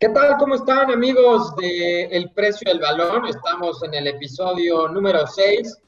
¿Qué 0.00 0.08
tal? 0.08 0.38
¿Cómo 0.38 0.54
están 0.54 0.90
amigos 0.90 1.54
de 1.56 2.04
El 2.04 2.30
Precio 2.30 2.72
del 2.72 2.80
Balón? 2.80 3.26
Estamos 3.26 3.82
en 3.82 3.92
el 3.92 4.06
episodio 4.06 4.88
número 4.88 5.26
6 5.26 5.78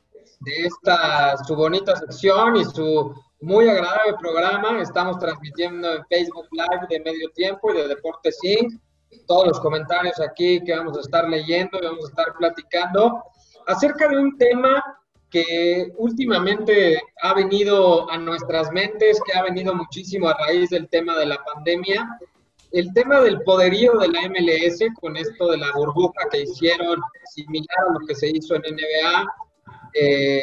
de 0.40 0.66
esta 0.66 1.34
su 1.46 1.56
bonita 1.56 1.96
sección 1.96 2.56
y 2.56 2.64
su 2.66 3.14
muy 3.40 3.70
agradable 3.70 4.12
programa. 4.20 4.82
Estamos 4.82 5.18
transmitiendo 5.18 5.94
en 5.94 6.04
Facebook 6.10 6.46
Live 6.50 6.88
de 6.90 7.00
Medio 7.00 7.30
Tiempo 7.30 7.72
y 7.72 7.78
de 7.78 7.88
Deportes 7.88 8.36
Inc. 8.42 8.78
Todos 9.26 9.46
los 9.46 9.60
comentarios 9.60 10.20
aquí 10.20 10.62
que 10.62 10.76
vamos 10.76 10.98
a 10.98 11.00
estar 11.00 11.26
leyendo 11.26 11.78
y 11.80 11.86
vamos 11.86 12.04
a 12.04 12.08
estar 12.08 12.34
platicando 12.38 13.24
acerca 13.66 14.08
de 14.08 14.18
un 14.18 14.36
tema 14.36 14.84
que 15.30 15.90
últimamente 15.96 17.00
ha 17.22 17.32
venido 17.32 18.10
a 18.10 18.18
nuestras 18.18 18.70
mentes, 18.72 19.22
que 19.24 19.32
ha 19.32 19.42
venido 19.42 19.74
muchísimo 19.74 20.28
a 20.28 20.36
raíz 20.36 20.68
del 20.68 20.86
tema 20.90 21.16
de 21.16 21.24
la 21.24 21.42
pandemia 21.42 22.06
el 22.72 22.92
tema 22.94 23.20
del 23.20 23.40
poderío 23.42 23.92
de 23.98 24.08
la 24.08 24.28
MLS 24.28 24.80
con 25.00 25.16
esto 25.16 25.50
de 25.50 25.58
la 25.58 25.70
burbuja 25.72 26.28
que 26.30 26.42
hicieron, 26.42 27.00
similar 27.34 27.78
a 27.88 27.92
lo 27.92 28.06
que 28.06 28.14
se 28.14 28.28
hizo 28.28 28.54
en 28.54 28.62
NBA 28.62 29.26
eh, 29.94 30.42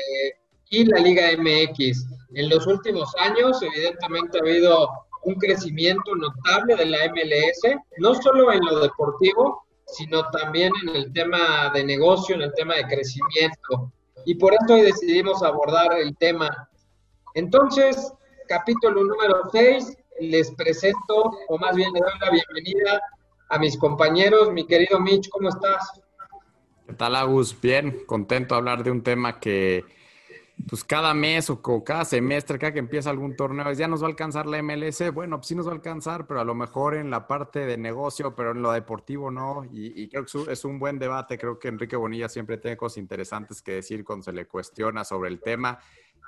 y 0.69 0.85
la 0.85 0.99
Liga 0.99 1.29
MX. 1.37 2.05
En 2.35 2.49
los 2.49 2.67
últimos 2.67 3.11
años, 3.19 3.61
evidentemente, 3.61 4.37
ha 4.37 4.41
habido 4.41 4.89
un 5.23 5.35
crecimiento 5.35 6.15
notable 6.15 6.75
de 6.75 6.85
la 6.85 7.07
MLS, 7.09 7.77
no 7.97 8.13
solo 8.15 8.51
en 8.51 8.63
lo 8.63 8.79
deportivo, 8.79 9.63
sino 9.87 10.29
también 10.29 10.71
en 10.83 10.95
el 10.95 11.13
tema 11.13 11.71
de 11.73 11.83
negocio, 11.83 12.35
en 12.35 12.43
el 12.43 12.53
tema 12.53 12.75
de 12.75 12.85
crecimiento. 12.85 13.91
Y 14.25 14.35
por 14.35 14.53
esto 14.53 14.75
hoy 14.75 14.81
decidimos 14.81 15.41
abordar 15.41 15.93
el 15.97 16.15
tema. 16.17 16.69
Entonces, 17.33 18.13
capítulo 18.47 19.03
número 19.03 19.41
6, 19.51 19.97
les 20.19 20.51
presento, 20.51 21.31
o 21.47 21.57
más 21.57 21.75
bien 21.75 21.91
le 21.93 21.99
doy 21.99 22.11
la 22.19 22.31
bienvenida 22.31 23.01
a 23.49 23.59
mis 23.59 23.77
compañeros. 23.77 24.51
Mi 24.51 24.65
querido 24.65 24.99
Mitch, 24.99 25.29
¿cómo 25.29 25.49
estás? 25.49 26.01
¿Qué 26.87 26.93
tal, 26.93 27.15
Agus? 27.15 27.59
Bien, 27.59 28.03
contento 28.05 28.55
de 28.55 28.59
hablar 28.59 28.83
de 28.83 28.91
un 28.91 29.03
tema 29.03 29.39
que, 29.39 29.85
pues 30.67 30.83
cada 30.83 31.13
mes 31.13 31.49
o 31.49 31.61
cada 31.83 32.03
semestre, 32.03 32.59
cada 32.59 32.73
que 32.73 32.79
empieza 32.79 33.09
algún 33.09 33.35
torneo, 33.35 33.71
ya 33.73 33.87
nos 33.87 34.01
va 34.01 34.07
a 34.07 34.09
alcanzar 34.09 34.45
la 34.47 34.61
MLS. 34.61 35.11
Bueno, 35.13 35.37
pues 35.37 35.47
sí 35.47 35.55
nos 35.55 35.67
va 35.67 35.71
a 35.71 35.75
alcanzar, 35.75 36.27
pero 36.27 36.41
a 36.41 36.43
lo 36.43 36.55
mejor 36.55 36.95
en 36.95 37.09
la 37.09 37.27
parte 37.27 37.65
de 37.65 37.77
negocio, 37.77 38.35
pero 38.35 38.51
en 38.51 38.61
lo 38.61 38.71
deportivo 38.71 39.31
no. 39.31 39.63
Y, 39.71 40.09
creo 40.09 40.25
que 40.25 40.51
es 40.51 40.65
un 40.65 40.79
buen 40.79 40.99
debate. 40.99 41.37
Creo 41.37 41.59
que 41.59 41.67
Enrique 41.67 41.95
Bonilla 41.95 42.27
siempre 42.27 42.57
tiene 42.57 42.75
cosas 42.75 42.97
interesantes 42.97 43.61
que 43.61 43.73
decir 43.73 44.03
cuando 44.03 44.23
se 44.23 44.33
le 44.33 44.47
cuestiona 44.47 45.03
sobre 45.03 45.29
el 45.29 45.39
tema. 45.39 45.79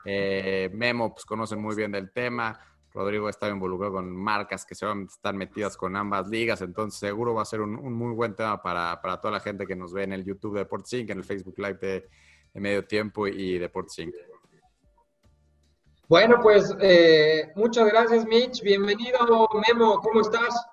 Eh, 0.05 0.69
Memo, 0.73 1.13
pues 1.13 1.25
conoce 1.25 1.55
muy 1.55 1.75
bien 1.75 1.91
del 1.91 2.11
tema. 2.11 2.59
Rodrigo 2.93 3.29
está 3.29 3.47
involucrado 3.47 3.93
con 3.93 4.11
marcas 4.15 4.65
que 4.65 4.75
seguramente 4.75 5.13
están 5.13 5.37
metidas 5.37 5.77
con 5.77 5.95
ambas 5.95 6.27
ligas, 6.27 6.61
entonces 6.61 6.99
seguro 6.99 7.33
va 7.33 7.43
a 7.43 7.45
ser 7.45 7.61
un, 7.61 7.73
muy 7.93 8.13
buen 8.13 8.35
tema 8.35 8.61
para, 8.61 8.99
toda 9.21 9.31
la 9.31 9.39
gente 9.39 9.65
que 9.65 9.75
nos 9.75 9.93
ve 9.93 10.03
en 10.03 10.13
el 10.13 10.25
YouTube 10.25 10.53
de 10.55 10.59
Deportes 10.59 10.93
Inc., 10.93 11.09
en 11.09 11.19
el 11.19 11.23
Facebook 11.23 11.57
Live 11.57 11.77
de, 11.81 12.09
Medio 12.53 12.85
Tiempo 12.85 13.27
y 13.27 13.57
Deportes 13.57 13.97
Inc. 13.99 14.13
Bueno, 16.09 16.39
pues 16.41 16.75
eh, 16.81 17.53
muchas 17.55 17.87
gracias, 17.87 18.25
Mitch. 18.25 18.61
Bienvenido, 18.61 19.19
Memo. 19.65 20.01
¿Cómo 20.01 20.19
estás? 20.19 20.67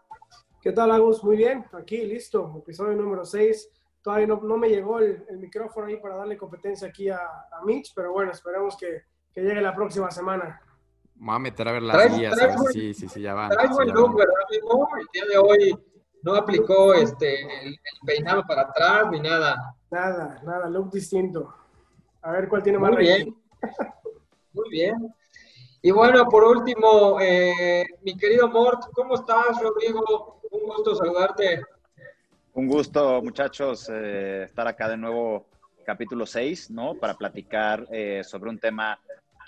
¿Qué 0.61 0.73
tal, 0.73 0.91
Agus? 0.91 1.23
Muy 1.23 1.37
bien. 1.37 1.65
Aquí, 1.73 2.05
listo. 2.05 2.57
Episodio 2.59 2.97
número 2.97 3.25
6. 3.25 3.71
Todavía 4.03 4.27
no, 4.27 4.59
me 4.59 4.69
llegó 4.69 4.99
el, 4.99 5.25
micrófono 5.39 5.87
ahí 5.87 5.99
para 5.99 6.17
darle 6.17 6.37
competencia 6.37 6.89
aquí 6.89 7.09
a, 7.09 7.21
Mitch, 7.65 7.93
pero 7.95 8.13
bueno, 8.13 8.33
esperamos 8.33 8.77
que, 8.77 9.03
que 9.33 9.43
llegue 9.43 9.61
la 9.61 9.77
próxima 9.77 10.11
semana. 10.11 10.61
Vamos 11.21 11.37
a 11.37 11.39
meter 11.41 11.69
a 11.69 11.73
ver 11.73 11.83
las 11.83 12.17
guías, 12.17 12.41
a 12.41 12.47
ver 12.47 12.59
si, 12.73 12.95
sí, 12.95 13.09
sí, 13.09 13.21
ya 13.21 13.35
van. 13.35 13.51
Traes 13.51 13.71
buen 13.71 13.89
look, 13.89 14.17
¿verdad, 14.17 14.35
amigo? 14.49 14.89
El 15.01 15.07
día 15.13 15.25
de 15.27 15.39
hoy 15.39 15.79
no 16.23 16.35
aplicó 16.35 16.95
este, 16.95 17.43
el, 17.67 17.77
peinado 18.07 18.45
para 18.47 18.63
atrás 18.63 19.11
ni 19.11 19.21
nada. 19.21 19.75
Nada, 19.91 20.41
nada, 20.45 20.69
look 20.69 20.93
distinto. 20.93 21.53
A 22.23 22.33
ver 22.33 22.49
cuál 22.49 22.63
tiene 22.63 22.79
más 22.79 22.93
Muy 22.93 23.03
bien. 23.03 23.37
Muy 24.53 24.71
bien. 24.71 25.15
Y 25.83 25.91
bueno, 25.91 26.29
por 26.29 26.45
último, 26.45 27.21
eh, 27.21 27.85
mi 28.03 28.17
querido 28.17 28.49
Mort, 28.49 28.85
¿cómo 28.93 29.15
estás, 29.15 29.61
Rodrigo? 29.61 30.41
Un 30.51 30.67
gusto 30.67 30.95
saludarte. 30.95 31.63
Un 32.55 32.67
gusto, 32.67 33.23
muchachos, 33.23 33.89
eh, 33.93 34.45
estar 34.45 34.67
acá 34.67 34.89
de 34.89 34.97
nuevo, 34.97 35.47
capítulo 35.85 36.27
6, 36.27 36.71
¿no? 36.71 36.95
Para 36.95 37.15
platicar 37.15 37.87
eh, 37.91 38.23
sobre 38.25 38.51
un 38.51 38.59
tema 38.59 39.01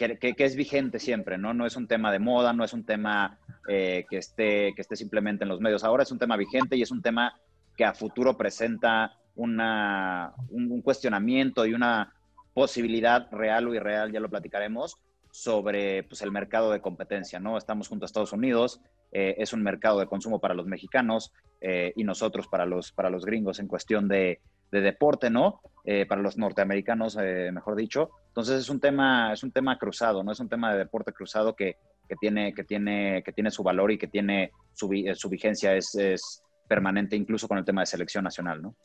que, 0.08 0.34
es 0.38 0.56
vigente 0.56 0.98
siempre, 0.98 1.36
¿no? 1.36 1.52
No 1.52 1.66
es 1.66 1.76
un 1.76 1.86
tema 1.86 2.10
de 2.10 2.18
moda, 2.18 2.52
no 2.52 2.64
es 2.64 2.72
un 2.72 2.84
tema 2.84 3.38
eh, 3.68 4.06
que, 4.08 4.16
esté, 4.16 4.72
que 4.74 4.80
esté 4.80 4.96
simplemente 4.96 5.44
en 5.44 5.48
los 5.48 5.60
medios. 5.60 5.84
Ahora 5.84 6.04
es 6.04 6.12
un 6.12 6.18
tema 6.18 6.36
vigente 6.36 6.76
y 6.76 6.82
es 6.82 6.90
un 6.90 7.02
tema 7.02 7.38
que 7.76 7.84
a 7.84 7.92
futuro 7.92 8.36
presenta 8.36 9.16
una, 9.34 10.32
un, 10.48 10.80
cuestionamiento 10.82 11.66
y 11.66 11.74
una 11.74 12.14
posibilidad 12.54 13.28
real 13.30 13.68
o 13.68 13.74
irreal, 13.74 14.10
ya 14.10 14.20
lo 14.20 14.30
platicaremos, 14.30 14.96
sobre 15.30 16.02
pues, 16.04 16.22
el 16.22 16.32
mercado 16.32 16.72
de 16.72 16.80
competencia, 16.80 17.38
¿no? 17.38 17.56
Estamos 17.56 17.88
junto 17.88 18.04
a 18.04 18.06
Estados 18.06 18.32
Unidos, 18.32 18.80
eh, 19.12 19.36
es 19.38 19.52
un 19.52 19.62
mercado 19.62 20.00
de 20.00 20.06
consumo 20.06 20.40
para 20.40 20.54
los 20.54 20.66
mexicanos 20.66 21.32
eh, 21.60 21.92
y 21.94 22.04
nosotros 22.04 22.48
para 22.48 22.64
los, 22.64 22.92
para 22.92 23.10
los 23.10 23.24
gringos 23.24 23.58
en 23.60 23.68
cuestión 23.68 24.08
de, 24.08 24.40
de 24.72 24.80
deporte, 24.80 25.30
¿no? 25.30 25.60
Eh, 25.84 26.04
para 26.04 26.20
los 26.20 26.36
norteamericanos, 26.36 27.16
eh, 27.20 27.50
mejor 27.52 27.74
dicho. 27.74 28.10
Entonces 28.28 28.60
es 28.60 28.68
un 28.68 28.80
tema, 28.80 29.32
es 29.32 29.42
un 29.42 29.50
tema 29.50 29.78
cruzado, 29.78 30.22
¿no? 30.22 30.32
Es 30.32 30.40
un 30.40 30.48
tema 30.48 30.72
de 30.72 30.78
deporte 30.78 31.12
cruzado 31.12 31.56
que, 31.56 31.76
tiene, 32.20 32.52
que, 32.52 32.64
tiene, 32.64 33.22
que 33.24 33.32
tiene 33.32 33.50
su 33.50 33.62
valor 33.62 33.90
y 33.90 33.96
que 33.96 34.08
tiene 34.08 34.52
su, 34.74 34.92
eh, 34.92 35.14
su 35.14 35.30
vigencia, 35.30 35.74
es, 35.74 35.94
es, 35.94 36.42
permanente 36.68 37.16
incluso 37.16 37.48
con 37.48 37.58
el 37.58 37.64
tema 37.64 37.80
de 37.80 37.86
selección 37.86 38.22
nacional, 38.22 38.62
¿no? 38.62 38.76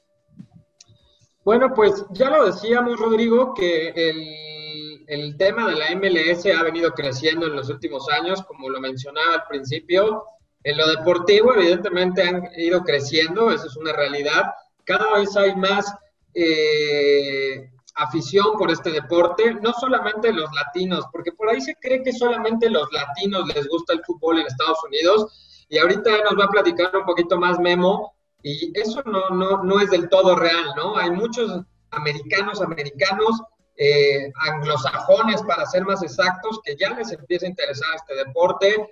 Bueno, 1.44 1.72
pues 1.75 2.03
ya 2.11 2.31
lo 2.31 2.45
decíamos, 2.47 3.00
Rodrigo, 3.00 3.53
que 3.53 3.89
el, 3.89 5.03
el 5.05 5.38
tema 5.38 5.69
de 5.69 5.75
la 5.75 5.95
MLS 5.95 6.47
ha 6.47 6.63
venido 6.63 6.91
creciendo 6.94 7.45
en 7.45 7.55
los 7.55 7.69
últimos 7.69 8.09
años, 8.09 8.41
como 8.44 8.69
lo 8.69 8.79
mencionaba 8.79 9.35
al 9.35 9.44
principio. 9.47 10.23
En 10.63 10.78
lo 10.78 10.88
deportivo, 10.88 11.53
evidentemente, 11.53 12.23
han 12.23 12.50
ido 12.57 12.81
creciendo, 12.81 13.51
eso 13.51 13.67
es 13.67 13.75
una 13.75 13.94
realidad 13.94 14.45
cada 14.85 15.17
vez 15.17 15.35
hay 15.35 15.55
más 15.55 15.94
eh, 16.35 17.72
afición 17.96 18.57
por 18.57 18.69
este 18.69 18.91
deporte, 18.91 19.56
no 19.56 19.73
solamente 19.73 20.34
los 20.34 20.51
latinos, 20.53 21.06
porque 21.12 21.31
por 21.31 21.50
ahí 21.50 21.62
se 21.62 21.75
cree 21.75 22.03
que 22.03 22.12
solamente 22.12 22.69
los 22.69 22.91
latinos 22.91 23.47
les 23.56 23.68
gusta 23.68 23.94
el 23.94 24.03
fútbol 24.06 24.40
en 24.40 24.47
Estados 24.47 24.84
Unidos, 24.85 25.66
y 25.69 25.78
ahorita 25.78 26.12
nos 26.23 26.38
va 26.38 26.46
a 26.46 26.50
platicar 26.50 26.96
un 26.96 27.06
poquito 27.06 27.38
más 27.38 27.57
Memo, 27.59 28.13
y 28.44 28.78
eso 28.79 29.01
no, 29.06 29.29
no, 29.29 29.63
no 29.63 29.79
es 29.79 29.90
del 29.90 30.09
todo 30.09 30.35
real, 30.35 30.73
¿no? 30.75 30.97
Hay 30.97 31.09
muchos 31.09 31.62
americanos, 31.91 32.62
americanos, 32.62 33.41
eh, 33.78 34.31
anglosajones, 34.41 35.41
para 35.44 35.66
ser 35.66 35.84
más 35.84 36.03
exactos, 36.03 36.59
que 36.63 36.75
ya 36.75 36.91
les 36.91 37.12
empieza 37.12 37.46
a 37.46 37.50
interesar 37.50 37.96
este 37.96 38.16
deporte, 38.16 38.88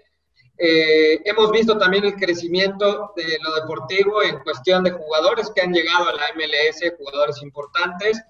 eh, 0.57 1.21
hemos 1.25 1.51
visto 1.51 1.77
también 1.77 2.05
el 2.05 2.15
crecimiento 2.15 3.13
de 3.15 3.37
lo 3.41 3.55
deportivo 3.55 4.21
en 4.21 4.39
cuestión 4.39 4.83
de 4.83 4.91
jugadores 4.91 5.51
que 5.53 5.61
han 5.61 5.73
llegado 5.73 6.09
a 6.09 6.13
la 6.13 6.27
MLS, 6.35 6.95
jugadores 6.97 7.41
importantes, 7.41 8.21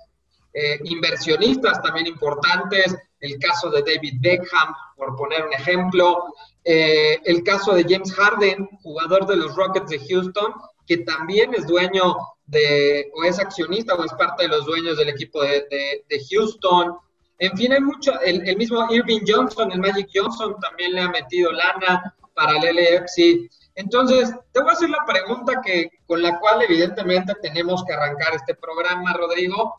eh, 0.53 0.79
inversionistas 0.83 1.81
también 1.81 2.07
importantes, 2.07 2.95
el 3.19 3.39
caso 3.39 3.69
de 3.69 3.81
David 3.81 4.16
Beckham, 4.19 4.73
por 4.95 5.16
poner 5.16 5.45
un 5.45 5.53
ejemplo, 5.53 6.33
eh, 6.63 7.19
el 7.25 7.44
caso 7.44 7.73
de 7.73 7.83
James 7.83 8.13
Harden, 8.13 8.69
jugador 8.81 9.25
de 9.25 9.35
los 9.35 9.56
Rockets 9.56 9.89
de 9.89 10.00
Houston, 10.00 10.53
que 10.85 10.97
también 10.97 11.53
es 11.53 11.67
dueño 11.67 12.16
de, 12.45 13.09
o 13.16 13.23
es 13.23 13.39
accionista 13.39 13.95
o 13.95 14.03
es 14.03 14.13
parte 14.13 14.44
de 14.44 14.50
los 14.50 14.66
dueños 14.66 14.97
del 14.97 15.09
equipo 15.09 15.42
de, 15.42 15.65
de 16.07 16.25
Houston. 16.30 16.98
En 17.39 17.57
fin, 17.57 17.74
hay 17.74 17.81
mucho, 17.81 18.19
el, 18.21 18.56
mismo 18.57 18.85
Irving 18.91 19.21
Johnson, 19.27 19.71
el 19.71 19.80
Magic 19.80 20.09
Johnson, 20.13 20.56
también 20.59 20.94
le 20.94 21.01
ha 21.01 21.09
metido 21.09 21.51
lana 21.51 22.15
para 22.33 22.57
el 22.57 22.75
LFC. 22.75 23.50
Entonces, 23.75 24.33
te 24.51 24.62
voy 24.62 24.69
a 24.69 24.74
hacer 24.74 24.89
la 24.89 25.03
pregunta 25.06 25.62
que, 25.63 25.89
con 26.06 26.21
la 26.21 26.39
cual 26.39 26.62
evidentemente 26.62 27.33
tenemos 27.41 27.83
que 27.85 27.94
arrancar 27.94 28.35
este 28.35 28.56
programa, 28.56 29.13
Rodrigo, 29.13 29.75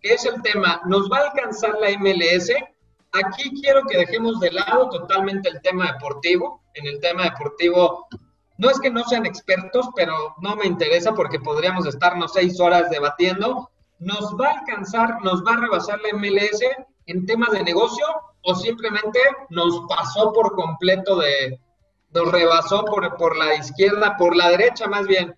que 0.00 0.14
es 0.14 0.24
el 0.24 0.40
tema, 0.42 0.80
¿nos 0.86 1.10
va 1.10 1.18
a 1.18 1.30
alcanzar 1.30 1.74
la 1.80 1.90
MLS? 1.98 2.50
Aquí 3.12 3.50
quiero 3.60 3.82
que 3.84 3.98
dejemos 3.98 4.40
de 4.40 4.52
lado 4.52 4.88
totalmente 4.88 5.48
el 5.48 5.60
tema 5.62 5.92
deportivo. 5.92 6.62
En 6.74 6.86
el 6.86 7.00
tema 7.00 7.24
deportivo, 7.24 8.06
no 8.58 8.70
es 8.70 8.78
que 8.80 8.90
no 8.90 9.04
sean 9.04 9.26
expertos, 9.26 9.88
pero 9.96 10.34
no 10.40 10.56
me 10.56 10.66
interesa 10.66 11.12
porque 11.12 11.40
podríamos 11.40 11.86
estarnos 11.86 12.32
seis 12.32 12.60
horas 12.60 12.90
debatiendo. 12.90 13.70
¿Nos 13.98 14.36
va 14.38 14.48
a 14.48 14.58
alcanzar, 14.60 15.22
nos 15.22 15.44
va 15.44 15.54
a 15.54 15.60
rebasar 15.60 16.00
la 16.00 16.18
MLS? 16.18 16.60
en 17.06 17.26
temas 17.26 17.52
de 17.52 17.62
negocio 17.62 18.06
o 18.42 18.54
simplemente 18.54 19.18
nos 19.50 19.82
pasó 19.88 20.32
por 20.32 20.54
completo 20.54 21.18
de, 21.18 21.58
nos 22.12 22.30
rebasó 22.32 22.84
por, 22.84 23.16
por 23.16 23.36
la 23.36 23.54
izquierda, 23.54 24.16
por 24.16 24.36
la 24.36 24.50
derecha 24.50 24.86
más 24.86 25.06
bien? 25.06 25.34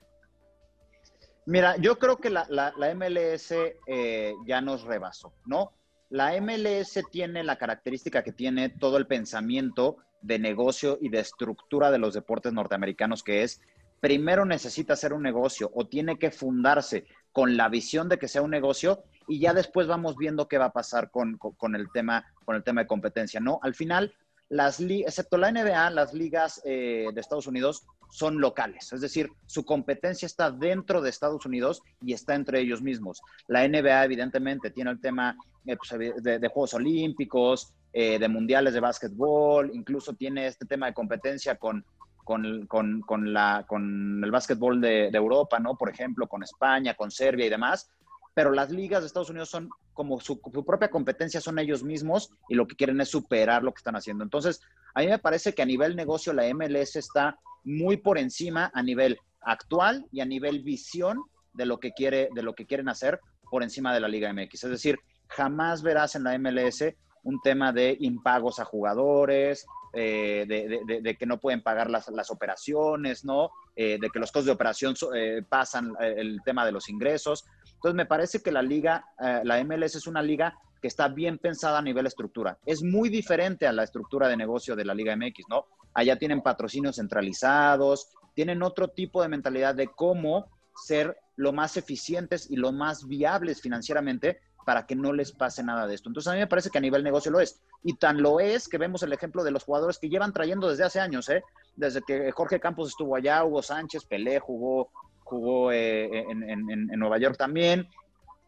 Mira, 1.46 1.76
yo 1.76 1.98
creo 1.98 2.16
que 2.18 2.30
la, 2.30 2.46
la, 2.48 2.94
MLS 2.94 3.52
eh, 3.86 4.34
ya 4.46 4.60
nos 4.60 4.82
rebasó, 4.82 5.32
¿no? 5.44 5.72
La 6.08 6.40
MLS 6.40 7.00
tiene 7.10 7.44
la 7.44 7.56
característica 7.56 8.22
que 8.22 8.32
tiene 8.32 8.68
todo 8.68 8.96
el 8.96 9.06
pensamiento 9.06 9.98
de 10.22 10.38
negocio 10.40 10.98
y 11.00 11.08
de 11.08 11.20
estructura 11.20 11.90
de 11.92 11.98
los 11.98 12.14
deportes 12.14 12.52
norteamericanos, 12.52 13.22
que 13.22 13.42
es 13.42 13.60
primero 14.00 14.44
necesita 14.44 14.96
ser 14.96 15.12
un 15.12 15.22
negocio 15.22 15.70
o 15.74 15.86
tiene 15.86 16.18
que 16.18 16.30
fundarse 16.30 17.06
con 17.36 17.58
la 17.58 17.68
visión 17.68 18.08
de 18.08 18.18
que 18.18 18.28
sea 18.28 18.40
un 18.40 18.50
negocio 18.50 19.04
y 19.28 19.40
ya 19.40 19.52
después 19.52 19.86
vamos 19.86 20.16
viendo 20.16 20.48
qué 20.48 20.56
va 20.56 20.64
a 20.64 20.72
pasar 20.72 21.10
con, 21.10 21.38
el, 21.74 21.92
tema, 21.92 22.24
con 22.46 22.56
el 22.56 22.64
tema 22.64 22.80
de 22.80 22.86
competencia, 22.86 23.40
¿no? 23.40 23.60
Al 23.62 23.74
final, 23.74 24.14
las 24.48 24.80
excepto 24.80 25.36
la 25.36 25.52
NBA, 25.52 25.90
las 25.90 26.14
ligas 26.14 26.62
eh, 26.64 27.08
de 27.12 27.20
Estados 27.20 27.46
Unidos 27.46 27.84
son 28.10 28.40
locales, 28.40 28.90
es 28.90 29.02
decir, 29.02 29.28
su 29.44 29.66
competencia 29.66 30.24
está 30.24 30.50
dentro 30.50 31.02
de 31.02 31.10
Estados 31.10 31.44
Unidos 31.44 31.82
y 32.00 32.14
está 32.14 32.34
entre 32.34 32.58
ellos 32.58 32.80
mismos. 32.80 33.20
La 33.48 33.68
NBA 33.68 34.06
evidentemente 34.06 34.70
tiene 34.70 34.92
el 34.92 35.00
tema 35.02 35.36
eh, 35.66 35.76
pues, 35.76 36.22
de, 36.22 36.48
Juegos 36.48 36.72
Olímpicos, 36.72 37.74
eh, 37.92 38.18
de 38.18 38.28
Mundiales 38.28 38.72
de 38.72 38.80
Básquetbol, 38.80 39.72
incluso 39.74 40.14
tiene 40.14 40.46
este 40.46 40.64
tema 40.64 40.86
de 40.86 40.94
competencia 40.94 41.56
con, 41.56 41.84
con, 42.26 43.32
la, 43.32 43.64
con 43.68 44.20
el 44.24 44.30
básquetbol 44.32 44.80
de, 44.80 45.10
de, 45.12 45.16
Europa, 45.16 45.60
¿no? 45.60 45.76
Por 45.76 45.88
ejemplo, 45.88 46.26
con 46.26 46.42
España, 46.42 46.94
con 46.94 47.10
Serbia 47.12 47.46
y 47.46 47.50
demás. 47.50 47.88
Pero 48.34 48.50
las 48.50 48.70
ligas 48.70 49.00
de 49.00 49.06
Estados 49.06 49.30
Unidos 49.30 49.48
son 49.48 49.70
como 49.94 50.20
su, 50.20 50.40
su, 50.52 50.64
propia 50.64 50.90
competencia, 50.90 51.40
son 51.40 51.58
ellos 51.60 51.84
mismos 51.84 52.30
y 52.48 52.56
lo 52.56 52.66
que 52.66 52.74
quieren 52.74 53.00
es 53.00 53.08
superar 53.08 53.62
lo 53.62 53.72
que 53.72 53.78
están 53.78 53.94
haciendo. 53.94 54.24
Entonces, 54.24 54.60
a 54.94 55.00
mí 55.00 55.06
me 55.06 55.20
parece 55.20 55.54
que 55.54 55.62
a 55.62 55.66
nivel 55.66 55.94
negocio 55.94 56.32
la 56.32 56.52
MLS 56.52 56.96
está 56.96 57.38
muy 57.64 57.96
por 57.96 58.18
encima 58.18 58.70
a 58.74 58.82
nivel 58.82 59.18
actual 59.40 60.04
y 60.10 60.20
a 60.20 60.26
nivel 60.26 60.62
visión 60.64 61.22
de 61.54 61.64
lo 61.64 61.78
que, 61.78 61.92
quiere, 61.92 62.28
de 62.34 62.42
lo 62.42 62.54
que 62.54 62.66
quieren 62.66 62.88
hacer 62.88 63.20
por 63.50 63.62
encima 63.62 63.94
de 63.94 64.00
la 64.00 64.08
Liga 64.08 64.32
MX. 64.32 64.64
Es 64.64 64.70
decir, 64.70 64.98
jamás 65.28 65.82
verás 65.82 66.16
en 66.16 66.24
la 66.24 66.36
MLS 66.38 66.84
un 67.22 67.40
tema 67.40 67.72
de 67.72 67.96
impagos 68.00 68.58
a 68.58 68.64
jugadores, 68.64 69.64
eh, 69.98 70.44
de, 70.46 71.16
que 71.16 71.24
no 71.24 71.40
pueden 71.40 71.62
pagar 71.62 71.88
las, 71.88 72.30
operaciones, 72.30 73.24
¿no? 73.24 73.50
Eh, 73.74 73.98
de 73.98 74.10
que 74.10 74.18
los 74.18 74.30
costos 74.30 74.44
de 74.44 74.52
operación 74.52 74.94
eh, 75.14 75.42
pasan 75.48 75.94
el 75.98 76.40
tema 76.44 76.66
de 76.66 76.72
los 76.72 76.90
ingresos. 76.90 77.46
Entonces, 77.76 77.94
me 77.94 78.04
parece 78.04 78.42
que 78.42 78.52
la 78.52 78.60
liga, 78.60 79.06
la 79.18 79.64
MLS 79.64 79.94
es 79.94 80.06
una 80.06 80.20
liga 80.20 80.58
que 80.82 80.88
está 80.88 81.08
bien 81.08 81.38
pensada 81.38 81.78
a 81.78 81.82
nivel 81.82 82.06
estructura. 82.06 82.58
Es 82.66 82.82
muy 82.82 83.08
diferente 83.08 83.66
a 83.66 83.72
la 83.72 83.84
estructura 83.84 84.28
de 84.28 84.36
negocio 84.36 84.76
de 84.76 84.84
la 84.84 84.94
Liga 84.94 85.16
MX, 85.16 85.48
¿no? 85.48 85.64
Allá 85.94 86.16
tienen 86.16 86.42
patrocinios 86.42 86.96
centralizados, 86.96 88.10
tienen 88.34 88.62
otro 88.62 88.88
tipo 88.88 89.22
de 89.22 89.28
mentalidad 89.28 89.74
de 89.74 89.86
cómo 89.86 90.50
ser 90.84 91.16
lo 91.36 91.54
más 91.54 91.78
eficientes 91.78 92.50
y 92.50 92.56
lo 92.56 92.70
más 92.70 93.06
viables 93.08 93.62
financieramente 93.62 94.40
para 94.66 94.84
que 94.84 94.96
no 94.96 95.12
les 95.12 95.30
pase 95.30 95.62
nada 95.62 95.86
de 95.86 95.94
esto. 95.94 96.08
Entonces 96.08 96.28
a 96.28 96.34
mí 96.34 96.40
me 96.40 96.48
parece 96.48 96.70
que 96.70 96.78
a 96.78 96.80
nivel 96.80 97.04
negocio 97.04 97.30
lo 97.30 97.38
es. 97.38 97.62
Y 97.84 97.94
tan 97.94 98.20
lo 98.20 98.40
es 98.40 98.68
que 98.68 98.78
vemos 98.78 99.00
el 99.04 99.12
ejemplo 99.12 99.44
de 99.44 99.52
los 99.52 99.62
jugadores 99.62 99.98
que 99.98 100.08
llevan 100.08 100.32
trayendo 100.32 100.68
desde 100.68 100.82
hace 100.82 100.98
años, 100.98 101.28
¿eh? 101.28 101.44
Desde 101.76 102.02
que 102.02 102.32
Jorge 102.32 102.58
Campos 102.58 102.88
estuvo 102.88 103.14
allá, 103.14 103.44
Hugo 103.44 103.62
Sánchez, 103.62 104.04
Pelé 104.06 104.40
jugó, 104.40 104.90
jugó 105.22 105.70
eh, 105.70 106.26
en, 106.28 106.86
Nueva 106.98 107.18
York 107.18 107.36
también. 107.38 107.86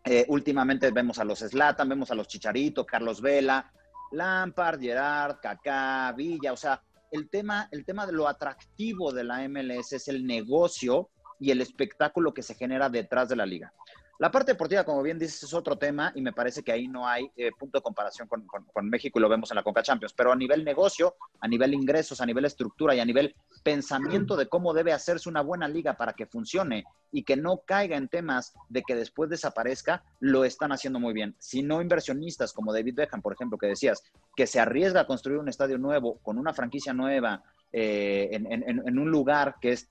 Eh, 0.04 0.24
últimamente 0.26 0.90
vemos 0.90 1.20
a 1.20 1.24
los 1.24 1.38
Slatan, 1.38 1.88
vemos 1.88 2.10
a 2.10 2.16
los 2.16 2.26
Chicharito, 2.26 2.84
Carlos 2.84 3.22
Vela, 3.22 3.70
Lampard, 4.10 4.80
Gerard, 4.80 5.36
Kaká, 5.40 6.12
Villa. 6.16 6.52
O 6.52 6.56
sea, 6.56 6.82
el 7.12 7.30
tema, 7.30 7.68
el 7.70 7.84
tema 7.84 8.06
de 8.06 8.12
lo 8.12 8.26
atractivo 8.26 9.12
de 9.12 9.22
la 9.22 9.48
MLS 9.48 9.92
es 9.92 10.08
el 10.08 10.26
negocio 10.26 11.10
y 11.38 11.52
el 11.52 11.60
espectáculo 11.60 12.34
que 12.34 12.42
se 12.42 12.56
genera 12.56 12.88
detrás 12.88 13.28
de 13.28 13.36
la 13.36 13.46
liga. 13.46 13.72
La 14.18 14.32
parte 14.32 14.50
deportiva, 14.50 14.82
como 14.82 15.00
bien 15.00 15.16
dices, 15.16 15.44
es 15.44 15.54
otro 15.54 15.78
tema 15.78 16.10
y 16.12 16.22
me 16.22 16.32
parece 16.32 16.64
que 16.64 16.72
ahí 16.72 16.88
no 16.88 17.06
hay 17.06 17.30
eh, 17.36 17.52
punto 17.56 17.78
de 17.78 17.82
comparación 17.82 18.26
con, 18.26 18.90
México 18.90 19.18
y 19.18 19.22
lo 19.22 19.28
vemos 19.28 19.52
en 19.52 19.54
la 19.54 19.62
Conca 19.62 19.80
Champions. 19.80 20.12
Pero 20.12 20.32
a 20.32 20.36
nivel 20.36 20.64
negocio, 20.64 21.14
a 21.38 21.46
nivel 21.46 21.72
ingresos, 21.72 22.20
a 22.20 22.26
nivel 22.26 22.44
estructura 22.44 22.96
y 22.96 23.00
a 23.00 23.04
nivel 23.04 23.36
pensamiento 23.62 24.36
de 24.36 24.48
cómo 24.48 24.74
debe 24.74 24.92
hacerse 24.92 25.28
una 25.28 25.40
buena 25.40 25.68
liga 25.68 25.96
para 25.96 26.14
que 26.14 26.26
funcione 26.26 26.84
y 27.12 27.22
que 27.22 27.36
no 27.36 27.62
caiga 27.64 27.96
en 27.96 28.08
temas 28.08 28.54
de 28.68 28.82
que 28.82 28.96
después 28.96 29.30
desaparezca, 29.30 30.02
lo 30.18 30.44
están 30.44 30.72
haciendo 30.72 30.98
muy 30.98 31.14
bien. 31.14 31.36
Si 31.38 31.62
no 31.62 31.80
inversionistas 31.80 32.52
como 32.52 32.72
David 32.72 32.96
Beckham, 32.96 33.22
por 33.22 33.34
ejemplo, 33.34 33.56
que 33.56 33.68
decías, 33.68 34.02
que 34.34 34.48
se 34.48 34.58
arriesga 34.58 35.02
a 35.02 35.06
construir 35.06 35.38
un 35.38 35.48
estadio 35.48 35.78
nuevo 35.78 36.18
con 36.24 36.38
una 36.38 36.52
franquicia 36.52 36.92
nueva 36.92 37.44
eh, 37.72 38.30
en 38.32 38.98
un 38.98 39.10
lugar 39.12 39.56
que 39.60 39.72
es 39.72 39.88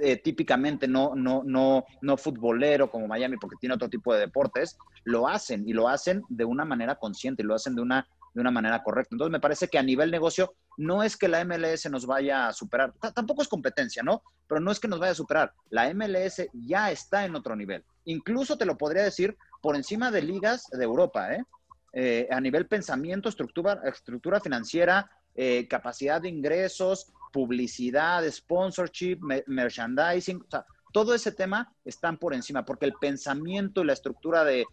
eh, 0.00 0.16
típicamente 0.16 0.88
no, 0.88 1.14
no, 1.14 1.42
no, 1.44 1.84
no 2.00 2.16
futbolero 2.16 2.90
como 2.90 3.06
Miami 3.06 3.36
porque 3.36 3.56
tiene 3.60 3.74
otro 3.74 3.88
tipo 3.88 4.12
de 4.12 4.20
deportes, 4.20 4.76
lo 5.04 5.28
hacen 5.28 5.68
y 5.68 5.72
lo 5.72 5.88
hacen 5.88 6.22
de 6.28 6.44
una 6.44 6.64
manera 6.64 6.96
consciente 6.96 7.42
y 7.42 7.46
lo 7.46 7.54
hacen 7.54 7.74
de 7.74 7.82
una, 7.82 8.06
de 8.34 8.40
una 8.40 8.50
manera 8.50 8.82
correcta. 8.82 9.14
Entonces 9.14 9.32
me 9.32 9.40
parece 9.40 9.68
que 9.68 9.78
a 9.78 9.82
nivel 9.82 10.10
negocio 10.10 10.54
no 10.76 11.02
es 11.02 11.16
que 11.16 11.28
la 11.28 11.44
MLS 11.44 11.90
nos 11.90 12.06
vaya 12.06 12.48
a 12.48 12.52
superar, 12.52 12.92
tampoco 13.14 13.42
es 13.42 13.48
competencia, 13.48 14.02
¿no? 14.02 14.22
Pero 14.46 14.60
no 14.60 14.70
es 14.70 14.80
que 14.80 14.88
nos 14.88 14.98
vaya 14.98 15.12
a 15.12 15.16
superar. 15.16 15.52
La 15.68 15.92
MLS 15.92 16.48
ya 16.52 16.90
está 16.90 17.24
en 17.24 17.36
otro 17.36 17.54
nivel. 17.54 17.84
Incluso 18.04 18.56
te 18.56 18.64
lo 18.64 18.78
podría 18.78 19.02
decir 19.02 19.36
por 19.60 19.76
encima 19.76 20.10
de 20.10 20.22
ligas 20.22 20.68
de 20.70 20.84
Europa, 20.84 21.34
¿eh? 21.34 21.44
eh 21.92 22.28
a 22.30 22.40
nivel 22.40 22.66
pensamiento, 22.66 23.28
estructura, 23.28 23.80
estructura 23.84 24.40
financiera, 24.40 25.10
eh, 25.34 25.68
capacidad 25.68 26.20
de 26.20 26.28
ingresos, 26.28 27.12
publicidad, 27.30 28.24
sponsorship, 28.30 29.18
merchandising, 29.46 30.42
o 30.42 30.50
sea, 30.50 30.64
todo 30.92 31.14
ese 31.14 31.32
tema 31.32 31.72
están 31.84 32.18
por 32.18 32.34
encima, 32.34 32.64
porque 32.64 32.86
el 32.86 32.94
pensamiento 32.94 33.82
y 33.82 33.86
la 33.86 33.92
estructura 33.92 34.44
de, 34.44 34.66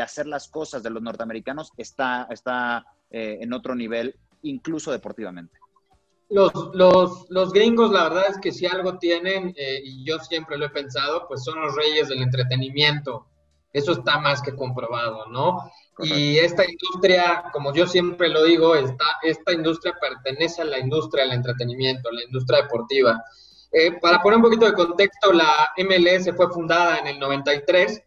hacer 0.00 0.26
las 0.26 0.48
cosas 0.48 0.82
de 0.82 0.90
los 0.90 1.02
norteamericanos 1.02 1.72
está, 1.76 2.26
está 2.30 2.86
eh, 3.10 3.38
en 3.40 3.52
otro 3.52 3.74
nivel, 3.74 4.16
incluso 4.42 4.92
deportivamente. 4.92 5.58
Los, 6.30 6.52
los, 7.28 7.52
gringos, 7.52 7.92
la 7.92 8.04
verdad 8.04 8.24
es 8.30 8.38
que 8.38 8.50
si 8.50 8.66
algo 8.66 8.98
tienen, 8.98 9.54
eh, 9.56 9.80
y 9.84 10.04
yo 10.04 10.18
siempre 10.18 10.56
lo 10.56 10.66
he 10.66 10.70
pensado, 10.70 11.28
pues 11.28 11.44
son 11.44 11.60
los 11.60 11.76
reyes 11.76 12.08
del 12.08 12.22
entretenimiento. 12.22 13.26
Eso 13.74 13.92
está 13.92 14.18
más 14.20 14.40
que 14.40 14.54
comprobado, 14.54 15.26
¿no? 15.26 15.70
Y 15.98 16.38
esta 16.38 16.64
industria, 16.64 17.44
como 17.52 17.74
yo 17.74 17.88
siempre 17.88 18.28
lo 18.28 18.44
digo, 18.44 18.76
está, 18.76 19.04
esta 19.22 19.52
industria 19.52 19.94
pertenece 20.00 20.62
a 20.62 20.64
la 20.64 20.78
industria 20.78 21.24
del 21.24 21.32
entretenimiento, 21.32 22.10
la 22.12 22.22
industria 22.22 22.62
deportiva. 22.62 23.22
Eh, 23.72 23.98
para 24.00 24.22
poner 24.22 24.36
un 24.36 24.44
poquito 24.44 24.66
de 24.66 24.74
contexto, 24.74 25.32
la 25.32 25.72
MLS 25.76 26.32
fue 26.36 26.48
fundada 26.52 26.98
en 26.98 27.08
el 27.08 27.18
93. 27.18 28.00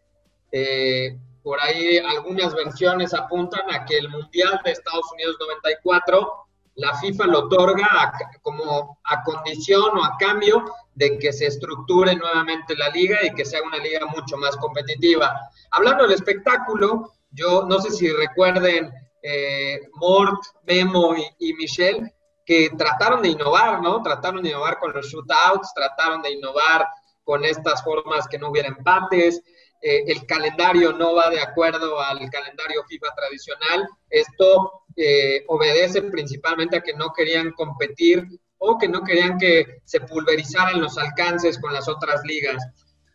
Eh, 0.52 1.18
por 1.42 1.60
ahí 1.60 1.98
algunas 1.98 2.54
versiones 2.54 3.12
apuntan 3.12 3.70
a 3.70 3.84
que 3.84 3.98
el 3.98 4.08
Mundial 4.08 4.58
de 4.64 4.72
Estados 4.72 5.04
Unidos 5.12 5.36
94, 5.38 6.46
la 6.76 6.94
FIFA 6.94 7.26
lo 7.26 7.38
otorga 7.40 8.12
como 8.40 8.98
a 9.04 9.22
condición 9.22 9.98
o 9.98 10.02
a 10.04 10.16
cambio 10.18 10.64
de 10.98 11.16
que 11.16 11.32
se 11.32 11.46
estructure 11.46 12.16
nuevamente 12.16 12.76
la 12.76 12.88
liga 12.88 13.18
y 13.24 13.30
que 13.30 13.44
sea 13.44 13.62
una 13.62 13.78
liga 13.78 14.04
mucho 14.06 14.36
más 14.36 14.56
competitiva. 14.56 15.32
Hablando 15.70 16.02
del 16.02 16.14
espectáculo, 16.14 17.12
yo 17.30 17.64
no 17.68 17.80
sé 17.80 17.92
si 17.92 18.10
recuerden 18.10 18.92
eh, 19.22 19.80
Mort, 19.94 20.42
Memo 20.66 21.14
y, 21.38 21.54
Michelle, 21.54 22.12
que 22.44 22.70
trataron 22.76 23.22
de 23.22 23.28
innovar, 23.28 23.80
¿no? 23.80 24.02
Trataron 24.02 24.42
de 24.42 24.48
innovar 24.48 24.80
con 24.80 24.92
los 24.92 25.06
shootouts, 25.06 25.72
trataron 25.72 26.20
de 26.20 26.32
innovar 26.32 26.88
con 27.22 27.44
estas 27.44 27.84
formas 27.84 28.26
que 28.26 28.38
no 28.38 28.50
hubiera 28.50 28.68
empates. 28.68 29.40
Eh, 29.80 30.02
el 30.08 30.26
calendario 30.26 30.92
no 30.94 31.14
va 31.14 31.30
de 31.30 31.40
acuerdo 31.40 32.00
al 32.00 32.28
calendario 32.28 32.82
FIFA 32.88 33.14
tradicional. 33.14 33.88
Esto 34.10 34.82
eh, 34.96 35.44
obedece 35.46 36.02
principalmente 36.02 36.76
a 36.76 36.80
que 36.80 36.94
no 36.94 37.12
querían 37.12 37.52
competir 37.52 38.26
o 38.58 38.76
que 38.78 38.88
no 38.88 39.02
querían 39.02 39.38
que 39.38 39.80
se 39.84 40.00
pulverizaran 40.00 40.80
los 40.80 40.98
alcances 40.98 41.58
con 41.58 41.72
las 41.72 41.88
otras 41.88 42.22
ligas. 42.24 42.62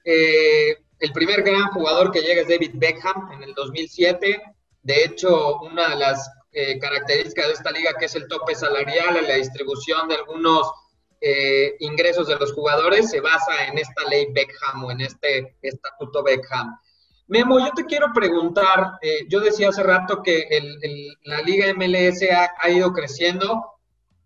Eh, 0.05 0.77
el 0.99 1.11
primer 1.11 1.43
gran 1.43 1.67
jugador 1.69 2.11
que 2.11 2.21
llega 2.21 2.41
es 2.41 2.47
David 2.47 2.71
Beckham 2.75 3.31
en 3.33 3.43
el 3.43 3.53
2007. 3.53 4.41
De 4.81 5.03
hecho, 5.03 5.59
una 5.59 5.89
de 5.89 5.95
las 5.97 6.29
eh, 6.55 6.77
características 6.77 7.47
de 7.47 7.53
esta 7.53 7.71
liga, 7.71 7.95
que 7.97 8.05
es 8.05 8.15
el 8.15 8.27
tope 8.27 8.53
salarial, 8.53 9.15
la 9.27 9.35
distribución 9.35 10.07
de 10.07 10.15
algunos 10.15 10.71
eh, 11.19 11.75
ingresos 11.79 12.27
de 12.27 12.35
los 12.35 12.53
jugadores, 12.53 13.09
se 13.09 13.21
basa 13.21 13.65
en 13.65 13.79
esta 13.79 14.03
ley 14.07 14.27
Beckham 14.31 14.83
o 14.83 14.91
en 14.91 15.01
este 15.01 15.57
estatuto 15.63 16.21
Beckham. 16.23 16.77
Memo, 17.27 17.57
yo 17.59 17.71
te 17.75 17.85
quiero 17.85 18.13
preguntar, 18.13 18.99
eh, 19.01 19.25
yo 19.29 19.39
decía 19.39 19.69
hace 19.69 19.81
rato 19.81 20.21
que 20.21 20.47
la 21.23 21.41
liga 21.41 21.73
MLS 21.73 22.21
ha, 22.31 22.69
ido 22.69 22.93
creciendo, 22.93 23.72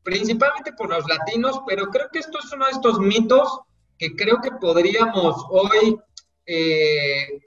principalmente 0.07 0.71
por 0.71 0.89
los 0.89 1.05
latinos, 1.05 1.59
pero 1.67 1.87
creo 1.87 2.07
que 2.09 2.19
esto 2.19 2.39
es 2.39 2.49
uno 2.53 2.63
de 2.63 2.71
estos 2.71 2.97
mitos 2.97 3.59
que 3.97 4.15
creo 4.15 4.39
que 4.41 4.51
podríamos 4.51 5.35
hoy 5.49 5.99
eh, 6.45 7.41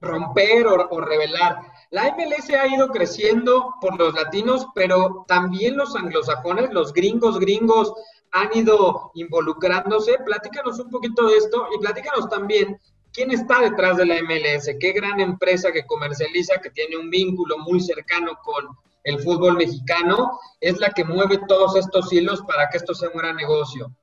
romper 0.00 0.66
o, 0.66 1.00
revelar. 1.00 1.60
La 1.90 2.16
MLS 2.16 2.50
ha 2.50 2.66
ido 2.66 2.88
creciendo 2.88 3.74
por 3.80 3.96
los 3.96 4.12
latinos, 4.14 4.66
pero 4.74 5.24
también 5.28 5.76
los 5.76 5.94
anglosajones, 5.94 6.72
los 6.72 6.92
gringos 6.92 7.38
gringos 7.38 7.94
han 8.32 8.48
ido 8.52 9.12
involucrándose. 9.14 10.18
Platícanos 10.24 10.80
un 10.80 10.90
poquito 10.90 11.28
de 11.28 11.36
esto 11.36 11.68
y 11.76 11.78
platícanos 11.78 12.28
también 12.28 12.76
quién 13.12 13.30
está 13.30 13.60
detrás 13.60 13.98
de 13.98 14.06
la 14.06 14.20
MLS, 14.20 14.68
qué 14.80 14.90
gran 14.90 15.20
empresa 15.20 15.70
que 15.70 15.86
comercializa, 15.86 16.60
que 16.60 16.70
tiene 16.70 16.96
un 16.96 17.08
vínculo 17.08 17.56
muy 17.58 17.80
cercano 17.80 18.32
con 18.42 18.66
el 19.06 19.20
fútbol 19.20 19.56
mexicano, 19.56 20.40
es 20.60 20.80
la 20.80 20.90
que 20.90 21.04
mueve 21.04 21.38
todos 21.46 21.76
estos 21.76 22.12
hilos 22.12 22.42
para 22.42 22.68
que 22.68 22.78
esto 22.78 22.92
sea 22.92 23.08
un 23.08 23.18
gran 23.18 23.36
negocio. 23.36 23.94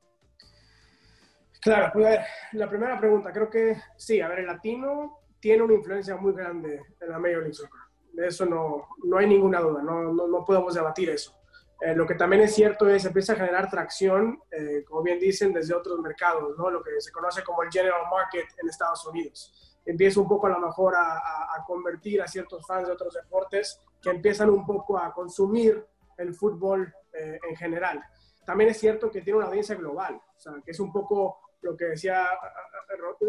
Claro, 1.62 1.92
pues 1.94 2.06
a 2.06 2.10
ver, 2.10 2.22
la 2.54 2.70
primera 2.70 2.98
pregunta, 2.98 3.34
creo 3.34 3.50
que 3.50 3.76
sí, 3.98 4.22
a 4.22 4.30
ver, 4.30 4.40
el 4.40 4.48
latino 4.48 5.20
tiene 5.42 5.64
una 5.64 5.74
influencia 5.74 6.16
muy 6.16 6.32
grande 6.34 6.82
en 7.02 7.10
la 7.10 7.20
Major 7.20 7.40
League 7.40 7.54
Soccer. 7.54 7.82
De 8.14 8.28
eso 8.28 8.46
no, 8.46 8.88
no 9.04 9.18
hay 9.18 9.28
ninguna 9.28 9.60
duda, 9.60 9.82
no, 9.84 10.14
no, 10.14 10.26
no 10.26 10.46
podemos 10.46 10.74
debatir 10.74 11.10
eso. 11.10 11.36
Eh, 11.82 11.94
lo 11.94 12.08
que 12.08 12.16
también 12.16 12.44
es 12.44 12.56
cierto 12.56 12.88
es 12.88 13.02
que 13.02 13.10
empieza 13.10 13.34
a 13.34 13.36
generar 13.36 13.70
tracción, 13.70 14.40
eh, 14.52 14.86
como 14.86 15.04
bien 15.04 15.20
dicen, 15.20 15.52
desde 15.52 15.76
otros 15.76 16.00
mercados, 16.00 16.58
¿no? 16.58 16.70
lo 16.70 16.82
que 16.82 16.92
se 17.02 17.12
conoce 17.12 17.44
como 17.44 17.62
el 17.62 17.70
general 17.70 18.04
market 18.10 18.46
en 18.62 18.70
Estados 18.70 19.06
Unidos. 19.06 19.63
Empieza 19.86 20.20
un 20.20 20.28
poco 20.28 20.48
a 20.48 20.52
lo 20.52 20.60
mejor 20.60 20.96
a, 20.96 21.64
convertir 21.68 22.22
a 22.22 22.28
ciertos 22.28 22.66
fans 22.66 22.88
de 22.88 22.94
otros 22.94 23.14
deportes 23.14 23.82
que 24.02 24.10
empiezan 24.10 24.50
un 24.50 24.66
poco 24.66 24.98
a 24.98 25.14
consumir 25.14 25.86
el 26.18 26.34
fútbol 26.34 26.94
eh, 27.14 27.40
en 27.50 27.56
general. 27.56 28.04
También 28.46 28.70
es 28.72 28.80
cierto 28.80 29.10
que 29.10 29.22
tiene 29.22 29.38
una 29.38 29.48
audiencia 29.48 29.76
global, 29.76 30.16
o 30.16 30.40
sea, 30.40 30.54
que 30.64 30.72
es 30.72 30.80
un 30.80 30.92
poco 30.92 31.40
lo 31.62 31.78
que 31.78 31.86
decía 31.86 32.28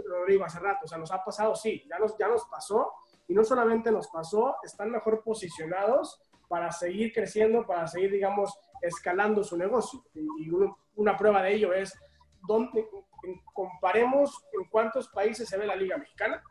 Rodrigo 0.06 0.44
hace 0.44 0.58
rato, 0.58 0.80
o 0.84 0.88
sea, 0.88 0.99
nos 0.99 1.12
ha 1.12 1.25
pasado, 1.25 1.54
sí, 1.54 1.84
ya 1.88 1.99
nos, 1.99 2.16
ya 2.18 2.28
nos 2.28 2.44
pasó, 2.46 2.92
y 3.28 3.34
no 3.34 3.44
solamente 3.44 3.90
nos 3.90 4.08
pasó, 4.08 4.56
están 4.62 4.90
mejor 4.90 5.23
posicionados 5.23 6.20
para 6.49 6.70
seguir 6.73 7.12
creciendo, 7.12 7.66
para 7.66 7.87
seguir, 7.87 8.11
digamos, 8.12 8.58
escalando 8.82 9.42
su 9.42 9.56
negocio. 9.56 10.04
Y, 10.14 10.50
una 10.96 11.16
prueba 11.16 11.42
de 11.42 11.54
ello 11.54 11.73
es, 11.73 11.99
donde, 12.46 12.87
comparemos 13.52 14.45
en 14.52 14.64
cuántos 14.69 15.09
países 15.09 15.49
se 15.49 15.57
ve 15.57 15.66
la 15.66 15.76
Liga 15.76 15.97
Mexicana 15.97 16.43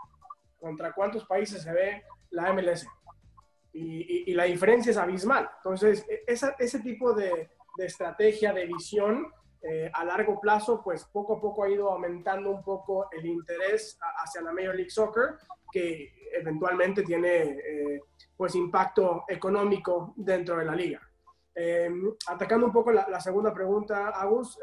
contra 0.60 0.94
cuántos 0.94 1.25
países 1.25 1.62
se 1.62 1.72
ve 1.72 2.03
la 2.32 2.53
MLS. 2.53 2.88
Y, 3.74 4.34
la 4.34 4.44
diferencia 4.44 4.92
es 4.92 4.98
abismal. 4.98 5.50
Entonces, 5.58 6.06
e, 6.08 6.24
ese 6.27 6.80
tipo 6.80 7.13
de, 7.13 7.50
de 7.77 7.86
estrategia, 7.86 8.53
de 8.53 8.65
visión, 8.65 9.32
eh, 9.65 9.89
a 9.94 10.03
largo 10.03 10.42
plazo, 10.42 10.82
pues 10.84 11.06
poco 11.06 11.38
a 11.38 11.42
poco 11.42 11.63
ha 11.63 11.70
ido 11.70 11.89
aumentando 11.89 12.51
un 12.51 12.62
poco 12.62 13.08
el 13.12 13.25
interés 13.25 13.98
hacia 14.18 14.42
la 14.42 14.51
Major 14.51 14.75
League 14.75 14.89
Soccer, 14.89 15.36
que 15.72 16.13
eventualmente 16.34 17.01
tiene 17.03 17.44
eh, 17.44 18.01
pues 18.36 18.56
impacto 18.56 19.24
económico 19.25 20.13
dentro 20.18 20.58
de 20.58 20.65
la 20.65 20.75
liga. 20.75 21.00
Eh, 21.55 21.89
atacando 22.27 22.65
un 22.65 22.72
poco 22.72 22.91
la, 22.91 23.19
segunda 23.19 23.53
pregunta, 23.53 24.10
Agus, 24.10 24.57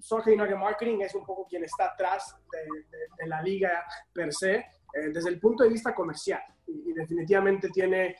Soccer 0.00 0.38
United 0.38 0.56
Marketing 0.56 1.00
es 1.00 1.14
un 1.14 1.24
poco 1.24 1.46
quien 1.48 1.64
está 1.64 1.86
atrás 1.86 2.36
de, 2.52 3.26
la 3.26 3.42
liga 3.42 3.84
per 4.12 4.32
se, 4.32 4.64
desde 5.12 5.28
el 5.28 5.40
punto 5.40 5.64
de 5.64 5.70
vista 5.70 5.94
comercial, 5.94 6.42
y, 6.66 6.90
y 6.90 6.92
definitivamente 6.92 7.68
tiene 7.70 8.16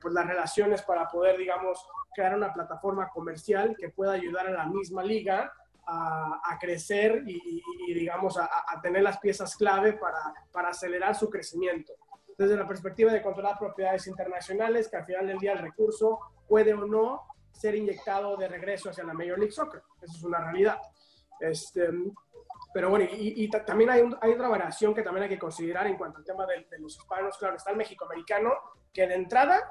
pues 0.00 0.14
las 0.14 0.26
relaciones 0.26 0.82
para 0.82 1.08
poder, 1.08 1.38
digamos, 1.38 1.88
crear 2.14 2.36
una 2.36 2.52
plataforma 2.52 3.08
comercial 3.08 3.76
que 3.78 3.88
pueda 3.88 4.12
ayudar 4.12 4.46
a 4.46 4.52
la 4.52 4.66
misma 4.66 5.02
liga 5.02 5.52
a, 5.86 6.58
crecer 6.60 7.22
y, 7.26 7.92
digamos, 7.92 8.38
a, 8.38 8.80
tener 8.82 9.02
las 9.02 9.18
piezas 9.18 9.56
clave 9.56 9.94
para, 9.94 10.32
para, 10.52 10.68
acelerar 10.68 11.14
su 11.14 11.28
crecimiento. 11.28 11.92
Desde 12.38 12.56
la 12.56 12.66
perspectiva 12.66 13.12
de 13.12 13.22
controlar 13.22 13.58
propiedades 13.58 14.06
internacionales, 14.06 14.88
que 14.88 14.96
al 14.96 15.04
final 15.04 15.26
del 15.26 15.38
día 15.38 15.52
el 15.52 15.58
recurso 15.58 16.18
puede 16.48 16.72
o 16.72 16.86
no 16.86 17.22
ser 17.54 17.74
inyectado 17.74 18.36
de 18.36 18.48
regreso 18.48 18.90
hacia 18.90 19.04
la 19.04 19.14
Major 19.14 19.38
League 19.38 19.52
Soccer. 19.52 19.82
Eso 20.02 20.16
es 20.16 20.24
una 20.24 20.38
realidad. 20.38 20.78
Este, 21.40 21.88
pero 22.72 22.90
bueno, 22.90 23.06
y, 23.10 23.48
también 23.48 23.90
hay, 23.90 24.02
hay, 24.20 24.32
otra 24.32 24.48
variación 24.48 24.94
que 24.94 25.02
también 25.02 25.24
hay 25.24 25.28
que 25.28 25.38
considerar 25.38 25.86
en 25.86 25.96
cuanto 25.96 26.18
al 26.18 26.24
tema 26.24 26.44
de, 26.46 26.66
los 26.78 26.96
hispanos. 26.96 27.38
Claro, 27.38 27.56
está 27.56 27.70
el 27.70 27.76
México-americano, 27.76 28.52
que 28.92 29.06
de 29.06 29.14
entrada 29.14 29.70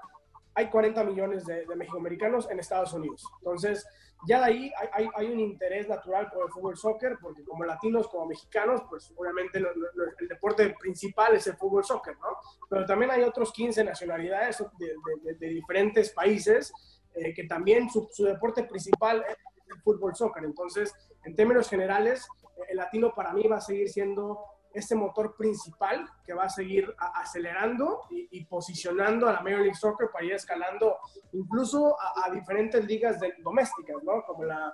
hay 0.55 0.69
40 0.69 1.03
millones 1.03 1.45
de, 1.45 1.65
de 1.65 1.75
México-americanos 1.75 2.49
en 2.49 2.59
Estados 2.59 2.93
Unidos. 2.93 3.23
Entonces, 3.39 3.85
ya 4.25 4.39
de 4.39 4.45
ahí 4.45 4.73
hay, 5.15 5.27
un 5.27 5.39
interés 5.39 5.87
natural 5.89 6.29
por 6.31 6.45
el 6.45 6.51
fútbol 6.51 6.77
soccer, 6.77 7.17
porque 7.21 7.43
como 7.43 7.65
latinos, 7.65 8.07
como 8.07 8.27
mexicanos, 8.27 8.81
pues 8.89 9.11
obviamente 9.17 9.59
el 9.59 10.27
deporte 10.27 10.75
principal 10.79 11.35
es 11.35 11.47
el 11.47 11.57
fútbol 11.57 11.83
soccer, 11.83 12.17
¿no? 12.19 12.37
Pero 12.69 12.85
también 12.85 13.11
hay 13.11 13.23
otros 13.23 13.51
15 13.51 13.83
nacionalidades 13.83 14.63
de, 14.77 15.33
de, 15.33 15.47
diferentes 15.47 16.11
países 16.11 16.73
eh, 17.15 17.33
que 17.33 17.43
también 17.45 17.89
su, 17.89 18.09
su, 18.11 18.25
deporte 18.25 18.63
principal 18.63 19.23
es 19.27 19.37
el 19.75 19.81
fútbol 19.81 20.15
soccer. 20.15 20.43
Entonces, 20.43 20.93
en 21.25 21.35
términos 21.35 21.69
generales, 21.69 22.27
el 22.69 22.77
latino 22.77 23.13
para 23.13 23.33
mí 23.33 23.47
va 23.47 23.57
a 23.57 23.61
seguir 23.61 23.89
siendo 23.89 24.39
este 24.73 24.95
motor 24.95 25.35
principal 25.35 26.09
que 26.25 26.33
va 26.33 26.45
a 26.45 26.49
seguir 26.49 26.93
acelerando 26.97 28.01
y, 28.09 28.43
posicionando 28.45 29.27
a 29.29 29.33
la 29.33 29.41
Major 29.41 29.59
League 29.59 29.75
Soccer 29.75 30.09
para 30.11 30.25
ir 30.25 30.33
escalando 30.33 30.97
incluso 31.31 31.95
a, 31.99 32.29
diferentes 32.31 32.83
ligas 32.85 33.19
domésticas, 33.43 34.03
¿no? 34.03 34.23
Como 34.25 34.43
la 34.45 34.73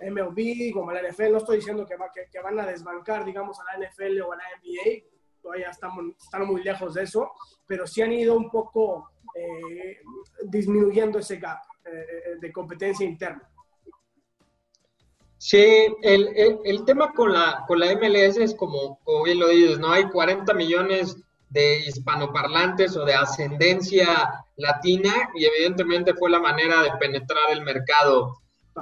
MLB, 0.00 0.72
como 0.72 0.92
la 0.92 1.02
NFL. 1.02 1.32
No 1.32 1.38
estoy 1.38 1.56
diciendo 1.56 1.84
que, 1.84 1.96
va, 1.96 2.10
que, 2.12 2.40
van 2.40 2.60
a 2.60 2.66
desbancar, 2.66 3.24
digamos, 3.24 3.58
a 3.60 3.64
la 3.64 3.86
NFL 3.86 4.20
o 4.22 4.32
a 4.32 4.36
la 4.36 4.44
NBA, 4.62 5.04
todavía 5.42 5.70
estamos, 5.70 6.04
están 6.22 6.46
muy 6.46 6.62
lejos 6.62 6.94
de 6.94 7.02
eso, 7.02 7.32
pero 7.66 7.86
sí 7.86 8.02
han 8.02 8.12
ido 8.12 8.36
un 8.36 8.50
poco 8.50 9.10
eh, 9.34 9.98
disminuyendo 10.44 11.18
ese 11.18 11.36
gap 11.38 11.58
eh, 11.84 12.36
de 12.40 12.52
competencia 12.52 13.06
interna. 13.06 13.48
Sí, 15.38 15.86
el, 16.02 16.60
el, 16.64 16.84
tema 16.84 17.12
con 17.14 17.32
la, 17.32 17.64
con 17.66 17.78
la 17.80 17.94
MLS 17.94 18.36
es 18.36 18.54
como, 18.54 19.00
bien 19.24 19.38
lo 19.38 19.48
dices, 19.48 19.78
¿no? 19.78 19.90
Hay 19.90 20.04
40 20.10 20.52
millones 20.52 21.16
de 21.48 21.80
hispanoparlantes 21.86 22.94
o 22.96 23.06
de 23.06 23.14
ascendencia 23.14 24.44
latina 24.56 25.30
y 25.34 25.46
evidentemente 25.46 26.14
fue 26.14 26.30
la 26.30 26.40
manera 26.40 26.82
de 26.82 26.92
penetrar 27.00 27.50
el 27.52 27.62
mercado. 27.62 28.36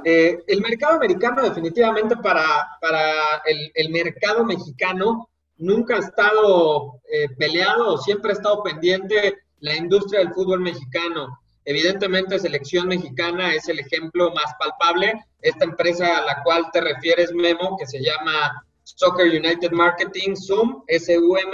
Eh, 0.04 0.42
el 0.48 0.60
mercado 0.60 0.96
americano 0.96 1.42
definitivamente 1.42 2.16
para, 2.16 2.66
para 2.80 3.40
el, 3.46 3.70
el 3.74 3.90
mercado 3.90 4.44
mexicano 4.44 5.28
nunca 5.58 5.96
ha 5.96 6.00
estado 6.00 7.00
eh, 7.10 7.28
peleado 7.36 7.98
siempre 7.98 8.30
ha 8.30 8.34
estado 8.34 8.62
pendiente 8.62 9.38
la 9.60 9.76
industria 9.76 10.20
del 10.20 10.32
fútbol 10.32 10.60
mexicano. 10.60 11.38
Evidentemente, 11.70 12.38
Selección 12.38 12.88
Mexicana 12.88 13.54
es 13.54 13.68
el 13.68 13.78
ejemplo 13.78 14.32
más 14.32 14.54
palpable. 14.58 15.22
Esta 15.42 15.66
empresa 15.66 16.16
a 16.16 16.24
la 16.24 16.42
cual 16.42 16.70
te 16.72 16.80
refieres, 16.80 17.30
Memo, 17.34 17.76
que 17.76 17.86
se 17.86 18.02
llama 18.02 18.64
Soccer 18.84 19.26
United 19.26 19.72
Marketing, 19.72 20.34
SUM, 20.34 20.82
SUM, 20.88 21.52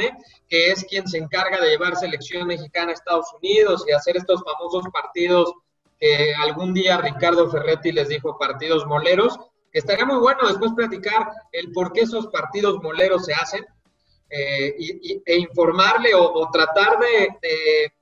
que 0.49 0.71
es 0.71 0.85
quien 0.85 1.09
se 1.09 1.19
encarga 1.19 1.61
de 1.61 1.71
llevar 1.71 1.97
Selección 1.97 2.47
Mexicana 2.47 2.91
a 2.91 2.95
Estados 2.95 3.27
Unidos 3.43 3.85
y 3.89 3.93
hacer 3.93 4.17
estos 4.17 4.41
famosos 4.45 4.85
partidos 4.93 5.53
que 5.99 6.33
algún 6.37 6.73
día 6.73 6.99
Ricardo 6.99 7.51
Ferretti 7.51 7.91
les 7.91 8.07
dijo 8.07 8.39
partidos 8.39 8.87
moleros, 8.87 9.37
estaría 9.73 10.07
muy 10.07 10.21
bueno 10.21 10.47
después 10.47 10.71
platicar 10.77 11.27
el 11.51 11.73
por 11.73 11.93
qué 11.93 12.03
esos 12.03 12.29
partidos 12.29 12.81
moleros 12.85 13.25
se 13.25 13.35
hacen 13.35 13.67
eh, 14.31 14.77
y, 14.79 15.21
e 15.27 15.39
informarle 15.39 16.15
o, 16.15 16.49
tratar 16.53 17.01
de 17.01 17.93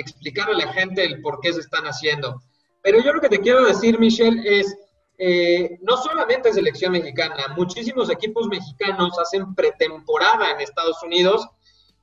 explicarle 0.00 0.54
a 0.62 0.66
la 0.66 0.72
gente 0.72 1.04
el 1.04 1.20
por 1.20 1.40
qué 1.40 1.52
se 1.52 1.60
están 1.60 1.84
haciendo. 1.84 2.40
Pero 2.82 3.00
yo 3.02 3.12
lo 3.12 3.20
que 3.20 3.28
te 3.28 3.40
quiero 3.40 3.64
decir, 3.64 3.98
Michelle, 3.98 4.40
es, 4.44 4.76
eh, 5.18 5.78
no 5.82 5.96
solamente 5.96 6.52
selección 6.52 6.92
mexicana, 6.92 7.54
muchísimos 7.56 8.10
equipos 8.10 8.48
mexicanos 8.48 9.18
hacen 9.18 9.54
pretemporada 9.54 10.52
en 10.52 10.60
Estados 10.60 11.02
Unidos 11.02 11.46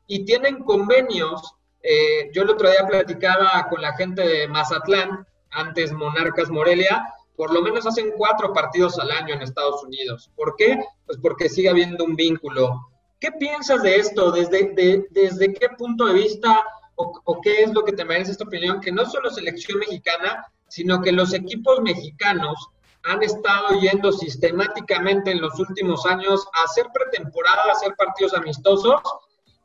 y 0.07 0.25
tienen 0.25 0.63
convenios. 0.63 1.55
Eh, 1.81 2.29
yo 2.33 2.43
el 2.43 2.49
otro 2.49 2.69
día 2.69 2.85
platicaba 2.87 3.67
con 3.69 3.81
la 3.81 3.93
gente 3.95 4.21
de 4.21 4.47
Mazatlán, 4.47 5.25
antes 5.51 5.93
Monarcas 5.93 6.49
Morelia, 6.49 7.05
por 7.35 7.53
lo 7.53 7.61
menos 7.61 7.85
hacen 7.85 8.11
cuatro 8.17 8.53
partidos 8.53 8.97
al 8.99 9.11
año 9.11 9.33
en 9.33 9.41
Estados 9.41 9.83
Unidos. 9.83 10.31
¿Por 10.35 10.55
qué? 10.55 10.79
Pues 11.05 11.17
porque 11.21 11.49
sigue 11.49 11.69
habiendo 11.69 12.03
un 12.03 12.15
vínculo. 12.15 12.89
¿Qué 13.19 13.31
piensas 13.31 13.83
de 13.83 13.95
esto? 13.95 14.31
¿Desde, 14.31 15.07
desde 15.09 15.53
qué 15.53 15.69
punto 15.69 16.05
de 16.05 16.13
vista 16.13 16.63
o, 16.95 17.41
qué 17.41 17.63
es 17.63 17.73
lo 17.73 17.83
que 17.83 17.93
te 17.93 18.05
merece 18.05 18.31
esta 18.31 18.45
opinión? 18.45 18.79
Que 18.79 18.91
no 18.91 19.05
solo 19.05 19.29
selección 19.29 19.79
mexicana, 19.79 20.45
sino 20.67 21.01
que 21.01 21.11
los 21.11 21.33
equipos 21.33 21.81
mexicanos 21.81 22.69
han 23.03 23.21
estado 23.21 23.79
yendo 23.79 24.11
sistemáticamente 24.11 25.31
en 25.31 25.41
los 25.41 25.59
últimos 25.59 26.05
años 26.05 26.47
a 26.53 26.63
hacer 26.63 26.87
pretemporada, 26.93 27.63
a 27.69 27.71
hacer 27.73 27.95
partidos 27.95 28.33
amistosos 28.33 29.01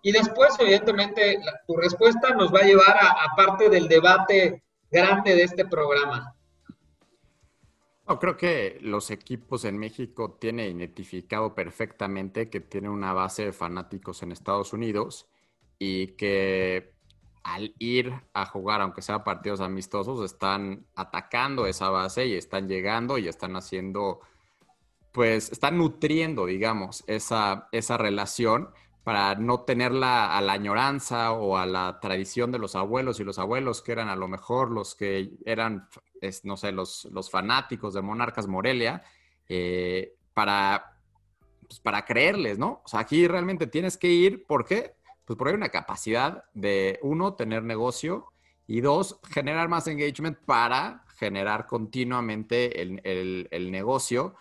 y 0.02 0.12
después, 0.12 0.54
evidentemente, 0.58 1.40
tu 1.66 1.76
respuesta 1.76 2.34
nos 2.34 2.52
va 2.52 2.60
a 2.60 2.64
llevar 2.64 2.96
a, 3.00 3.36
parte 3.36 3.68
del 3.68 3.88
debate 3.88 4.62
grande 4.90 5.34
de 5.34 5.42
este 5.42 5.66
programa. 5.66 6.34
No, 8.08 8.18
creo 8.18 8.36
que 8.36 8.78
los 8.80 9.10
equipos 9.10 9.64
en 9.64 9.78
México 9.78 10.36
tienen 10.40 10.78
identificado 10.78 11.54
perfectamente 11.54 12.50
que 12.50 12.60
tienen 12.60 12.90
una 12.90 13.12
base 13.12 13.46
de 13.46 13.52
fanáticos 13.52 14.22
en 14.22 14.32
Estados 14.32 14.72
Unidos 14.72 15.28
y 15.78 16.08
que 16.16 16.94
al 17.42 17.74
ir 17.78 18.12
a 18.34 18.46
jugar, 18.46 18.80
aunque 18.80 19.02
sea 19.02 19.24
partidos 19.24 19.60
amistosos, 19.60 20.24
están 20.24 20.86
atacando 20.94 21.66
esa 21.66 21.90
base 21.90 22.26
y 22.26 22.34
están 22.34 22.68
llegando 22.68 23.18
y 23.18 23.28
están 23.28 23.56
haciendo, 23.56 24.20
pues, 25.12 25.50
están 25.52 25.78
nutriendo, 25.78 26.46
digamos, 26.46 27.04
esa, 27.06 27.68
esa 27.72 27.96
relación 27.96 28.70
para 29.04 29.34
no 29.34 29.60
tenerla 29.60 30.36
a 30.36 30.40
la 30.42 30.52
añoranza 30.52 31.32
o 31.32 31.56
a 31.56 31.66
la 31.66 31.98
tradición 32.00 32.52
de 32.52 32.58
los 32.58 32.76
abuelos 32.76 33.18
y 33.18 33.24
los 33.24 33.38
abuelos 33.38 33.82
que 33.82 33.92
eran 33.92 34.08
a 34.08 34.16
lo 34.16 34.28
mejor 34.28 34.70
los 34.70 34.94
que 34.94 35.32
eran, 35.46 35.88
no 36.44 36.56
sé, 36.56 36.72
los, 36.72 37.06
los 37.06 37.30
fanáticos 37.30 37.94
de 37.94 38.02
Monarcas 38.02 38.46
Morelia, 38.46 39.02
eh, 39.48 40.14
para 40.34 41.00
pues, 41.70 41.78
para 41.78 42.04
creerles, 42.04 42.58
¿no? 42.58 42.82
O 42.84 42.88
sea, 42.88 42.98
aquí 42.98 43.28
realmente 43.28 43.68
tienes 43.68 43.96
que 43.96 44.08
ir, 44.08 44.44
¿por 44.44 44.64
qué? 44.64 44.96
Pues 45.30 45.38
porque 45.38 45.50
hay 45.52 45.58
una 45.58 45.68
capacidad 45.68 46.42
de, 46.54 46.98
uno, 47.02 47.34
tener 47.34 47.62
negocio 47.62 48.32
y 48.66 48.80
dos, 48.80 49.20
generar 49.30 49.68
más 49.68 49.86
engagement 49.86 50.36
para 50.44 51.04
generar 51.18 51.68
continuamente 51.68 52.82
el, 52.82 53.70
negocio 53.70 54.34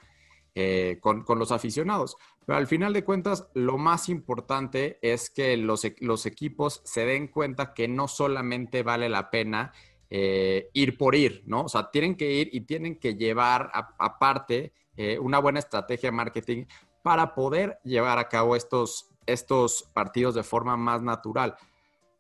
eh, 0.56 0.98
con, 1.00 1.24
los 1.38 1.52
aficionados. 1.52 2.18
Pero 2.44 2.58
al 2.58 2.66
final 2.66 2.92
de 2.92 3.04
cuentas, 3.04 3.52
lo 3.54 3.78
más 3.78 4.10
importante 4.10 4.98
es 5.04 5.30
que 5.30 5.56
los, 5.58 5.86
los 6.00 6.26
equipos 6.26 6.82
se 6.86 7.06
den 7.06 7.28
cuenta 7.28 7.76
que 7.76 7.88
no 7.88 8.08
solamente 8.08 8.82
vale 8.82 9.10
la 9.10 9.30
pena 9.30 9.72
eh, 10.10 10.72
ir 10.74 10.98
por 10.98 11.14
ir, 11.14 11.44
¿no? 11.46 11.66
O 11.66 11.70
sea, 11.70 11.92
tienen 11.92 12.16
que 12.16 12.32
ir 12.32 12.50
y 12.52 12.62
tienen 12.62 12.96
que 13.00 13.14
llevar 13.14 13.70
aparte 14.00 14.74
eh, 14.98 15.20
una 15.20 15.38
buena 15.38 15.60
estrategia 15.60 16.10
de 16.10 16.16
marketing 16.16 16.66
para 17.04 17.36
poder 17.36 17.80
llevar 17.84 18.18
a 18.18 18.28
cabo 18.28 18.56
estos, 18.56 19.12
estos 19.32 19.84
partidos 19.94 20.36
de 20.36 20.44
forma 20.44 20.78
más 20.78 21.02
natural. 21.02 21.56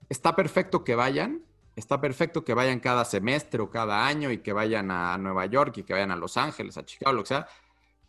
Está 0.09 0.35
perfecto 0.35 0.83
que 0.83 0.95
vayan, 0.95 1.43
está 1.75 2.01
perfecto 2.01 2.43
que 2.43 2.53
vayan 2.53 2.79
cada 2.79 3.05
semestre 3.05 3.61
o 3.61 3.69
cada 3.69 4.05
año 4.07 4.31
y 4.31 4.39
que 4.39 4.53
vayan 4.53 4.91
a 4.91 5.17
Nueva 5.17 5.45
York 5.45 5.77
y 5.77 5.83
que 5.83 5.93
vayan 5.93 6.11
a 6.11 6.15
Los 6.15 6.37
Ángeles, 6.37 6.77
a 6.77 6.85
Chicago, 6.85 7.13
lo 7.13 7.23
que 7.23 7.29
sea. 7.29 7.47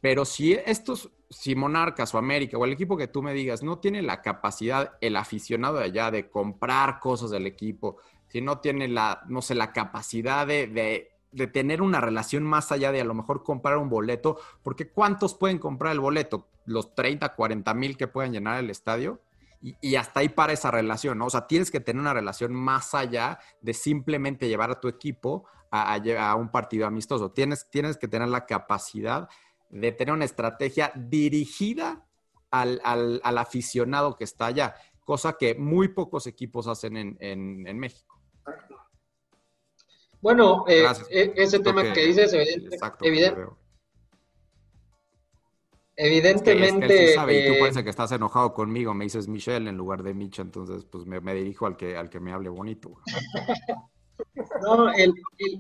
Pero 0.01 0.25
si 0.25 0.55
estos, 0.55 1.11
si 1.29 1.55
Monarcas 1.55 2.15
o 2.15 2.19
América 2.19 2.57
o 2.57 2.65
el 2.65 2.73
equipo 2.73 2.97
que 2.97 3.07
tú 3.07 3.23
me 3.23 3.35
digas 3.35 3.63
no 3.63 3.79
tiene 3.79 4.03
la 4.03 4.23
capacidad, 4.23 4.95
el 5.01 5.17
aficionado 5.17 5.79
de 5.79 5.85
allá, 5.85 6.11
de 6.11 6.31
comprar 6.31 7.01
cosas 7.01 7.31
del 7.31 7.47
equipo, 7.47 7.99
si 8.29 8.41
no 8.41 8.61
tiene 8.61 8.89
la, 8.89 9.23
no 9.29 9.43
sé, 9.43 9.55
la 9.55 9.73
capacidad 9.73 10.47
de, 10.47 11.11
tener 11.53 11.83
una 11.83 12.01
relación 12.01 12.43
más 12.43 12.73
allá 12.73 12.93
de 12.93 13.01
a 13.01 13.05
lo 13.05 13.15
mejor 13.15 13.43
comprar 13.43 13.79
un 13.79 13.89
boleto, 13.89 14.39
porque 14.63 14.91
¿cuántos 14.91 15.35
pueden 15.35 15.59
comprar 15.59 15.93
el 15.93 16.01
boleto? 16.01 16.49
Los 16.65 16.95
30, 16.95 17.35
40 17.35 17.75
mil 17.75 17.97
que 17.97 18.09
pueden 18.09 18.33
llenar 18.33 18.59
el 18.59 18.71
estadio. 18.71 19.21
Y, 19.63 19.97
hasta 19.97 20.21
ahí 20.21 20.31
para 20.31 20.55
esa 20.55 20.71
relación, 20.71 21.19
¿no? 21.19 21.27
O 21.27 21.31
sea, 21.31 21.47
tienes 21.47 21.71
que 21.71 21.81
tener 21.81 22.01
una 22.01 22.15
relación 22.15 22.55
más 22.55 22.95
allá 22.95 23.39
de 23.61 23.75
simplemente 23.75 24.49
llevar 24.49 24.71
a 24.71 24.81
tu 24.81 24.89
equipo 24.89 25.45
a, 25.71 26.35
un 26.35 26.51
partido 26.51 26.87
amistoso. 26.87 27.31
Tienes, 27.33 27.69
tienes 27.69 27.99
que 27.99 28.09
tener 28.09 28.29
la 28.29 28.47
capacidad 28.47 29.29
de 29.69 29.93
tener 29.93 30.15
una 30.15 30.25
estrategia 30.25 30.93
dirigida 30.97 32.07
al, 32.51 32.81
al, 32.83 33.39
aficionado 33.39 34.17
que 34.17 34.25
está 34.25 34.47
allá, 34.47 34.77
cosa 35.05 35.35
que 35.35 35.55
muy 35.55 35.89
pocos 35.89 36.27
equipos 36.27 36.67
hacen 36.67 36.97
en, 36.97 37.19
en 37.21 37.79
México. 37.79 38.19
Bueno, 40.21 40.65
eh, 40.69 40.85
e, 41.11 41.33
ese 41.37 41.61
tema 41.61 41.93
que, 41.93 42.07
dices, 42.07 42.33
evidentemente. 45.97 47.13
y 47.15 47.17
tú 47.17 47.53
eh, 47.53 47.57
parece 47.59 47.83
que 47.83 47.91
estás 47.91 48.13
enojado 48.13 48.53
conmigo, 48.53 48.93
me 48.93 49.05
dices 49.05 49.29
Michelle 49.29 49.69
en 49.69 49.77
lugar 49.77 50.03
de 50.03 50.13
Mitch, 50.13 50.41
entonces 50.41 50.85
pues 50.85 51.07
me, 51.07 51.35
dirijo 51.35 51.67
al 51.67 51.77
que, 51.77 51.97
al 51.97 52.11
que 52.11 52.21
me 52.21 52.33
hable 52.33 52.51
bonito. 52.51 53.01
no, 54.63 54.93
el, 54.93 55.15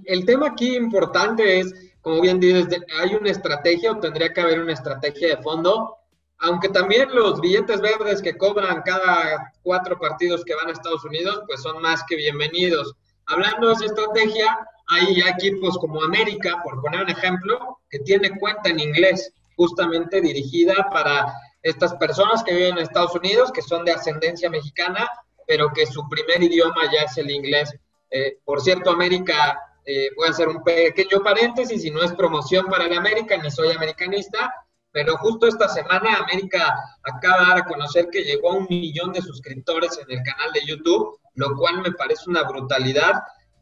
el, 0.04 0.26
tema 0.26 0.48
aquí 0.48 0.76
importante 0.76 1.60
es, 1.60 1.74
como 2.02 2.20
bien 2.20 2.38
dices, 2.38 2.68
hay 3.00 3.14
una 3.14 3.30
estrategia 3.30 3.92
o 3.92 3.98
tendría 3.98 4.32
que 4.32 4.42
haber 4.42 4.60
una 4.60 4.74
estrategia 4.74 5.36
de 5.36 5.42
fondo, 5.42 5.96
aunque 6.38 6.68
también 6.68 7.14
los 7.14 7.40
billetes 7.40 7.80
verdes 7.80 8.20
que 8.20 8.36
cobran 8.36 8.82
cada 8.82 9.52
cuatro 9.62 9.98
partidos 9.98 10.44
que 10.44 10.54
van 10.54 10.68
a 10.68 10.72
Estados 10.72 11.04
Unidos, 11.04 11.42
pues 11.46 11.62
son 11.62 11.80
más 11.80 12.02
que 12.06 12.16
bienvenidos. 12.16 12.94
Hablando 13.30 13.68
de 13.68 13.74
esa 13.74 13.84
estrategia, 13.86 14.58
hay 14.88 15.20
equipos 15.20 15.78
como 15.78 16.02
América, 16.02 16.60
por 16.64 16.80
poner 16.82 17.02
un 17.02 17.10
ejemplo, 17.10 17.78
que 17.88 18.00
tiene 18.00 18.36
cuenta 18.38 18.70
en 18.70 18.80
inglés, 18.80 19.32
justamente 19.56 20.20
dirigida 20.20 20.88
para 20.90 21.32
estas 21.62 21.94
personas 21.94 22.42
que 22.42 22.54
viven 22.54 22.76
en 22.76 22.84
Estados 22.84 23.14
Unidos, 23.14 23.52
que 23.52 23.62
son 23.62 23.84
de 23.84 23.92
ascendencia 23.92 24.50
mexicana, 24.50 25.08
pero 25.46 25.72
que 25.72 25.86
su 25.86 26.08
primer 26.08 26.42
idioma 26.42 26.90
ya 26.92 27.02
es 27.02 27.16
el 27.18 27.30
inglés. 27.30 27.72
Eh, 28.10 28.38
por 28.44 28.60
cierto, 28.60 28.90
América, 28.90 29.60
eh, 29.84 30.08
voy 30.16 30.26
a 30.26 30.30
hacer 30.30 30.48
un 30.48 30.64
pequeño 30.64 31.22
paréntesis, 31.22 31.84
y 31.84 31.90
no 31.92 32.02
es 32.02 32.12
promoción 32.12 32.66
para 32.66 32.86
el 32.86 32.94
América, 32.94 33.36
ni 33.36 33.48
soy 33.48 33.70
americanista, 33.70 34.52
pero 34.90 35.16
justo 35.18 35.46
esta 35.46 35.68
semana 35.68 36.16
América 36.16 36.74
acaba 37.04 37.38
de 37.38 37.46
dar 37.46 37.58
a 37.58 37.64
conocer 37.64 38.08
que 38.10 38.24
llegó 38.24 38.50
a 38.50 38.56
un 38.56 38.66
millón 38.68 39.12
de 39.12 39.22
suscriptores 39.22 39.98
en 39.98 40.18
el 40.18 40.22
canal 40.24 40.52
de 40.52 40.66
YouTube, 40.66 41.20
lo 41.40 41.56
cual 41.56 41.80
me 41.80 41.92
parece 41.92 42.28
una 42.28 42.42
brutalidad 42.44 43.14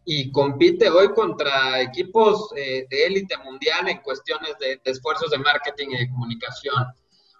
y 0.05 0.31
compite 0.33 0.91
hoy 0.91 1.13
contra 1.13 1.81
equipos 1.81 2.51
eh, 2.57 2.87
de 2.91 3.07
élite 3.07 3.37
mundial 3.39 3.89
en 3.89 3.99
cuestiones 3.99 4.57
de, 4.59 4.81
esfuerzos 4.85 5.31
de 5.31 5.39
marketing 5.39 5.89
y 5.91 5.99
de 5.99 6.11
comunicación. 6.11 6.87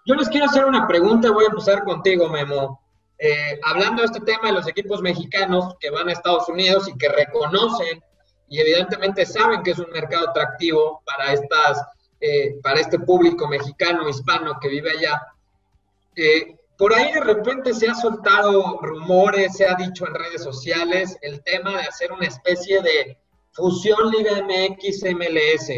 Yo 0.05 0.15
les 0.15 0.29
quiero 0.29 0.45
hacer 0.45 0.65
una 0.65 0.87
pregunta, 0.87 1.31
voy 1.31 1.45
a 1.45 1.49
empezar 1.49 1.83
contigo, 1.83 2.29
Memo. 2.29 2.81
Eh, 3.17 3.59
hablando 3.63 4.01
de 4.01 4.05
este 4.05 4.21
tema 4.21 4.47
de 4.47 4.53
los 4.53 4.67
equipos 4.67 5.01
mexicanos 5.01 5.75
que 5.79 5.89
van 5.89 6.07
a 6.07 6.13
Estados 6.13 6.47
Unidos 6.47 6.87
y 6.87 6.97
que 6.97 7.09
reconocen 7.09 8.01
y 8.47 8.59
evidentemente 8.59 9.25
saben 9.25 9.61
que 9.61 9.71
es 9.71 9.79
un 9.79 9.91
mercado 9.91 10.29
atractivo 10.29 11.03
para 11.05 11.33
estas 11.33 11.83
eh, 12.21 12.59
para 12.61 12.81
este 12.81 12.99
público 12.99 13.47
mexicano, 13.47 14.09
hispano 14.09 14.57
que 14.59 14.67
vive 14.67 14.91
allá. 14.91 15.21
Eh, 16.15 16.58
por 16.79 16.95
ahí 16.95 17.11
de 17.11 17.19
repente 17.19 17.73
se 17.73 17.89
ha 17.89 17.93
soltado 17.93 18.79
rumores, 18.81 19.57
se 19.57 19.67
ha 19.67 19.75
dicho 19.75 20.07
en 20.07 20.15
redes 20.15 20.41
sociales 20.41 21.17
el 21.21 21.43
tema 21.43 21.77
de 21.77 21.83
hacer 21.83 22.11
una 22.11 22.25
especie 22.25 22.81
de 22.81 23.17
fusión 23.51 24.09
Liga 24.09 24.41
MX-MLS. 24.41 25.69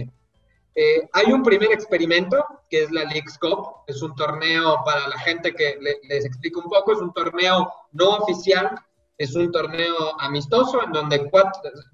Eh, 0.76 1.10
hay 1.12 1.34
un 1.34 1.44
primer 1.44 1.72
experimento 1.74 2.38
que 2.70 2.84
es 2.84 2.92
la 2.92 3.04
League's 3.04 3.38
Cup, 3.40 3.84
es 3.88 4.02
un 4.02 4.16
torneo 4.16 4.78
para 4.86 5.08
la 5.10 5.20
gente 5.20 5.54
que 5.54 5.78
les 6.08 6.24
explico 6.24 6.62
un 6.62 6.70
poco, 6.70 6.94
es 6.94 7.00
un 7.00 7.12
torneo 7.12 7.70
no 7.92 8.10
oficial 8.12 8.80
es 9.22 9.36
un 9.36 9.52
torneo 9.52 10.20
amistoso 10.20 10.84
en 10.84 10.92
donde 10.94 11.30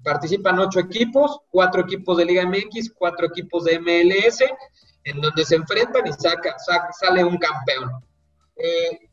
participan 0.02 0.58
ocho 0.60 0.80
equipos, 0.80 1.40
cuatro 1.50 1.82
equipos 1.82 2.16
de 2.16 2.24
Liga 2.24 2.46
MX, 2.46 2.94
cuatro 2.94 3.26
equipos 3.26 3.64
de 3.64 3.78
MLS, 3.78 4.44
en 5.04 5.20
donde 5.20 5.44
se 5.44 5.56
enfrentan 5.56 6.06
y 6.06 6.12
saca, 6.14 6.56
sale 6.58 7.22
un 7.22 7.36
campeón. 7.36 8.02
Eh, 8.58 9.08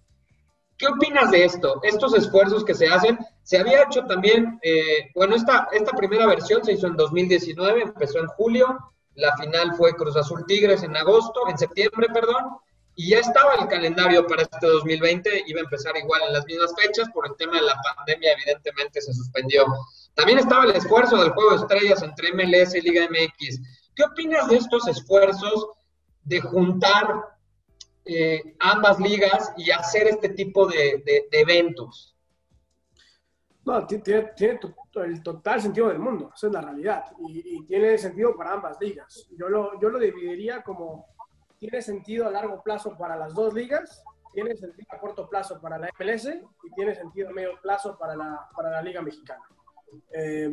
¿Qué 0.77 0.87
opinas 0.87 1.31
de 1.31 1.45
esto? 1.45 1.79
Estos 1.83 2.13
esfuerzos 2.15 2.65
que 2.65 2.73
se 2.73 2.87
hacen, 2.87 3.17
se 3.43 3.57
había 3.57 3.83
hecho 3.83 4.03
también, 4.05 4.59
eh, 4.61 5.09
bueno, 5.15 5.35
esta, 5.35 5.69
esta 5.71 5.91
primera 5.91 6.27
versión 6.27 6.65
se 6.65 6.73
hizo 6.73 6.87
en 6.87 6.97
2019, 6.97 7.81
empezó 7.81 8.19
en 8.19 8.27
julio, 8.27 8.77
la 9.13 9.35
final 9.37 9.73
fue 9.75 9.95
Cruz 9.95 10.17
Azul 10.17 10.45
Tigres 10.45 10.83
en 10.83 10.97
agosto, 10.97 11.47
en 11.47 11.57
septiembre, 11.57 12.07
perdón, 12.13 12.57
y 12.95 13.11
ya 13.11 13.19
estaba 13.19 13.55
el 13.55 13.67
calendario 13.67 14.27
para 14.27 14.41
este 14.41 14.67
2020, 14.67 15.43
iba 15.47 15.59
a 15.61 15.63
empezar 15.63 15.95
igual 15.95 16.21
en 16.27 16.33
las 16.33 16.45
mismas 16.45 16.73
fechas, 16.75 17.09
por 17.13 17.27
el 17.27 17.35
tema 17.37 17.55
de 17.55 17.63
la 17.63 17.75
pandemia 17.95 18.33
evidentemente 18.33 19.01
se 19.01 19.13
suspendió. 19.13 19.65
También 20.13 20.39
estaba 20.39 20.65
el 20.65 20.71
esfuerzo 20.71 21.17
del 21.17 21.31
juego 21.31 21.51
de 21.51 21.57
estrellas 21.57 22.01
entre 22.03 22.33
MLS 22.33 22.75
y 22.75 22.81
Liga 22.81 23.07
MX. 23.09 23.61
¿Qué 23.95 24.03
opinas 24.03 24.47
de 24.49 24.57
estos 24.57 24.87
esfuerzos 24.87 25.67
de 26.23 26.41
juntar 26.41 27.34
eh, 28.05 28.55
ambas 28.59 28.99
ligas 28.99 29.53
y 29.57 29.71
hacer 29.71 30.07
este 30.07 30.29
tipo 30.29 30.67
de, 30.67 31.27
eventos? 31.31 32.15
No, 33.65 33.85
tiene, 33.87 34.31
el 34.95 35.23
total 35.23 35.61
sentido 35.61 35.89
del 35.89 35.99
mundo, 35.99 36.31
esa 36.35 36.47
es 36.47 36.53
la 36.53 36.61
realidad, 36.61 37.05
y, 37.27 37.65
tiene 37.65 37.97
sentido 37.97 38.35
para 38.35 38.53
ambas 38.53 38.77
ligas. 38.79 39.27
Yo 39.37 39.49
lo, 39.49 39.79
yo 39.79 39.89
lo 39.89 39.99
dividiría 39.99 40.61
como 40.61 41.07
tiene 41.57 41.81
sentido 41.81 42.27
a 42.27 42.31
largo 42.31 42.61
plazo 42.61 42.95
para 42.97 43.15
las 43.15 43.33
dos 43.33 43.53
ligas, 43.53 44.03
tiene 44.33 44.55
sentido 44.55 44.87
a 44.91 44.99
corto 44.99 45.29
plazo 45.29 45.59
para 45.59 45.79
la 45.79 45.89
MLS 45.97 46.25
y 46.25 46.71
tiene 46.75 46.93
sentido 46.93 47.29
a 47.29 47.31
medio 47.31 47.59
plazo 47.61 47.97
para 47.97 48.15
la, 48.15 48.47
para 48.55 48.69
la 48.69 48.81
Liga 48.81 49.01
Mexicana. 49.01 49.43
Eh, 50.11 50.51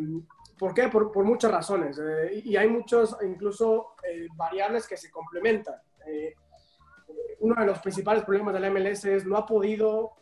¿Por 0.58 0.72
qué? 0.72 0.88
Por, 0.88 1.10
por 1.10 1.24
muchas 1.24 1.50
razones. 1.50 1.98
Eh, 1.98 2.42
y 2.44 2.56
hay 2.56 2.68
muchos, 2.68 3.16
incluso, 3.22 3.96
eh, 4.08 4.28
variables 4.36 4.86
que 4.86 4.96
se 4.96 5.10
complementan. 5.10 5.74
Uno 7.42 7.56
de 7.56 7.66
los 7.66 7.80
principales 7.80 8.24
problemas 8.24 8.54
de 8.54 8.60
la 8.60 8.70
MLS 8.70 9.04
es 9.04 9.26
no 9.26 9.36
ha 9.36 9.44
podido 9.44 10.12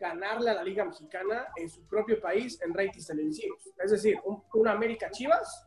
ganarle 0.00 0.50
a 0.50 0.54
la 0.54 0.64
Liga 0.64 0.84
Mexicana 0.84 1.46
en 1.56 1.68
su 1.68 1.86
propio 1.86 2.20
país 2.20 2.60
en 2.62 2.74
ratings 2.74 3.06
televisivos. 3.06 3.70
Es 3.78 3.90
decir, 3.90 4.18
un, 4.24 4.42
un 4.54 4.66
América 4.66 5.10
Chivas 5.10 5.66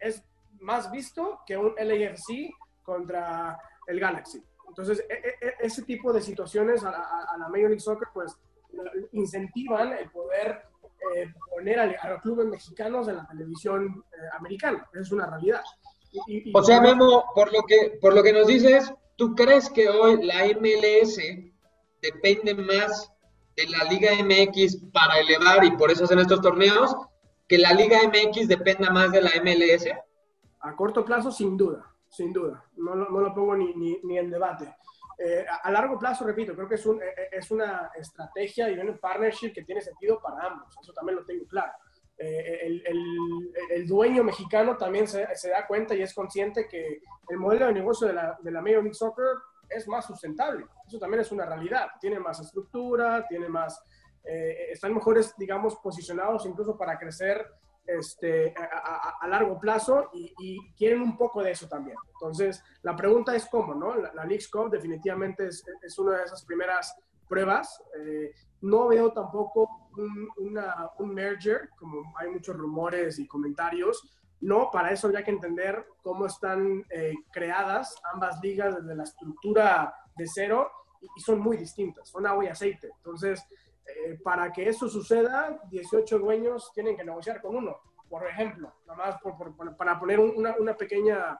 es 0.00 0.24
más 0.60 0.90
visto 0.90 1.40
que 1.46 1.56
un 1.56 1.74
LAFC 1.78 2.50
contra 2.82 3.58
el 3.86 4.00
Galaxy. 4.00 4.42
Entonces, 4.66 5.04
e, 5.08 5.14
e, 5.14 5.46
e, 5.46 5.54
ese 5.60 5.82
tipo 5.82 6.12
de 6.12 6.22
situaciones 6.22 6.84
a 6.84 6.90
la, 6.90 7.48
Major 7.48 7.68
League 7.68 7.80
Soccer, 7.80 8.08
pues, 8.12 8.36
incentivan 9.12 9.92
el 9.92 10.10
poder 10.10 10.62
eh, 11.14 11.32
poner 11.50 11.80
a, 11.80 12.08
los 12.08 12.22
clubes 12.22 12.46
mexicanos 12.46 13.08
en 13.08 13.16
la 13.16 13.26
televisión 13.26 14.04
eh, 14.12 14.16
americana. 14.38 14.88
es 14.94 15.12
una 15.12 15.26
realidad. 15.26 15.62
o 16.54 16.62
sea, 16.62 16.80
Memo, 16.80 17.26
por 17.34 17.52
lo, 17.52 17.62
que, 17.62 17.98
por 18.00 18.14
lo 18.14 18.22
que 18.22 18.32
nos 18.32 18.46
dices, 18.46 18.92
¿tú 19.18 19.34
crees 19.34 19.68
que 19.68 19.90
hoy 19.90 20.24
la 20.24 20.46
MLS 20.58 21.18
depende 22.00 22.54
más 22.54 23.12
de 23.54 23.66
la 23.66 23.84
Liga 23.84 24.12
MX 24.24 24.78
para 24.90 25.18
elevar 25.18 25.62
y 25.64 25.72
por 25.72 25.90
eso 25.90 26.04
hacen 26.04 26.20
estos 26.20 26.40
torneos, 26.40 26.96
que 27.46 27.58
la 27.58 27.74
Liga 27.74 27.98
MX 28.08 28.48
dependa 28.48 28.90
más 28.90 29.12
de 29.12 29.20
la 29.20 29.32
MLS? 29.42 29.88
A 30.60 30.74
corto 30.74 31.04
plazo, 31.04 31.30
sin 31.30 31.54
duda 31.58 31.84
sin 32.08 32.32
duda, 32.32 32.64
no, 32.76 32.94
no 32.94 33.20
lo 33.20 33.34
pongo 33.34 33.56
ni, 33.56 33.72
ni, 33.74 34.18
en 34.18 34.30
debate. 34.30 34.74
eh, 35.18 35.44
a, 35.62 35.70
largo 35.70 35.98
plazo, 35.98 36.24
repito, 36.24 36.54
creo 36.54 36.68
que 36.68 36.76
es, 36.76 36.86
un, 36.86 37.00
es 37.32 37.50
una 37.50 37.90
estrategia 37.96 38.70
y 38.70 38.78
un 38.78 38.98
partnership 38.98 39.52
que 39.52 39.64
tiene 39.64 39.80
sentido 39.80 40.20
para 40.20 40.46
ambos. 40.46 40.74
Eso 40.80 40.92
también 40.92 41.16
lo 41.16 41.24
tengo 41.24 41.46
claro. 41.46 41.72
El, 42.18 42.82
el, 42.84 43.52
el, 43.70 43.86
dueño 43.86 44.24
mexicano 44.24 44.76
también 44.76 45.06
se, 45.06 45.26
se, 45.36 45.50
da 45.50 45.66
cuenta 45.66 45.94
y 45.94 46.02
es 46.02 46.12
consciente 46.12 46.66
que 46.66 47.00
el 47.28 47.38
modelo 47.38 47.66
de 47.66 47.74
negocio 47.74 48.08
de 48.08 48.12
la, 48.12 48.36
de 48.42 48.50
la 48.50 48.60
Major 48.60 48.82
League 48.82 48.94
Soccer 48.94 49.36
es 49.68 49.86
más 49.86 50.06
sustentable. 50.06 50.66
Eso 50.86 50.98
también 50.98 51.20
es 51.20 51.32
una 51.32 51.46
realidad. 51.46 51.88
Tiene 52.00 52.18
más 52.18 52.40
estructura, 52.40 53.26
tiene 53.28 53.48
más, 53.48 53.82
eh, 54.24 54.68
están 54.72 54.94
mejores, 54.94 55.34
digamos, 55.36 55.76
posicionados 55.76 56.46
incluso 56.46 56.76
para 56.76 56.98
crecer 56.98 57.46
este, 57.86 58.54
a, 58.54 59.26
largo 59.28 59.58
plazo 59.58 60.10
y, 60.12 60.58
quieren 60.74 61.00
un 61.00 61.16
poco 61.16 61.42
de 61.42 61.52
eso 61.52 61.66
también. 61.68 61.96
Entonces, 62.14 62.62
la 62.82 62.94
pregunta 62.94 63.34
es 63.34 63.46
cómo, 63.46 63.74
¿no? 63.74 63.96
La, 63.96 64.12
la 64.12 64.24
League 64.24 64.44
Cup 64.52 64.70
definitivamente 64.70 65.46
es, 65.46 65.64
es, 65.82 65.98
una 65.98 66.18
de 66.18 66.24
esas 66.24 66.44
primeras 66.44 66.94
pruebas. 67.26 67.82
Eh, 67.98 68.32
no 68.60 68.88
veo 68.88 69.12
tampoco 69.12 69.87
un, 69.98 70.28
una, 70.36 70.90
un 70.98 71.14
merger, 71.14 71.70
como 71.76 72.14
hay 72.16 72.30
muchos 72.30 72.56
rumores 72.56 73.18
y 73.18 73.26
comentarios, 73.26 74.02
no, 74.40 74.70
para 74.70 74.92
eso 74.92 75.08
habría 75.08 75.24
que 75.24 75.32
entender 75.32 75.84
cómo 76.02 76.26
están 76.26 76.84
eh, 76.90 77.14
creadas 77.32 77.96
ambas 78.12 78.38
ligas 78.40 78.76
desde 78.76 78.94
la 78.94 79.02
estructura 79.02 79.92
de 80.16 80.26
cero 80.26 80.70
y, 81.00 81.20
son 81.20 81.40
muy 81.40 81.56
distintas, 81.56 82.08
son 82.08 82.26
agua 82.26 82.44
y 82.44 82.48
aceite. 82.48 82.90
Entonces, 82.98 83.44
eh, 83.86 84.18
para 84.22 84.52
que 84.52 84.68
eso 84.68 84.88
suceda, 84.88 85.60
18 85.70 86.18
dueños 86.18 86.70
tienen 86.72 86.96
que 86.96 87.04
negociar 87.04 87.40
con 87.40 87.56
uno, 87.56 87.78
por 88.08 88.26
ejemplo, 88.26 88.72
nada 88.86 89.18
más 89.20 89.76
para 89.76 89.98
poner 89.98 90.20
una, 90.20 90.54
una 90.58 90.76
pequeña 90.76 91.38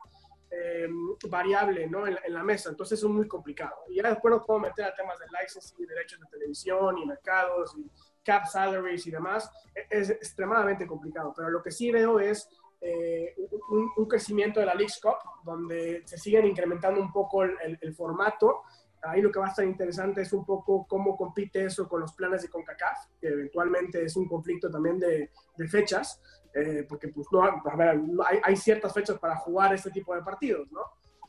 eh, 0.51 0.89
variable 1.29 1.87
¿no? 1.87 2.07
en, 2.07 2.17
la 2.29 2.43
mesa. 2.43 2.71
Entonces, 2.71 2.99
es 2.99 3.05
muy 3.05 3.29
complicado. 3.29 3.77
Y 3.89 3.97
ya 3.97 4.09
después 4.09 4.35
nos 4.35 4.45
puedo 4.45 4.61
meter 4.61 4.87
a 4.87 4.95
temas 4.95 5.19
de 5.19 5.27
licensing, 5.41 5.87
derechos 5.87 6.21
de 6.21 6.27
televisión 6.27 6.99
y 6.99 7.07
mercados 7.07 7.77
y 7.77 7.91
cap 8.29 8.47
salaries 8.47 9.07
y 9.07 9.11
demás. 9.11 9.51
E, 9.75 9.87
es 9.91 10.11
extremadamente 10.11 10.87
complicado, 10.87 11.33
pero 11.35 11.49
lo 11.49 11.63
que 11.63 11.71
sí 11.71 11.91
veo 11.91 12.21
es 12.21 12.47
eh, 12.81 13.35
un, 13.71 14.07
crecimiento 14.07 14.61
de 14.61 14.67
la 14.67 14.75
League 14.75 14.93
Cup, 15.03 15.17
donde 15.45 16.03
se 16.05 16.19
siguen 16.19 16.47
incrementando 16.47 17.01
un 17.01 17.11
poco 17.11 17.43
el, 17.43 17.95
formato. 17.95 18.63
Ahí 19.03 19.23
lo 19.23 19.31
que 19.31 19.39
va 19.39 19.47
a 19.47 19.51
estar 19.51 19.65
interesante 19.65 20.23
es 20.23 20.33
un 20.33 20.45
poco 20.45 20.87
cómo 20.87 21.17
compite 21.17 21.65
eso 21.65 21.89
con 21.89 22.01
los 22.01 22.13
planes 22.13 22.43
de 22.43 22.49
CONCACAF, 22.49 22.99
que 23.21 23.29
eventualmente 23.29 24.05
es 24.05 24.17
un 24.17 24.29
conflicto 24.29 24.71
también 24.71 24.99
de, 24.99 25.31
fechas, 25.69 26.21
eh, 26.55 26.85
porque 26.89 27.09
pues 27.09 27.27
no, 27.33 27.43
hay, 27.43 28.41
hay, 28.43 28.57
ciertas 28.57 28.93
fechas 28.93 29.19
para 29.19 29.37
jugar 29.37 29.73
este 29.75 29.91
tipo 29.91 30.15
de 30.15 30.23
partidos, 30.23 30.71
¿no? 30.73 30.83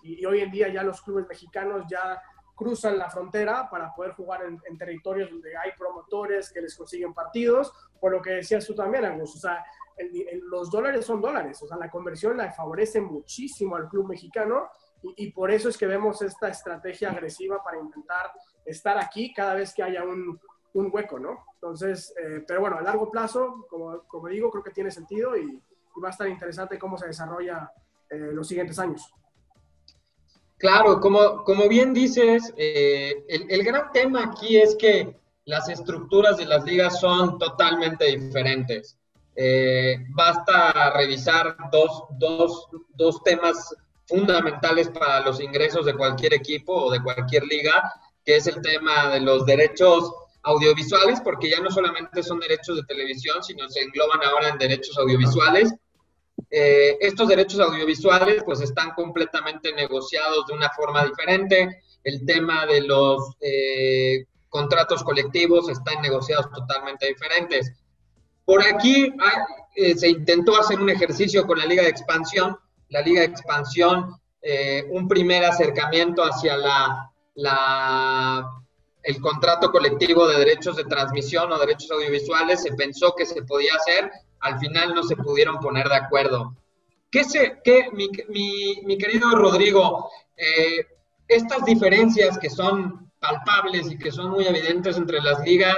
Y, 0.03 0.25
hoy 0.25 0.41
en 0.41 0.51
día 0.51 0.67
ya 0.69 0.83
los 0.83 1.01
clubes 1.01 1.27
mexicanos 1.27 1.85
ya 1.89 2.21
cruzan 2.59 2.97
la 2.97 3.09
frontera 3.09 3.69
para 3.69 3.95
poder 3.95 4.11
jugar 4.11 4.43
en, 4.43 4.59
en, 4.65 4.77
territorios 4.77 5.31
donde 5.31 5.55
hay 5.55 5.71
promotores 5.77 6.51
que 6.51 6.59
les 6.61 6.75
consiguen 6.75 7.13
partidos, 7.13 7.71
por 8.01 8.11
lo 8.11 8.21
que 8.21 8.31
decías 8.31 8.67
tú 8.67 8.75
también, 8.75 9.05
Agus, 9.05 9.33
o 9.37 9.39
sea, 9.39 9.63
los 10.49 10.69
dólares 10.69 11.05
son 11.05 11.21
dólares, 11.21 11.61
o 11.63 11.67
sea, 11.67 11.77
la 11.77 11.89
conversión 11.89 12.35
la 12.35 12.51
favorece 12.51 12.99
muchísimo 12.99 13.77
al 13.77 13.87
club 13.87 14.09
mexicano 14.09 14.69
y, 15.01 15.31
por 15.31 15.49
eso 15.49 15.69
es 15.69 15.77
que 15.77 15.87
vemos 15.87 16.21
esta 16.21 16.49
estrategia 16.49 17.11
agresiva 17.11 17.63
para 17.63 17.79
intentar 17.79 18.33
estar 18.65 18.97
aquí 18.97 19.33
cada 19.33 19.53
vez 19.53 19.73
que 19.73 19.81
haya 19.81 20.03
un, 20.03 20.37
un 20.73 20.89
hueco, 20.91 21.17
¿no? 21.17 21.45
Entonces, 21.53 22.13
eh, 22.21 22.43
pero 22.45 22.59
bueno, 22.59 22.77
a 22.77 22.81
largo 22.81 23.09
plazo, 23.09 23.65
como, 23.69 24.03
como, 24.07 24.27
digo, 24.27 24.51
creo 24.51 24.63
que 24.63 24.71
tiene 24.71 24.91
sentido 24.91 25.37
y, 25.37 25.61
va 26.03 26.09
a 26.09 26.11
estar 26.11 26.29
interesante 26.29 26.79
cómo 26.79 26.97
se 26.97 27.07
desarrolla 27.07 27.69
eh, 28.09 28.31
los 28.31 28.47
siguientes 28.47 28.79
años. 28.79 29.13
Claro, 30.59 30.99
como, 30.99 31.43
como 31.45 31.67
bien 31.67 31.93
dices, 31.93 32.53
eh, 32.57 33.23
el, 33.27 33.49
el 33.49 33.63
gran 33.63 33.91
tema 33.91 34.25
aquí 34.25 34.57
es 34.57 34.75
que 34.75 35.15
las 35.45 35.67
estructuras 35.69 36.37
de 36.37 36.45
las 36.45 36.63
ligas 36.65 36.99
son 36.99 37.39
totalmente 37.39 38.05
diferentes. 38.05 38.97
Eh, 39.35 39.97
basta 40.09 40.91
revisar 40.91 41.55
dos, 41.71 42.03
dos, 42.19 42.67
dos 42.93 43.23
temas 43.23 43.73
fundamentales 44.05 44.89
para 44.89 45.21
los 45.21 45.39
ingresos 45.39 45.85
de 45.85 45.93
cualquier 45.93 46.33
equipo 46.33 46.73
o 46.73 46.91
de 46.91 47.01
cualquier 47.01 47.45
liga, 47.45 47.91
que 48.25 48.35
es 48.35 48.47
el 48.47 48.61
tema 48.61 49.07
de 49.07 49.21
los 49.21 49.45
derechos 49.45 50.11
audiovisuales, 50.43 51.21
porque 51.21 51.49
ya 51.49 51.61
no 51.61 51.71
solamente 51.71 52.21
son 52.21 52.39
derechos 52.41 52.75
de 52.75 52.83
televisión, 52.83 53.41
sino 53.41 53.69
se 53.69 53.81
engloban 53.81 54.19
ahora 54.23 54.49
en 54.49 54.57
derechos 54.57 54.97
audiovisuales. 54.97 55.73
Eh, 56.49 56.97
estos 57.01 57.27
derechos 57.27 57.59
audiovisuales 57.59 58.43
pues 58.43 58.61
están 58.61 58.91
completamente 58.91 59.73
negociados 59.73 60.45
de 60.47 60.53
una 60.53 60.69
forma 60.69 61.05
diferente. 61.05 61.81
El 62.03 62.25
tema 62.25 62.65
de 62.65 62.81
los 62.81 63.35
eh, 63.41 64.25
contratos 64.47 65.03
colectivos 65.03 65.69
están 65.69 66.01
negociados 66.01 66.49
totalmente 66.51 67.07
diferentes. 67.07 67.73
Por 68.45 68.65
aquí 68.65 69.13
eh, 69.75 69.95
se 69.95 70.09
intentó 70.09 70.59
hacer 70.59 70.79
un 70.79 70.89
ejercicio 70.89 71.45
con 71.45 71.59
la 71.59 71.65
Liga 71.65 71.83
de 71.83 71.89
Expansión. 71.89 72.57
La 72.89 73.01
Liga 73.01 73.21
de 73.21 73.27
Expansión, 73.27 74.15
un 74.89 75.07
primer 75.07 75.45
acercamiento 75.45 76.23
hacia 76.23 76.55
el 79.03 79.21
contrato 79.21 79.71
colectivo 79.71 80.27
de 80.27 80.39
derechos 80.39 80.75
de 80.75 80.85
transmisión 80.85 81.51
o 81.51 81.59
derechos 81.59 81.91
audiovisuales, 81.91 82.63
se 82.63 82.73
pensó 82.73 83.13
que 83.15 83.27
se 83.27 83.43
podía 83.43 83.75
hacer, 83.75 84.09
al 84.41 84.59
final 84.59 84.93
no 84.93 85.03
se 85.03 85.15
pudieron 85.15 85.59
poner 85.59 85.87
de 85.87 85.95
acuerdo. 85.95 86.55
¿Qué 87.11 87.23
se, 87.23 87.59
qué, 87.63 87.89
mi, 87.91 88.97
querido 88.97 89.31
Rodrigo, 89.31 90.09
eh, 90.37 90.85
estas 91.27 91.65
diferencias 91.65 92.37
que 92.37 92.49
son 92.49 93.11
palpables 93.19 93.91
y 93.91 93.97
que 93.97 94.11
son 94.11 94.31
muy 94.31 94.45
evidentes 94.45 94.97
entre 94.97 95.21
las 95.21 95.43
ligas, 95.43 95.77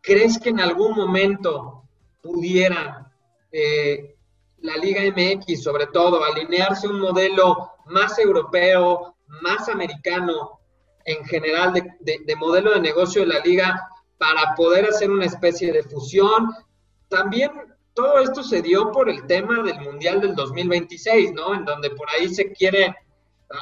¿crees 0.00 0.38
que 0.38 0.50
en 0.50 0.60
algún 0.60 0.96
momento 0.96 1.84
pudiera 2.22 3.12
eh, 3.50 4.16
la 4.62 4.76
Liga 4.76 5.02
MX, 5.02 5.62
sobre 5.62 5.86
todo, 5.86 6.24
alinearse 6.24 6.86
un 6.88 7.00
modelo 7.00 7.72
más 7.86 8.18
europeo, 8.18 9.16
más 9.42 9.68
americano 9.68 10.60
en 11.04 11.24
general 11.24 11.72
de, 11.72 12.36
modelo 12.36 12.72
de 12.72 12.80
negocio 12.80 13.22
de 13.22 13.28
la 13.28 13.40
liga 13.40 13.88
para 14.18 14.54
poder 14.54 14.86
hacer 14.86 15.10
una 15.10 15.26
especie 15.26 15.72
de 15.72 15.82
fusión. 15.82 16.50
También 17.08 17.50
todo 17.94 18.18
esto 18.18 18.42
se 18.42 18.62
dio 18.62 18.90
por 18.90 19.08
el 19.08 19.26
tema 19.26 19.62
del 19.62 19.80
Mundial 19.80 20.20
del 20.20 20.34
2026, 20.34 21.32
¿no? 21.32 21.54
En 21.54 21.64
donde 21.64 21.90
por 21.90 22.08
ahí 22.10 22.28
se 22.28 22.52
quiere, 22.52 22.94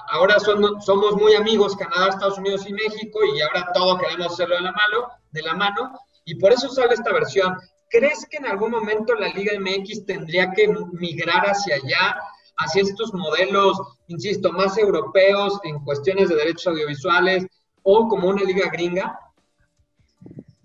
ahora 0.08 0.36
somos 0.38 1.16
muy 1.16 1.34
amigos 1.34 1.76
Canadá, 1.76 2.08
Estados 2.08 2.38
Unidos 2.38 2.66
y 2.68 2.72
México 2.72 3.20
y 3.34 3.40
ahora 3.40 3.70
todo 3.74 3.98
queremos 3.98 4.32
hacerlo 4.32 4.56
de 4.56 4.62
la 4.62 4.72
mano, 4.72 5.08
de 5.32 5.42
la 5.42 5.54
mano 5.54 5.98
y 6.24 6.36
por 6.36 6.52
eso 6.52 6.68
sale 6.68 6.94
esta 6.94 7.12
versión. 7.12 7.56
¿Crees 7.88 8.24
que 8.30 8.36
en 8.36 8.46
algún 8.46 8.70
momento 8.70 9.14
la 9.14 9.28
Liga 9.28 9.52
MX 9.58 10.06
tendría 10.06 10.52
que 10.52 10.68
migrar 10.92 11.44
hacia 11.46 11.74
allá, 11.74 12.20
hacia 12.56 12.82
estos 12.82 13.12
modelos, 13.12 13.80
insisto, 14.06 14.52
más 14.52 14.78
europeos 14.78 15.58
en 15.64 15.82
cuestiones 15.84 16.28
de 16.28 16.36
derechos 16.36 16.68
audiovisuales 16.68 17.46
o 17.82 18.06
como 18.06 18.28
una 18.28 18.44
liga 18.44 18.68
gringa? 18.70 19.18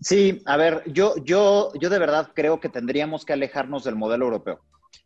Sí, 0.05 0.43
a 0.45 0.55
ver, 0.55 0.83
yo, 0.85 1.15
yo, 1.23 1.71
yo 1.81 1.89
de 1.89 1.97
verdad 1.97 2.29
creo 2.35 2.59
que 2.59 2.69
tendríamos 2.69 3.25
que 3.25 3.33
alejarnos 3.33 3.83
del 3.83 3.95
modelo 3.95 4.25
europeo. 4.25 4.59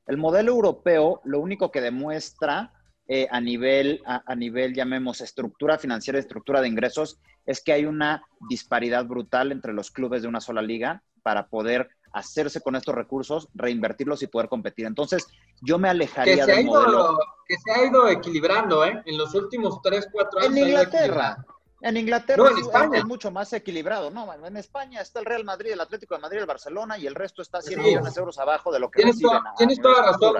El 0.05 0.17
modelo 0.17 0.51
europeo 0.51 1.21
lo 1.23 1.39
único 1.39 1.71
que 1.71 1.79
demuestra 1.79 2.73
eh, 3.07 3.25
a, 3.31 3.39
nivel, 3.39 4.01
a, 4.05 4.35
nivel, 4.35 4.75
llamemos, 4.75 5.21
estructura 5.21 5.77
financiera, 5.77 6.19
estructura 6.19 6.59
de 6.59 6.67
ingresos, 6.67 7.17
es 7.45 7.63
que 7.63 7.71
hay 7.71 7.85
una 7.85 8.23
disparidad 8.49 9.05
brutal 9.05 9.53
entre 9.53 9.71
los 9.71 9.89
clubes 9.89 10.21
de 10.21 10.27
una 10.27 10.41
sola 10.41 10.62
liga 10.62 11.01
para 11.23 11.47
poder 11.47 11.88
hacerse 12.12 12.59
con 12.59 12.75
estos 12.75 12.93
recursos, 12.93 13.47
reinvertirlos 13.53 14.21
y 14.21 14.27
poder 14.27 14.49
competir. 14.49 14.85
Entonces, 14.85 15.27
yo 15.62 15.79
me 15.79 15.88
alejaría 15.88 16.45
del 16.45 16.65
modelo. 16.65 17.17
Que 17.47 17.55
se 17.55 17.71
ha 17.71 17.85
ido 17.85 18.09
equilibrando, 18.09 18.83
¿eh? 18.83 19.01
En 19.05 19.17
los 19.17 19.33
últimos 19.33 19.81
3, 19.81 20.09
4 20.12 20.39
años. 20.41 20.57
En 20.57 20.67
Inglaterra. 20.67 21.38
En 21.81 21.97
Inglaterra 21.97 22.49
en 22.51 22.57
España. 22.57 22.99
es 22.99 23.05
mucho 23.05 23.31
más 23.31 23.53
equilibrado. 23.53 24.11
No, 24.11 24.33
en 24.33 24.57
España 24.57 25.01
está 25.01 25.19
el 25.19 25.25
Real 25.25 25.45
Madrid, 25.45 25.71
el 25.71 25.81
Atlético 25.81 26.15
de 26.15 26.21
Madrid, 26.21 26.39
el 26.39 26.45
Barcelona 26.45 26.97
y 26.97 27.07
el 27.07 27.15
resto 27.15 27.41
está 27.41 27.61
100 27.61 27.81
millones 27.81 28.13
de 28.13 28.19
euros 28.19 28.37
abajo 28.37 28.71
de 28.71 28.79
lo 28.79 28.91
que 28.91 29.03
tienes 29.03 29.19
Toda, 29.19 29.53
tienes 29.57 29.81
toda 29.81 30.01
la 30.01 30.11
razón. 30.11 30.35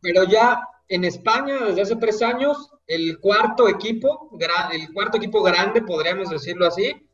Pero 0.00 0.24
ya 0.24 0.66
en 0.88 1.04
España, 1.04 1.58
desde 1.66 1.82
hace 1.82 1.96
tres 1.96 2.22
años, 2.22 2.70
el 2.86 3.20
cuarto 3.20 3.68
equipo, 3.68 4.30
el 4.72 4.92
cuarto 4.92 5.18
equipo 5.18 5.42
grande, 5.42 5.82
podríamos 5.82 6.30
decirlo 6.30 6.66
así, 6.66 7.08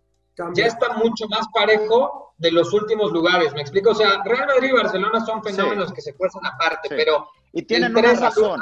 ya 0.54 0.66
está 0.66 0.94
mucho 0.94 1.26
más 1.28 1.46
parejo 1.52 2.34
de 2.38 2.52
los 2.52 2.72
últimos 2.72 3.12
lugares. 3.12 3.52
¿Me 3.54 3.62
explico? 3.62 3.90
O 3.90 3.94
sea, 3.94 4.22
Real 4.24 4.46
Madrid 4.46 4.68
y 4.70 4.72
Barcelona 4.72 5.24
son 5.24 5.42
fenómenos 5.42 5.92
que 5.92 6.00
se 6.00 6.14
cuestan 6.14 6.44
aparte, 6.46 6.88
pero. 6.90 7.28
Y 7.52 7.62
tienen 7.62 7.96
una 7.96 8.12
razón. 8.14 8.60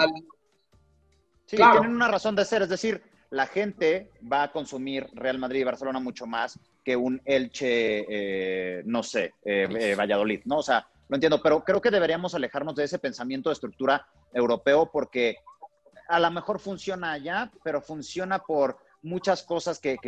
Sí, 1.47 1.57
tienen 1.57 1.95
una 1.95 2.09
razón 2.09 2.35
de 2.37 2.45
ser. 2.45 2.63
Es 2.63 2.69
decir, 2.69 3.03
la 3.35 3.49
gente 3.49 4.11
va 4.33 4.45
a 4.45 4.53
consumir 4.53 5.09
Real 5.13 5.39
Madrid 5.39 5.61
y 5.61 5.65
Barcelona 5.65 5.99
mucho 5.99 6.25
más 6.25 6.57
que 6.85 6.95
un 6.95 7.21
Elche, 7.25 8.07
eh, 8.09 8.83
no 8.87 9.03
sé, 9.03 9.35
eh, 9.45 9.67
eh, 9.77 9.97
Valladolid, 9.97 10.43
¿no? 10.45 10.59
O 10.59 10.63
sea, 10.63 10.87
lo 11.09 11.17
entiendo, 11.17 11.43
pero 11.43 11.65
creo 11.65 11.81
que 11.81 11.91
deberíamos 11.91 12.37
alejarnos 12.37 12.77
de 12.77 12.85
ese 12.85 13.01
pensamiento 13.01 13.49
de 13.49 13.55
estructura 13.55 14.07
europeo 14.33 14.89
porque 14.93 15.39
a 16.09 16.21
lo 16.21 16.31
mejor 16.31 16.61
funciona 16.61 17.11
allá, 17.11 17.51
pero 17.65 17.83
funciona 17.83 18.39
por 18.39 18.79
muchas 19.03 19.43
cosas 19.43 19.81
que, 19.81 19.99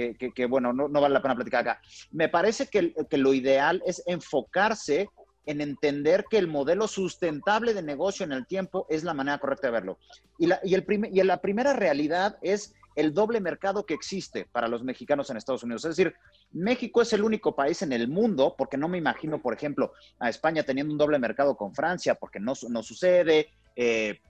bueno, 0.48 0.72
no, 0.72 0.88
vale 0.88 1.14
la 1.14 1.22
pena 1.22 1.34
platicar 1.34 1.62
acá. 1.62 1.80
Me 2.12 2.28
parece 2.28 2.68
que, 2.68 2.94
que 3.10 3.18
lo 3.18 3.34
ideal 3.34 3.82
es 3.84 4.04
enfocarse 4.06 5.08
en 5.46 5.60
entender 5.60 6.24
que 6.30 6.38
el 6.38 6.46
modelo 6.46 6.86
sustentable 6.86 7.74
de 7.74 7.82
negocio 7.82 8.24
en 8.24 8.32
el 8.32 8.46
tiempo 8.46 8.86
es 8.88 9.04
la 9.04 9.14
manera 9.14 9.38
correcta 9.38 9.66
de 9.66 9.72
verlo. 9.72 9.98
Y 10.38 10.46
la, 10.46 10.60
y 10.62 10.74
el 10.74 10.84
y 11.12 11.22
la 11.22 11.40
primera 11.40 11.72
realidad 11.72 12.38
es 12.42 12.74
el 12.96 13.14
doble 13.14 13.40
mercado 13.40 13.86
que 13.86 13.94
existe 13.94 14.46
para 14.50 14.66
los 14.66 14.82
mexicanos 14.82 15.30
en 15.30 15.36
Estados 15.36 15.62
Unidos. 15.62 15.84
Es 15.84 15.96
decir, 15.96 16.14
México 16.52 17.02
es 17.02 17.12
el 17.12 17.22
único 17.22 17.54
país 17.54 17.82
en 17.82 17.92
el 17.92 18.08
mundo, 18.08 18.54
porque 18.56 18.76
no 18.76 18.88
me 18.88 18.98
imagino, 18.98 19.40
por 19.40 19.54
ejemplo, 19.54 19.92
a 20.18 20.30
España 20.30 20.62
teniendo 20.62 20.92
un 20.92 20.98
doble 20.98 21.18
mercado 21.18 21.56
con 21.56 21.74
Francia, 21.74 22.14
porque 22.14 22.40
no, 22.40 22.54
no 22.68 22.82
sucede. 22.82 23.50
Eh, 23.76 24.20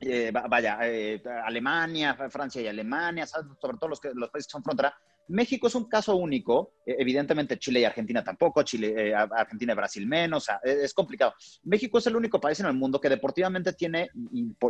eh, 0.00 0.32
vaya, 0.32 0.78
eh, 0.82 1.22
Alemania, 1.44 2.14
Francia 2.30 2.60
y 2.60 2.66
Alemania, 2.66 3.26
sobre 3.26 3.78
todo 3.78 3.88
los, 3.88 4.00
que, 4.00 4.10
los 4.14 4.30
países 4.30 4.48
que 4.48 4.52
son 4.52 4.62
frontera, 4.62 4.96
México 5.28 5.66
es 5.66 5.74
un 5.74 5.84
caso 5.84 6.16
único, 6.16 6.72
e, 6.84 6.96
evidentemente 6.98 7.58
Chile 7.58 7.80
y 7.80 7.84
Argentina 7.84 8.24
tampoco, 8.24 8.62
Chile, 8.62 8.94
eh, 8.96 9.14
Argentina 9.14 9.72
y 9.72 9.76
Brasil 9.76 10.06
menos, 10.06 10.42
o 10.42 10.46
sea, 10.46 10.60
e, 10.64 10.84
es 10.84 10.94
complicado. 10.94 11.34
México 11.64 11.98
es 11.98 12.06
el 12.06 12.16
único 12.16 12.40
país 12.40 12.60
en 12.60 12.66
el 12.66 12.74
mundo 12.74 13.00
que 13.00 13.08
deportivamente 13.08 13.72
tiene, 13.72 14.10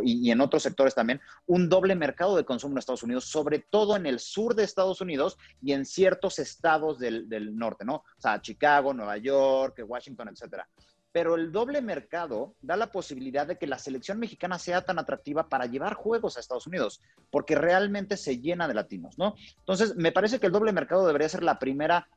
y, 0.03 0.31
en 0.31 0.41
otros 0.41 0.63
sectores 0.63 0.93
también, 0.93 1.21
un 1.47 1.69
doble 1.69 1.95
mercado 1.95 2.35
de 2.35 2.45
consumo 2.45 2.73
en 2.73 2.79
Estados 2.79 3.03
Unidos, 3.03 3.25
sobre 3.25 3.59
todo 3.69 3.95
en 3.95 4.05
el 4.05 4.19
sur 4.19 4.55
de 4.55 4.63
Estados 4.63 5.01
Unidos 5.01 5.37
y 5.61 5.73
en 5.73 5.85
ciertos 5.85 6.39
estados 6.39 6.99
del, 6.99 7.29
del 7.29 7.57
norte, 7.57 7.85
¿no? 7.85 7.95
O 7.95 8.21
sea, 8.21 8.41
Chicago, 8.41 8.93
Nueva 8.93 9.17
York, 9.17 9.81
Washington, 9.87 10.29
etcétera 10.29 10.67
pero 11.11 11.35
el 11.35 11.51
doble 11.51 11.81
mercado 11.81 12.55
da 12.61 12.75
la 12.75 12.91
posibilidad 12.91 13.47
de 13.47 13.57
que 13.57 13.67
la 13.67 13.79
selección 13.79 14.19
mexicana 14.19 14.59
sea 14.59 14.81
tan 14.81 14.99
atractiva 14.99 15.49
para 15.49 15.65
llevar 15.65 15.95
juegos 15.95 16.37
a 16.37 16.39
Estados 16.39 16.67
Unidos, 16.67 17.01
porque 17.31 17.55
realmente 17.55 18.15
se 18.15 18.39
llena 18.39 18.67
de 18.67 18.75
latinos, 18.75 19.17
¿no? 19.17 19.35
Entonces, 19.59 19.95
me 19.95 20.11
parece 20.11 20.39
que 20.39 20.45
el 20.45 20.51
doble 20.51 20.71
mercado 20.71 21.07
debería 21.07 21.29
ser 21.29 21.43
la 21.43 21.57
primera 21.57 22.07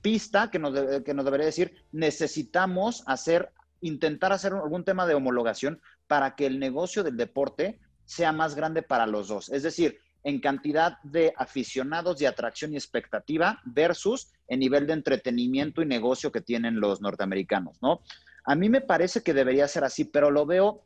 pista 0.00 0.50
que 0.50 0.58
nos, 0.58 0.74
que 1.02 1.14
nos 1.14 1.24
debería 1.24 1.46
decir, 1.46 1.84
necesitamos 1.92 3.02
hacer, 3.06 3.52
intentar 3.80 4.32
hacer 4.32 4.54
algún 4.54 4.84
tema 4.84 5.06
de 5.06 5.14
homologación 5.14 5.80
para 6.06 6.34
que 6.34 6.46
el 6.46 6.58
negocio 6.58 7.02
del 7.04 7.16
deporte 7.16 7.78
sea 8.06 8.32
más 8.32 8.54
grande 8.54 8.82
para 8.82 9.06
los 9.06 9.28
dos. 9.28 9.50
Es 9.50 9.62
decir, 9.62 10.00
en 10.24 10.40
cantidad 10.40 10.98
de 11.02 11.32
aficionados, 11.36 12.18
de 12.18 12.26
atracción 12.26 12.72
y 12.72 12.76
expectativa 12.76 13.60
versus 13.64 14.32
el 14.46 14.58
nivel 14.60 14.86
de 14.86 14.94
entretenimiento 14.94 15.82
y 15.82 15.86
negocio 15.86 16.32
que 16.32 16.40
tienen 16.40 16.80
los 16.80 17.00
norteamericanos, 17.00 17.78
¿no? 17.82 18.00
A 18.48 18.54
mí 18.54 18.70
me 18.70 18.80
parece 18.80 19.22
que 19.22 19.34
debería 19.34 19.68
ser 19.68 19.84
así, 19.84 20.06
pero 20.06 20.30
lo 20.30 20.46
veo 20.46 20.82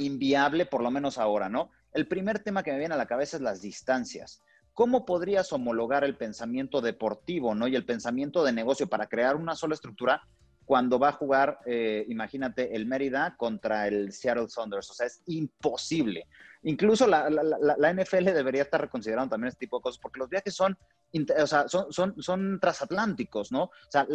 inviable, 0.00 0.66
por 0.66 0.82
lo 0.82 0.90
menos 0.90 1.18
ahora, 1.18 1.48
¿no? 1.48 1.70
El 1.92 2.08
primer 2.08 2.40
tema 2.40 2.64
que 2.64 2.72
me 2.72 2.80
viene 2.80 2.94
a 2.94 2.98
la 2.98 3.06
cabeza 3.06 3.36
es 3.36 3.42
las 3.44 3.62
distancias. 3.62 4.42
¿Cómo 4.74 5.06
podrías 5.06 5.52
homologar 5.52 6.02
el 6.02 6.16
pensamiento 6.16 6.80
deportivo, 6.80 7.54
¿no? 7.54 7.68
Y 7.68 7.76
el 7.76 7.84
pensamiento 7.84 8.42
de 8.42 8.52
negocio 8.52 8.88
para 8.88 9.06
crear 9.06 9.36
una 9.36 9.54
sola 9.54 9.74
estructura 9.74 10.26
cuando 10.70 11.00
va 11.00 11.08
a 11.08 11.12
jugar, 11.14 11.58
eh, 11.66 12.04
imagínate, 12.06 12.76
el 12.76 12.86
Mérida 12.86 13.34
contra 13.36 13.88
el 13.88 14.12
Seattle 14.12 14.48
Saunders. 14.48 14.88
O 14.88 14.94
sea, 14.94 15.08
es 15.08 15.20
imposible. 15.26 16.28
Incluso 16.62 17.08
la, 17.08 17.28
la, 17.28 17.92
NFL 17.92 18.26
debería 18.26 18.62
estar 18.62 18.80
reconsiderando 18.80 19.30
también 19.30 19.48
este 19.48 19.66
tipo 19.66 19.78
de 19.78 19.82
cosas, 19.82 19.98
porque 20.00 20.20
los 20.20 20.28
viajes 20.28 20.54
son, 20.54 20.78
o 21.42 21.46
sea, 21.48 21.66
son, 21.66 22.22
son, 22.22 22.60
transatlánticos, 22.60 23.50
¿no? 23.50 23.64
O 23.64 23.70
sea, 23.88 24.06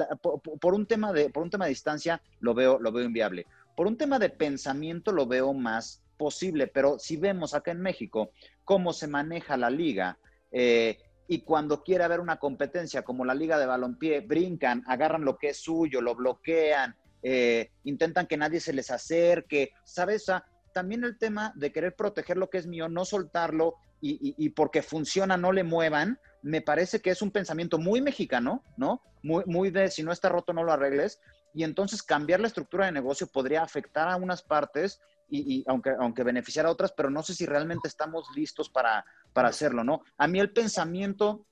por, 0.62 0.74
un 0.74 0.86
tema 0.86 1.12
de, 1.12 1.30
por 1.30 1.44
un 1.44 1.50
tema 1.50 1.66
de 1.66 1.72
distancia 1.72 2.22
lo 2.40 2.54
veo, 2.54 2.80
lo 2.80 2.94
veo 2.94 3.04
inviable. 3.04 3.48
Por 3.76 3.86
un 3.86 3.98
tema 3.98 4.18
de 4.18 4.30
pensamiento 4.30 5.12
lo 5.12 5.28
veo 5.28 5.54
más 5.54 6.06
posible, 6.16 6.68
pero 6.68 6.98
si 7.00 7.18
vemos 7.18 7.54
acá 7.54 7.72
en 7.72 7.82
México 7.82 8.32
cómo 8.64 8.94
se 8.94 9.08
maneja 9.08 9.58
la 9.58 9.70
liga, 9.70 10.18
eh, 10.54 11.00
y 11.28 11.40
cuando 11.42 11.84
quiere 11.84 12.04
haber 12.04 12.20
una 12.20 12.38
competencia 12.38 13.04
como 13.04 13.26
la 13.26 13.34
liga 13.34 13.58
de 13.58 13.66
balompié, 13.66 14.22
brincan, 14.22 14.84
agarran 14.88 15.26
lo 15.26 15.38
que 15.38 15.50
es 15.50 15.58
suyo, 15.58 16.02
lo 16.02 16.16
bloquean, 16.16 16.96
eh, 17.24 17.72
intentan 17.84 18.28
que 18.28 18.38
nadie 18.38 18.60
se 18.60 18.74
les 18.74 18.92
acerque, 18.92 19.72
¿sabes? 19.84 20.30
O 20.30 20.42
también 20.74 21.04
el 21.04 21.18
tema 21.18 21.54
de 21.56 21.72
querer 21.72 21.96
proteger 21.96 22.38
lo 22.38 22.50
que 22.50 22.60
es 22.60 22.68
mío, 22.68 22.90
no 22.90 23.06
soltarlo 23.06 23.76
y, 24.02 24.50
porque 24.50 24.84
funciona 24.84 25.36
no 25.36 25.52
le 25.52 25.64
muevan, 25.64 26.20
me 26.44 26.62
parece 26.62 27.02
que 27.02 27.10
es 27.10 27.24
un 27.24 27.32
pensamiento 27.32 27.80
muy 27.80 28.02
mexicano, 28.02 28.64
¿no? 28.78 29.02
Muy, 29.24 29.44
muy 29.48 29.72
de 29.72 29.90
si 29.90 30.04
no 30.04 30.12
está 30.12 30.30
roto 30.30 30.54
no 30.54 30.64
lo 30.64 30.72
arregles. 30.72 31.20
Y 31.56 31.64
entonces 31.64 32.04
cambiar 32.04 32.40
la 32.40 32.48
estructura 32.48 32.86
de 32.86 32.92
negocio 32.92 33.26
podría 33.26 33.64
afectar 33.64 34.10
a 34.10 34.18
unas 34.18 34.44
partes 34.44 35.02
y, 35.28 35.64
aunque, 35.68 35.92
aunque 36.00 36.24
beneficiar 36.24 36.66
a 36.66 36.72
otras, 36.72 36.92
pero 36.92 37.10
no 37.10 37.24
sé 37.24 37.34
si 37.34 37.46
realmente 37.46 37.88
estamos 37.88 38.28
listos 38.36 38.70
para, 38.70 39.06
para 39.34 39.50
hacerlo, 39.50 39.84
¿no? 39.84 40.04
A 40.18 40.28
mí 40.28 40.40
el 40.40 40.52
pensamiento 40.52 41.46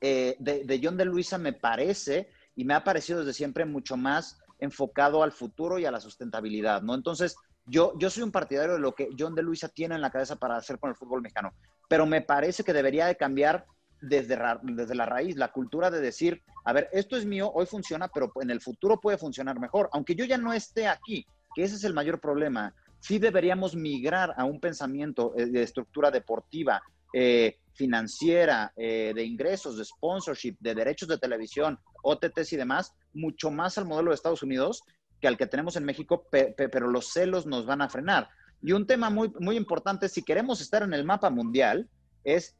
eh, 0.00 0.36
de, 0.38 0.64
de 0.64 0.80
John 0.82 0.96
de 0.96 1.04
Luisa 1.04 1.38
me 1.38 1.52
parece 1.52 2.30
y 2.54 2.64
me 2.64 2.74
ha 2.74 2.84
parecido 2.84 3.20
desde 3.20 3.32
siempre 3.32 3.64
mucho 3.64 3.96
más 3.96 4.38
enfocado 4.58 5.22
al 5.22 5.32
futuro 5.32 5.78
y 5.78 5.86
a 5.86 5.90
la 5.90 6.00
sustentabilidad, 6.00 6.82
¿no? 6.82 6.94
Entonces, 6.94 7.36
yo, 7.66 7.92
yo 7.98 8.10
soy 8.10 8.22
un 8.22 8.32
partidario 8.32 8.74
de 8.74 8.80
lo 8.80 8.94
que 8.94 9.10
John 9.18 9.34
de 9.34 9.42
Luisa 9.42 9.68
tiene 9.68 9.94
en 9.94 10.00
la 10.00 10.10
cabeza 10.10 10.36
para 10.36 10.56
hacer 10.56 10.78
con 10.78 10.90
el 10.90 10.96
fútbol 10.96 11.22
mexicano, 11.22 11.52
pero 11.88 12.06
me 12.06 12.22
parece 12.22 12.64
que 12.64 12.72
debería 12.72 13.06
de 13.06 13.16
cambiar 13.16 13.66
desde, 14.00 14.38
desde 14.62 14.94
la 14.94 15.06
raíz, 15.06 15.36
la 15.36 15.52
cultura 15.52 15.90
de 15.90 16.00
decir, 16.00 16.42
a 16.64 16.72
ver, 16.72 16.88
esto 16.92 17.16
es 17.16 17.24
mío, 17.24 17.50
hoy 17.54 17.66
funciona, 17.66 18.08
pero 18.08 18.32
en 18.40 18.50
el 18.50 18.60
futuro 18.60 19.00
puede 19.00 19.18
funcionar 19.18 19.58
mejor, 19.58 19.88
aunque 19.92 20.14
yo 20.14 20.24
ya 20.24 20.38
no 20.38 20.52
esté 20.52 20.88
aquí, 20.88 21.26
que 21.54 21.64
ese 21.64 21.76
es 21.76 21.84
el 21.84 21.94
mayor 21.94 22.20
problema. 22.20 22.74
Sí 23.00 23.18
deberíamos 23.18 23.74
migrar 23.74 24.34
a 24.36 24.44
un 24.44 24.60
pensamiento 24.60 25.32
eh, 25.36 25.46
de 25.46 25.62
estructura 25.62 26.10
deportiva, 26.10 26.82
eh, 27.12 27.58
financiera, 27.72 28.72
eh, 28.76 29.12
de 29.14 29.24
ingresos, 29.24 29.78
de 29.78 29.84
sponsorship, 29.84 30.56
de 30.58 30.74
derechos 30.74 31.08
de 31.08 31.18
televisión, 31.18 31.78
OTTs 32.02 32.52
y 32.52 32.56
demás, 32.56 32.92
mucho 33.14 33.50
más 33.50 33.78
al 33.78 33.86
modelo 33.86 34.10
de 34.10 34.16
Estados 34.16 34.42
Unidos 34.42 34.82
que 35.20 35.28
al 35.28 35.36
que 35.36 35.46
tenemos 35.46 35.76
en 35.76 35.84
México, 35.84 36.28
pero 36.30 36.88
los 36.88 37.12
celos 37.12 37.44
nos 37.44 37.66
van 37.66 37.82
a 37.82 37.88
frenar. 37.88 38.28
Y 38.62 38.72
un 38.72 38.86
tema 38.86 39.10
muy, 39.10 39.32
muy 39.40 39.56
importante, 39.56 40.08
si 40.08 40.22
queremos 40.22 40.60
estar 40.60 40.82
en 40.82 40.94
el 40.94 41.04
mapa 41.04 41.28
mundial, 41.28 41.88
es 42.22 42.56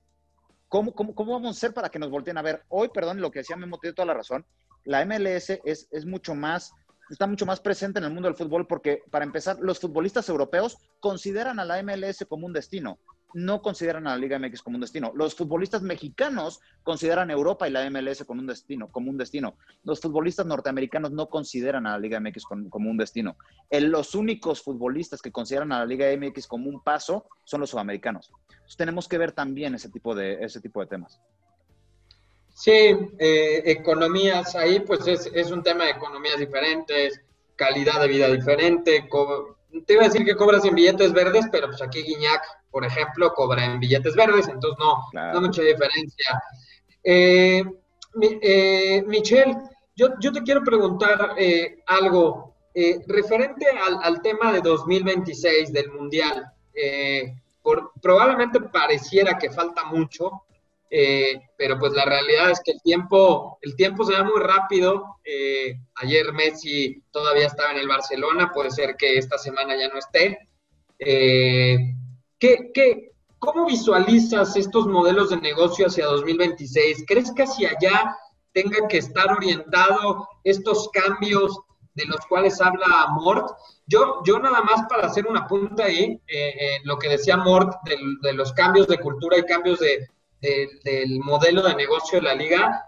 cómo, 0.69 0.93
cómo, 0.93 1.15
cómo 1.15 1.33
vamos 1.35 1.49
a 1.49 1.59
hacer 1.59 1.73
para 1.73 1.89
que 1.89 2.01
nos 2.01 2.11
volteen 2.11 2.37
a 2.37 2.43
ver. 2.43 2.65
Hoy, 2.69 2.89
perdón, 2.93 3.21
lo 3.21 3.31
que 3.31 3.41
decía 3.41 3.57
Memo 3.57 3.79
tiene 3.79 3.95
toda 3.95 4.07
la 4.07 4.15
razón, 4.15 4.45
la 4.85 5.05
MLS 5.05 5.51
es, 5.65 5.89
es 5.91 6.07
mucho 6.07 6.35
más 6.35 6.73
está 7.11 7.27
mucho 7.27 7.47
más 7.47 7.61
presente 7.61 7.99
en 7.99 8.05
el 8.05 8.13
mundo 8.13 8.29
del 8.29 8.37
fútbol 8.37 8.67
porque, 8.67 9.03
para 9.11 9.25
empezar, 9.25 9.59
los 9.61 9.79
futbolistas 9.79 10.29
europeos 10.29 10.79
consideran 11.01 11.59
a 11.59 11.65
la 11.65 11.83
MLS 11.83 12.25
como 12.29 12.47
un 12.47 12.53
destino 12.53 12.99
no 13.35 13.61
consideran 13.61 14.07
a 14.07 14.11
la 14.11 14.17
Liga 14.17 14.39
MX 14.39 14.63
como 14.63 14.77
un 14.77 14.81
destino. 14.81 15.13
Los 15.15 15.35
futbolistas 15.35 15.83
mexicanos 15.83 16.61
consideran 16.83 17.31
Europa 17.31 17.69
y 17.69 17.71
la 17.71 17.89
MLS 17.91 18.25
como 18.25 18.41
un 18.41 18.47
destino. 18.47 18.89
Como 18.91 19.11
un 19.11 19.19
destino. 19.19 19.57
Los 19.85 20.01
futbolistas 20.01 20.47
norteamericanos 20.47 21.13
no 21.13 21.29
consideran 21.29 21.87
a 21.87 21.93
la 21.93 21.99
Liga 21.99 22.21
MX 22.21 22.45
como, 22.45 22.91
un 22.91 22.97
destino. 22.97 23.37
los 23.71 24.15
únicos 24.15 24.63
futbolistas 24.63 25.21
que 25.21 25.33
consideran 25.33 25.73
a 25.73 25.81
la 25.81 25.87
Liga 25.87 26.07
MX 26.17 26.47
como 26.47 26.71
un 26.71 26.83
paso 26.83 27.27
son 27.45 27.61
los 27.61 27.71
sudamericanos. 27.71 28.31
Entonces, 28.49 28.77
tenemos 28.77 29.09
que 29.09 29.19
ver 29.19 29.33
también 29.33 29.75
ese 29.75 29.91
tipo 29.91 30.15
de, 30.15 30.45
ese 30.45 30.61
tipo 30.61 30.81
de 30.81 30.87
temas. 30.87 31.21
Sí, 32.59 32.73
eh, 32.73 33.63
economías, 33.67 34.57
ahí 34.57 34.81
pues 34.81 35.07
es, 35.07 35.31
es, 35.33 35.53
un 35.53 35.63
tema 35.63 35.85
de 35.85 35.91
economías 35.91 36.39
diferentes, 36.39 37.21
calidad 37.55 38.01
de 38.01 38.09
vida 38.09 38.27
diferente, 38.27 39.09
te 39.87 39.93
iba 39.93 40.03
a 40.03 40.09
decir 40.09 40.25
que 40.25 40.35
cobras 40.35 40.65
en 40.65 40.75
billetes 40.75 41.13
verdes, 41.13 41.47
pero 41.53 41.69
pues 41.69 41.81
aquí 41.81 42.03
Guiñac, 42.03 42.43
por 42.69 42.85
ejemplo, 42.85 43.33
cobra 43.33 43.65
en 43.65 43.79
billetes 43.79 44.17
verdes, 44.17 44.49
entonces 44.49 44.77
no, 44.77 45.05
no 45.13 45.39
hay 45.39 45.41
mucha 45.41 45.63
diferencia. 45.63 46.43
Eh, 47.05 47.63
eh, 48.21 49.05
Michelle, 49.07 49.57
yo, 49.95 50.09
yo, 50.19 50.33
te 50.33 50.43
quiero 50.43 50.65
preguntar 50.65 51.35
eh, 51.39 51.79
algo 51.87 52.57
referente 53.07 53.67
al, 54.03 54.21
tema 54.21 54.53
de 54.53 54.63
2026 54.63 55.73
del 55.73 55.93
Mundial. 55.93 56.53
Por, 57.63 57.93
probablemente 58.03 58.61
pareciera 58.63 59.39
que 59.39 59.49
falta 59.51 59.85
mucho, 59.85 60.43
eh, 60.91 61.43
pero 61.57 61.79
pues 61.79 61.93
la 61.93 62.05
realidad 62.05 62.51
es 62.51 62.61
que 62.65 62.73
el 62.73 62.83
tiempo, 62.83 63.59
el 63.63 63.77
tiempo 63.77 64.05
se 64.05 64.15
va 64.15 64.25
muy 64.25 64.41
rápido. 64.41 65.19
Eh, 65.25 65.75
ayer 65.97 66.33
Messi 66.33 67.03
todavía 67.11 67.47
estaba 67.47 67.73
en 67.73 67.79
el 67.79 67.89
Barcelona, 67.89 68.51
puede 68.53 68.71
ser 68.71 68.97
que 68.97 69.19
esta 69.19 69.39
semana 69.39 69.77
ya 69.77 69.89
no 69.89 69.99
esté. 69.99 70.49
Eh, 70.99 71.95
¿qué, 72.39 72.71
qué, 72.73 73.13
cómo 73.39 73.67
visualizas 73.67 74.57
estos 74.57 74.87
modelos 74.87 75.31
de 75.31 75.37
negocio 75.39 75.87
hacia 75.87 76.07
2026? 76.07 77.05
¿Crees 77.07 77.33
que 77.33 77.43
hacia 77.43 77.71
allá 77.71 78.17
tenga 78.53 78.89
que 78.89 78.99
estar 78.99 79.31
orientado 79.31 80.27
estos 80.43 80.89
cambios 80.89 81.59
de 81.95 82.07
los 82.07 82.21
cuales 82.29 82.61
habla 82.63 83.09
Mort? 83.11 83.51
Yo, 83.87 84.23
yo 84.25 84.39
nada 84.39 84.63
más 84.63 84.87
para 84.89 85.09
hacer 85.09 85.27
una 85.27 85.47
punta 85.47 85.85
ahí, 85.85 86.21
lo 86.85 86.99
que 86.99 87.09
decía 87.09 87.37
Mort 87.37 87.75
de 87.85 88.33
los 88.33 88.53
cambios 88.53 88.87
de 88.87 88.99
cultura 88.99 89.39
y 89.39 89.45
cambios 89.45 89.81
de, 89.81 90.07
del 90.41 91.21
modelo 91.21 91.63
de 91.63 91.75
negocio 91.75 92.19
de 92.19 92.27
la 92.27 92.35
liga, 92.35 92.85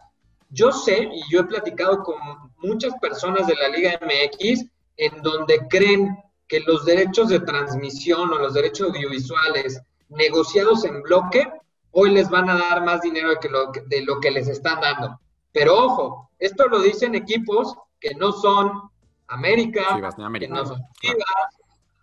yo 0.50 0.72
sé 0.72 1.08
y 1.12 1.22
yo 1.30 1.40
he 1.40 1.44
platicado 1.44 2.02
con 2.02 2.16
muchas 2.58 2.92
personas 3.00 3.46
de 3.46 3.54
la 3.54 3.68
Liga 3.68 3.98
MX 4.02 4.66
en 4.96 5.22
donde 5.22 5.66
creen 5.68 6.16
que 6.48 6.60
los 6.60 6.84
derechos 6.84 7.28
de 7.28 7.40
transmisión 7.40 8.32
o 8.32 8.38
los 8.38 8.54
derechos 8.54 8.88
audiovisuales 8.88 9.80
negociados 10.08 10.84
en 10.84 11.02
bloque 11.02 11.48
hoy 11.92 12.10
les 12.10 12.28
van 12.28 12.50
a 12.50 12.58
dar 12.58 12.84
más 12.84 13.00
dinero 13.02 13.30
de, 13.30 13.36
que 13.36 13.48
lo, 13.48 13.70
de 13.70 14.02
lo 14.02 14.20
que 14.20 14.30
les 14.30 14.48
están 14.48 14.80
dando. 14.80 15.20
Pero 15.52 15.76
ojo, 15.76 16.30
esto 16.38 16.66
lo 16.66 16.80
dicen 16.80 17.14
equipos 17.14 17.76
que 18.00 18.14
no 18.14 18.32
son 18.32 18.90
América, 19.28 20.00
que 20.38 20.48
no 20.48 20.66
son 20.66 20.80
Chivas, 21.00 21.24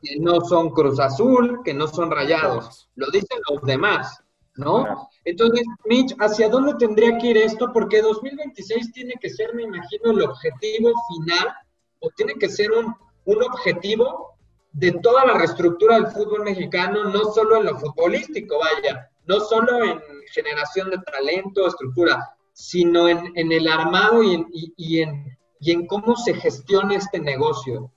que 0.01 0.17
no 0.19 0.41
son 0.41 0.69
Cruz 0.69 0.99
Azul, 0.99 1.62
que 1.63 1.73
no 1.73 1.88
son 1.88 2.12
Rayados. 2.12 2.89
Lo 2.95 3.10
dicen 3.12 3.39
los 3.49 3.62
demás, 3.63 4.23
¿no? 4.58 5.10
Entonces, 5.24 5.65
Mitch, 5.86 6.15
¿hacia 6.20 6.50
dónde 6.50 6.74
tendría 6.76 7.17
que 7.17 7.28
ir 7.28 7.38
esto? 7.38 7.72
Porque 7.72 8.02
2026 8.02 8.91
tiene 8.91 9.13
que 9.20 9.30
ser, 9.30 9.54
me 9.54 9.63
imagino, 9.63 10.12
el 10.12 10.22
objetivo 10.22 10.91
final, 11.10 11.54
o 12.00 12.10
tiene 12.15 12.34
que 12.36 12.50
ser 12.50 12.72
un, 12.72 12.96
un 13.26 13.43
objetivo 13.43 14.38
de 14.74 14.91
toda 14.93 15.26
la 15.26 15.38
reestructura 15.38 15.96
del 15.96 16.08
fútbol 16.08 16.43
mexicano, 16.43 17.06
no 17.06 17.26
solo 17.34 17.58
en 17.58 17.65
lo 17.65 17.80
futbolístico, 17.80 18.58
vaya, 18.60 19.10
no 19.26 19.39
solo 19.39 19.84
en 19.84 20.00
generación 20.34 20.89
de 20.89 20.98
talento, 21.00 21.67
estructura, 21.67 22.36
sino 22.54 23.08
en, 23.08 23.32
en 23.36 23.52
el 23.52 23.67
armado 23.67 24.24
y 24.24 24.34
en, 24.34 24.48
y, 24.52 25.00
en, 25.02 25.38
y 25.60 25.72
en 25.72 25.88
cómo 25.88 26.15
se 26.15 26.34
gestiona 26.34 26.96
este 26.96 27.20
negocio. 27.20 27.91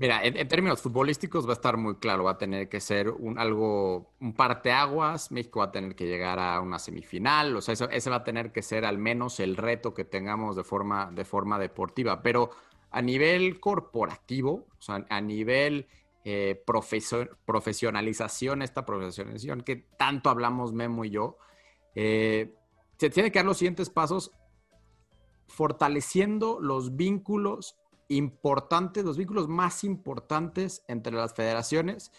Mira, 0.00 0.24
en, 0.24 0.48
términos 0.48 0.80
futbolísticos 0.80 1.46
va 1.46 1.50
a 1.50 1.52
estar 1.52 1.76
muy 1.76 1.96
claro, 1.96 2.24
va 2.24 2.30
a 2.30 2.38
tener 2.38 2.70
que 2.70 2.80
ser 2.80 3.10
un 3.10 3.38
algo, 3.38 4.14
un 4.18 4.32
parteaguas, 4.32 5.30
México 5.30 5.58
va 5.58 5.66
a 5.66 5.72
tener 5.72 5.94
que 5.94 6.06
llegar 6.06 6.38
a 6.38 6.58
una 6.62 6.78
semifinal, 6.78 7.54
o 7.54 7.60
sea, 7.60 7.74
ese 7.74 8.08
va 8.08 8.16
a 8.16 8.24
tener 8.24 8.50
que 8.50 8.62
ser 8.62 8.86
al 8.86 8.96
menos 8.96 9.40
el 9.40 9.58
reto 9.58 9.92
que 9.92 10.06
tengamos 10.06 10.56
de 10.56 10.64
forma, 10.64 11.10
de 11.12 11.26
forma 11.26 11.58
deportiva, 11.58 12.22
pero 12.22 12.48
a 12.90 13.02
nivel 13.02 13.60
corporativo, 13.60 14.68
o 14.78 14.80
sea, 14.80 15.04
a 15.10 15.20
nivel 15.20 15.86
eh, 16.24 16.64
profesionalización, 17.44 18.62
esta 18.62 18.86
profesionalización 18.86 19.60
que 19.60 19.84
tanto 19.98 20.30
hablamos 20.30 20.72
Memo 20.72 21.04
y 21.04 21.10
yo, 21.10 21.36
eh, 21.94 22.54
se 22.96 23.10
tiene 23.10 23.30
que 23.30 23.40
dar 23.40 23.44
los 23.44 23.58
siguientes 23.58 23.90
pasos 23.90 24.32
fortaleciendo 25.46 26.58
los 26.58 26.96
vínculos 26.96 27.79
importantes, 28.10 29.04
los 29.04 29.16
vínculos 29.16 29.48
más 29.48 29.82
importantes 29.84 30.84
entre 30.86 31.12
las 31.12 31.32
federaciones. 31.32 32.12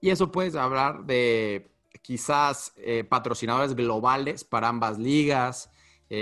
Y 0.00 0.10
eso 0.10 0.32
puedes 0.32 0.54
hablar 0.54 1.04
de 1.04 1.70
quizás 2.00 2.72
eh, 2.76 3.04
patrocinadores 3.04 3.76
globales 3.76 4.44
para 4.44 4.68
ambas 4.68 4.98
ligas, 4.98 5.70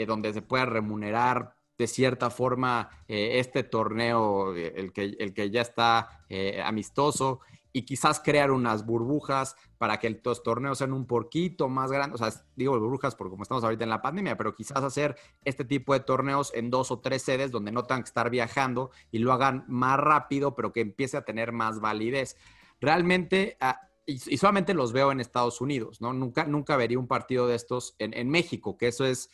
donde 0.06 0.32
se 0.32 0.40
pueda 0.40 0.66
remunerar 0.66 1.56
de 1.80 1.86
cierta 1.86 2.28
forma 2.28 2.90
eh, 3.08 3.38
este 3.38 3.62
torneo, 3.62 4.54
eh, 4.54 4.74
el 4.76 4.92
que, 4.92 5.16
el 5.18 5.32
que 5.32 5.50
ya 5.50 5.62
está 5.62 6.24
eh, 6.28 6.60
amistoso, 6.62 7.40
y 7.72 7.82
quizás 7.82 8.20
crear 8.20 8.50
unas 8.50 8.84
burbujas 8.84 9.56
para 9.78 9.98
que 9.98 10.20
los 10.24 10.42
torneos 10.42 10.78
sean 10.78 10.92
un 10.92 11.06
poquito 11.06 11.68
más 11.68 11.90
grandes. 11.90 12.20
O 12.20 12.24
sea, 12.24 12.42
digo 12.56 12.78
burbujas 12.78 13.14
porque 13.14 13.30
como 13.30 13.42
estamos 13.42 13.64
ahorita 13.64 13.84
en 13.84 13.90
la 13.90 14.02
pandemia, 14.02 14.36
pero 14.36 14.54
quizás 14.54 14.82
hacer 14.82 15.16
este 15.44 15.64
tipo 15.64 15.92
de 15.92 16.00
torneos 16.00 16.52
en 16.54 16.70
dos 16.70 16.90
o 16.90 17.00
tres 17.00 17.22
sedes 17.22 17.50
donde 17.50 17.72
no 17.72 17.84
tengan 17.84 18.02
que 18.02 18.08
estar 18.08 18.30
viajando 18.30 18.90
y 19.10 19.18
lo 19.18 19.32
hagan 19.32 19.64
más 19.68 19.98
rápido, 19.98 20.54
pero 20.54 20.72
que 20.72 20.80
empiece 20.80 21.16
a 21.16 21.24
tener 21.24 21.52
más 21.52 21.80
validez. 21.80 22.36
Realmente, 22.80 23.56
ah, 23.60 23.80
y, 24.06 24.18
solamente 24.18 24.74
los 24.74 24.92
veo 24.92 25.12
en 25.12 25.20
Estados 25.20 25.60
Unidos, 25.60 26.00
¿no? 26.00 26.12
Nunca, 26.12 26.44
nunca 26.44 26.76
vería 26.76 26.98
un 26.98 27.06
partido 27.06 27.46
de 27.46 27.54
estos 27.54 27.94
en, 27.98 28.14
en 28.14 28.28
México, 28.28 28.76
que 28.76 28.88
eso 28.88 29.04
es 29.04 29.30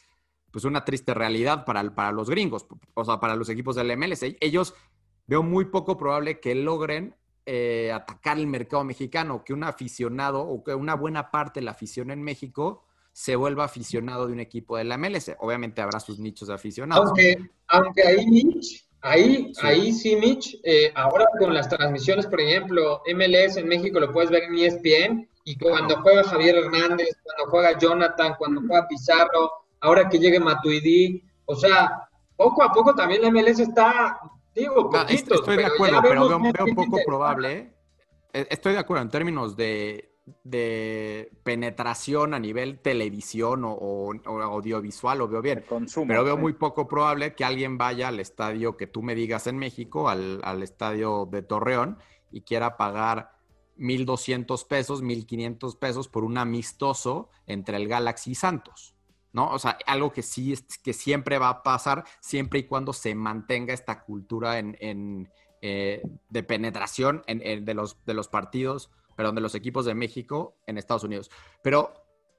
pues 0.50 0.64
una 0.64 0.84
triste 0.84 1.12
realidad 1.12 1.64
para, 1.64 1.94
para 1.94 2.12
los 2.12 2.30
gringos, 2.30 2.66
o 2.94 3.04
sea, 3.04 3.20
para 3.20 3.36
los 3.36 3.48
equipos 3.48 3.76
del 3.76 3.96
MLS. 3.96 4.22
Ellos 4.40 4.74
veo 5.26 5.42
muy 5.42 5.66
poco 5.66 5.96
probable 5.96 6.40
que 6.40 6.54
logren 6.54 7.14
eh, 7.48 7.92
atacar 7.92 8.38
el 8.38 8.48
mercado 8.48 8.82
mexicano, 8.82 9.44
que 9.44 9.52
un 9.52 9.62
aficionado 9.62 10.42
o 10.42 10.64
que 10.64 10.74
una 10.74 10.94
buena 10.94 11.30
parte 11.30 11.60
de 11.60 11.64
la 11.64 11.70
afición 11.70 12.10
en 12.10 12.20
México 12.20 12.84
se 13.12 13.36
vuelva 13.36 13.64
aficionado 13.64 14.26
de 14.26 14.32
un 14.32 14.40
equipo 14.40 14.76
de 14.76 14.84
la 14.84 14.98
MLS. 14.98 15.30
Obviamente 15.38 15.80
habrá 15.80 16.00
sus 16.00 16.18
nichos 16.18 16.48
de 16.48 16.54
aficionados. 16.54 17.06
Aunque, 17.06 17.36
aunque 17.68 18.02
ahí, 18.02 18.26
Mitch, 18.26 18.84
ahí 19.00 19.52
sí, 19.54 19.60
ahí 19.62 19.92
sí 19.92 20.16
Mitch, 20.16 20.58
eh, 20.64 20.92
ahora 20.94 21.26
con 21.38 21.54
las 21.54 21.68
transmisiones, 21.68 22.26
por 22.26 22.40
ejemplo, 22.40 23.02
MLS 23.14 23.56
en 23.56 23.68
México 23.68 24.00
lo 24.00 24.12
puedes 24.12 24.30
ver 24.30 24.42
en 24.42 24.58
ESPN 24.58 25.28
y 25.44 25.56
cuando 25.56 26.02
juega 26.02 26.24
Javier 26.24 26.56
Hernández, 26.56 27.16
cuando 27.22 27.50
juega 27.50 27.78
Jonathan, 27.78 28.34
cuando 28.36 28.60
juega 28.66 28.88
Pizarro, 28.88 29.52
ahora 29.80 30.08
que 30.08 30.18
llegue 30.18 30.40
Matuidi, 30.40 31.22
o 31.44 31.54
sea, 31.54 32.08
poco 32.36 32.64
a 32.64 32.72
poco 32.72 32.94
también 32.94 33.22
la 33.22 33.30
MLS 33.30 33.60
está, 33.60 34.18
digo, 34.56 34.90
estoy 35.08 35.56
de 35.56 35.66
acuerdo, 35.66 36.00
pero 36.02 36.28
veo, 36.28 36.40
veo 36.40 36.74
poco 36.74 36.98
probable, 37.04 37.52
¿eh? 37.52 37.72
E, 38.32 38.48
estoy 38.50 38.72
de 38.72 38.78
acuerdo 38.78 39.02
en 39.02 39.10
términos 39.10 39.56
de, 39.56 40.16
de 40.42 41.30
penetración 41.44 42.34
a 42.34 42.38
nivel 42.38 42.80
televisión 42.80 43.62
o, 43.64 44.12
audiovisual, 44.26 45.18
lo 45.18 45.28
veo 45.28 45.40
bien. 45.42 45.64
pero 46.06 46.24
veo 46.24 46.36
muy 46.36 46.54
poco 46.54 46.88
probable 46.88 47.34
que 47.34 47.44
alguien 47.44 47.78
vaya 47.78 48.08
al 48.08 48.20
estadio 48.20 48.76
que 48.76 48.86
tú 48.86 49.02
me 49.02 49.14
digas 49.14 49.46
en 49.46 49.56
México, 49.56 50.08
al, 50.08 50.40
al 50.42 50.62
estadio 50.62 51.28
de 51.30 51.42
Torreón, 51.42 51.98
y 52.30 52.42
quiera 52.42 52.76
pagar 52.76 53.36
1.200 53.78 54.66
pesos, 54.66 55.02
1.500 55.02 55.78
pesos 55.78 56.08
por 56.08 56.24
un 56.24 56.38
amistoso 56.38 57.30
entre 57.46 57.76
el 57.76 57.88
Galaxy 57.88 58.32
y 58.32 58.34
Santos. 58.34 58.95
¿No? 59.36 59.50
O 59.50 59.58
sea, 59.58 59.76
algo 59.84 60.10
que 60.10 60.22
sí, 60.22 60.54
que 60.82 60.94
siempre 60.94 61.38
va 61.38 61.50
a 61.50 61.62
pasar, 61.62 62.04
siempre 62.20 62.60
y 62.60 62.62
cuando 62.64 62.94
se 62.94 63.14
mantenga 63.14 63.74
esta 63.74 64.02
cultura 64.02 64.58
en, 64.58 65.30
eh, 65.60 66.02
de 66.30 66.42
penetración 66.42 67.22
de, 67.26 67.74
los, 67.74 68.02
de 68.06 68.14
los 68.14 68.28
partidos, 68.28 68.90
perdón, 69.14 69.34
de 69.34 69.42
los 69.42 69.54
equipos 69.54 69.84
de 69.84 69.94
México 69.94 70.56
en 70.66 70.78
Estados 70.78 71.04
Unidos. 71.04 71.30
Pero 71.62 71.92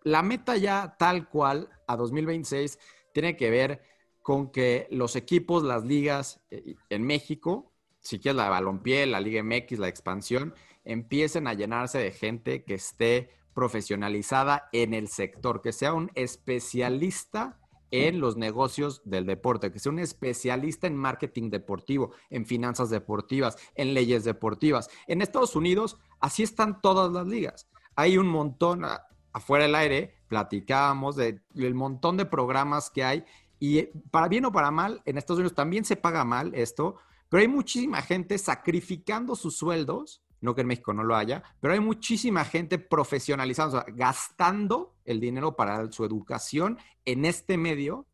la 0.06 0.24
meta 0.24 0.58
ya 0.58 0.96
tal 0.98 1.30
cual 1.30 1.70
a 1.86 1.96
2026 1.96 2.80
tiene 3.14 3.38
que 3.38 3.52
ver 3.52 3.84
con 4.24 4.52
que 4.52 4.88
los 4.90 5.16
equipos, 5.16 5.62
las 5.62 5.86
ligas 5.86 6.42
eh, 6.50 6.78
en 6.90 7.04
México, 7.04 7.74
si 8.00 8.18
quieres 8.18 8.38
la 8.38 8.46
de 8.46 8.50
balompié, 8.50 9.06
la 9.06 9.22
Liga 9.22 9.44
MX, 9.44 9.78
la 9.78 9.88
expansión, 9.88 10.56
empiecen 10.84 11.46
a 11.46 11.54
llenarse 11.54 12.00
de 12.00 12.12
gente 12.12 12.64
que 12.64 12.74
esté 12.74 13.30
profesionalizada 13.58 14.70
en 14.72 14.94
el 14.94 15.08
sector, 15.08 15.64
que 15.64 15.74
sea 15.74 15.92
un 15.92 16.12
especialista 16.14 17.60
en 17.90 18.20
los 18.20 18.38
negocios 18.38 19.02
del 19.04 19.26
deporte, 19.26 19.72
que 19.72 19.80
sea 19.80 19.92
un 19.92 19.98
especialista 19.98 20.86
en 20.86 20.96
marketing 20.96 21.50
deportivo, 21.50 22.12
en 22.30 22.46
finanzas 22.46 22.92
deportivas, 22.92 23.58
en 23.74 23.96
leyes 23.96 24.24
deportivas. 24.24 24.92
En 25.08 25.24
Estados 25.24 25.56
Unidos, 25.56 25.98
así 26.20 26.44
están 26.44 26.82
todas 26.84 27.12
las 27.12 27.26
ligas. 27.26 27.68
Hay 27.96 28.20
un 28.20 28.28
montón, 28.28 28.86
afuera 29.34 29.64
del 29.64 29.74
aire, 29.74 30.14
platicábamos 30.28 31.16
del 31.16 31.74
montón 31.74 32.16
de 32.16 32.28
programas 32.28 32.92
que 32.92 33.04
hay 33.04 33.26
y 33.60 33.88
para 34.12 34.28
bien 34.28 34.46
o 34.46 34.52
para 34.52 34.70
mal, 34.70 35.02
en 35.06 35.18
Estados 35.18 35.40
Unidos 35.40 35.56
también 35.56 35.84
se 35.84 35.96
paga 35.96 36.24
mal 36.24 36.54
esto, 36.54 36.98
pero 37.28 37.42
hay 37.42 37.48
muchísima 37.48 38.04
gente 38.04 38.38
sacrificando 38.38 39.36
sus 39.36 39.58
sueldos 39.58 40.22
no 40.42 40.56
que 40.56 40.62
en 40.62 40.68
México 40.68 40.94
no 40.94 41.04
lo 41.04 41.16
haya, 41.16 41.44
pero 41.60 41.74
hay 41.74 41.80
muchísima 41.80 42.46
gente 42.46 42.78
profesionalizando, 42.78 43.84
gastando 43.94 44.96
el 45.06 45.20
dinero 45.20 45.56
para 45.56 45.92
su 45.92 46.06
educación 46.06 46.78
en 47.06 47.26
este 47.26 47.58
medio 47.58 48.06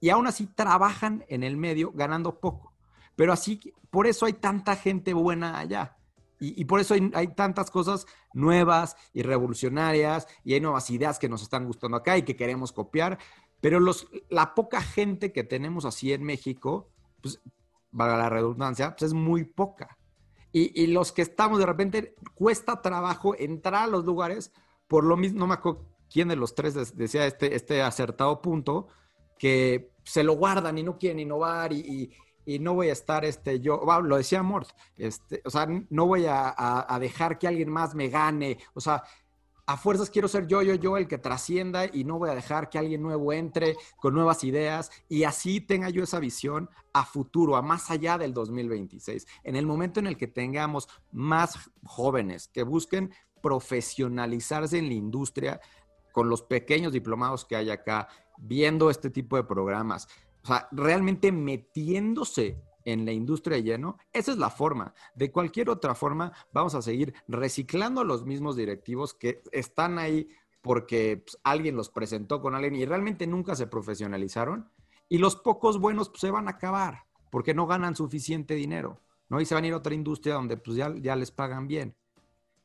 y 0.00 0.10
aún 0.10 0.26
así 0.26 0.46
trabajan 0.46 1.24
en 1.28 1.44
el 1.44 1.56
medio 1.56 1.92
ganando 1.92 2.40
poco. 2.40 2.74
Pero 3.14 3.32
así, 3.32 3.60
por 3.90 4.06
eso 4.06 4.26
hay 4.26 4.32
tanta 4.32 4.74
gente 4.74 5.14
buena 5.14 5.58
allá. 5.58 5.96
Y, 6.44 6.64
por 6.64 6.80
eso 6.80 6.94
hay, 6.94 7.28
tantas 7.28 7.70
cosas 7.70 8.04
nuevas 8.34 8.96
y 9.12 9.22
revolucionarias 9.22 10.26
y 10.42 10.54
hay 10.54 10.60
nuevas 10.60 10.90
ideas 10.90 11.20
que 11.20 11.28
nos 11.28 11.40
están 11.40 11.64
gustando 11.66 11.96
acá 11.96 12.18
y 12.18 12.24
que 12.24 12.34
queremos 12.34 12.72
copiar. 12.72 13.16
Pero 13.60 13.78
los, 13.78 14.08
la 14.28 14.56
poca 14.56 14.80
gente 14.80 15.32
que 15.32 15.44
tenemos 15.44 15.84
así 15.84 16.12
en 16.12 16.24
México, 16.24 16.90
pues, 17.20 17.40
para 17.96 18.16
la 18.16 18.28
redundancia, 18.28 18.90
pues 18.90 19.02
es 19.02 19.14
muy 19.14 19.44
poca. 19.44 19.96
Y, 20.52 20.88
los 20.88 21.12
que 21.12 21.22
estamos 21.22 21.58
de 21.58 21.66
repente 21.66 22.14
cuesta 22.34 22.82
trabajo 22.82 23.34
entrar 23.38 23.84
a 23.84 23.86
los 23.86 24.04
lugares 24.04 24.52
por 24.86 25.04
lo 25.04 25.16
mismo, 25.16 25.38
no 25.38 25.46
me 25.46 25.54
acuerdo 25.54 25.86
quién 26.10 26.28
de 26.28 26.36
los 26.36 26.54
tres 26.54 26.94
decía 26.94 27.26
este, 27.26 27.54
este 27.54 27.80
acertado 27.80 28.42
punto, 28.42 28.88
que 29.38 29.92
se 30.04 30.22
lo 30.22 30.34
guardan 30.34 30.76
y 30.76 30.82
no 30.82 30.98
quieren 30.98 31.20
innovar 31.20 31.72
y, 31.72 32.12
no 32.60 32.74
voy 32.74 32.88
a 32.88 32.92
estar 32.92 33.24
este 33.24 33.60
yo, 33.60 33.80
lo 34.02 34.16
decía 34.16 34.42
Mort, 34.42 34.68
este, 34.96 35.40
o 35.44 35.50
sea, 35.50 35.66
no 35.88 36.06
voy 36.06 36.26
a, 36.26 36.54
a, 36.56 36.98
dejar 36.98 37.38
que 37.38 37.46
alguien 37.46 37.70
más 37.70 37.94
me 37.94 38.08
gane, 38.08 38.58
o 38.74 38.80
sea, 38.80 39.04
a 39.66 39.76
fuerzas 39.76 40.10
quiero 40.10 40.28
ser 40.28 40.46
yo, 40.46 40.62
yo, 40.62 40.74
yo 40.74 40.96
el 40.96 41.06
que 41.06 41.18
trascienda 41.18 41.86
y 41.86 42.04
no 42.04 42.18
voy 42.18 42.30
a 42.30 42.34
dejar 42.34 42.68
que 42.68 42.78
alguien 42.78 43.02
nuevo 43.02 43.32
entre 43.32 43.76
con 43.96 44.14
nuevas 44.14 44.44
ideas 44.44 44.90
y 45.08 45.24
así 45.24 45.60
tenga 45.60 45.88
yo 45.88 46.02
esa 46.02 46.18
visión 46.18 46.68
a 46.92 47.04
futuro, 47.04 47.56
a 47.56 47.62
más 47.62 47.90
allá 47.90 48.18
del 48.18 48.34
2026. 48.34 49.26
En 49.44 49.56
el 49.56 49.66
momento 49.66 50.00
en 50.00 50.06
el 50.06 50.16
que 50.16 50.26
tengamos 50.26 50.88
más 51.12 51.70
jóvenes 51.84 52.48
que 52.48 52.64
busquen 52.64 53.12
profesionalizarse 53.40 54.78
en 54.78 54.88
la 54.88 54.94
industria 54.94 55.60
con 56.12 56.28
los 56.28 56.42
pequeños 56.42 56.92
diplomados 56.92 57.44
que 57.44 57.56
hay 57.56 57.70
acá, 57.70 58.08
viendo 58.38 58.90
este 58.90 59.10
tipo 59.10 59.36
de 59.36 59.44
programas, 59.44 60.08
o 60.42 60.46
sea, 60.48 60.68
realmente 60.72 61.32
metiéndose 61.32 62.60
en 62.84 63.04
la 63.04 63.12
industria 63.12 63.56
de 63.56 63.62
lleno, 63.62 63.98
esa 64.12 64.32
es 64.32 64.38
la 64.38 64.50
forma. 64.50 64.94
De 65.14 65.30
cualquier 65.30 65.70
otra 65.70 65.94
forma, 65.94 66.32
vamos 66.52 66.74
a 66.74 66.82
seguir 66.82 67.14
reciclando 67.28 68.00
a 68.00 68.04
los 68.04 68.24
mismos 68.24 68.56
directivos 68.56 69.14
que 69.14 69.42
están 69.52 69.98
ahí 69.98 70.28
porque 70.62 71.22
pues, 71.24 71.38
alguien 71.42 71.76
los 71.76 71.90
presentó 71.90 72.40
con 72.40 72.54
alguien 72.54 72.76
y 72.76 72.84
realmente 72.84 73.26
nunca 73.26 73.54
se 73.54 73.66
profesionalizaron. 73.66 74.70
Y 75.08 75.18
los 75.18 75.36
pocos 75.36 75.78
buenos 75.78 76.08
pues, 76.08 76.20
se 76.20 76.30
van 76.30 76.48
a 76.48 76.52
acabar 76.52 77.04
porque 77.30 77.54
no 77.54 77.66
ganan 77.66 77.96
suficiente 77.96 78.54
dinero, 78.54 79.00
¿no? 79.28 79.40
Y 79.40 79.46
se 79.46 79.54
van 79.54 79.64
a 79.64 79.66
ir 79.66 79.72
a 79.72 79.78
otra 79.78 79.94
industria 79.94 80.34
donde 80.34 80.56
pues 80.56 80.76
ya, 80.76 80.94
ya 80.96 81.16
les 81.16 81.30
pagan 81.30 81.66
bien. 81.66 81.94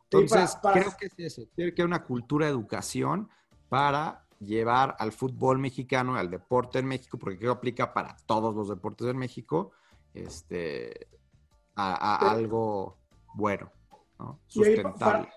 Entonces, 0.09 0.57
creo 0.61 0.93
que 0.97 1.07
es 1.07 1.13
eso. 1.17 1.49
Tiene 1.55 1.73
que 1.73 1.81
haber 1.81 1.89
una 1.89 2.03
cultura 2.03 2.45
de 2.45 2.51
educación 2.51 3.29
para 3.67 4.25
llevar 4.39 4.95
al 4.99 5.11
fútbol 5.11 5.57
mexicano, 5.57 6.15
al 6.15 6.29
deporte 6.29 6.79
en 6.79 6.85
México, 6.85 7.17
porque 7.17 7.37
creo 7.37 7.53
que 7.53 7.57
aplica 7.57 7.93
para 7.93 8.15
todos 8.25 8.55
los 8.55 8.69
deportes 8.69 9.07
en 9.07 9.17
México, 9.17 9.71
este, 10.25 11.07
a, 11.75 12.31
algo 12.31 12.97
bueno, 13.35 13.71
¿no? 14.19 14.39
sustentable. 14.47 15.29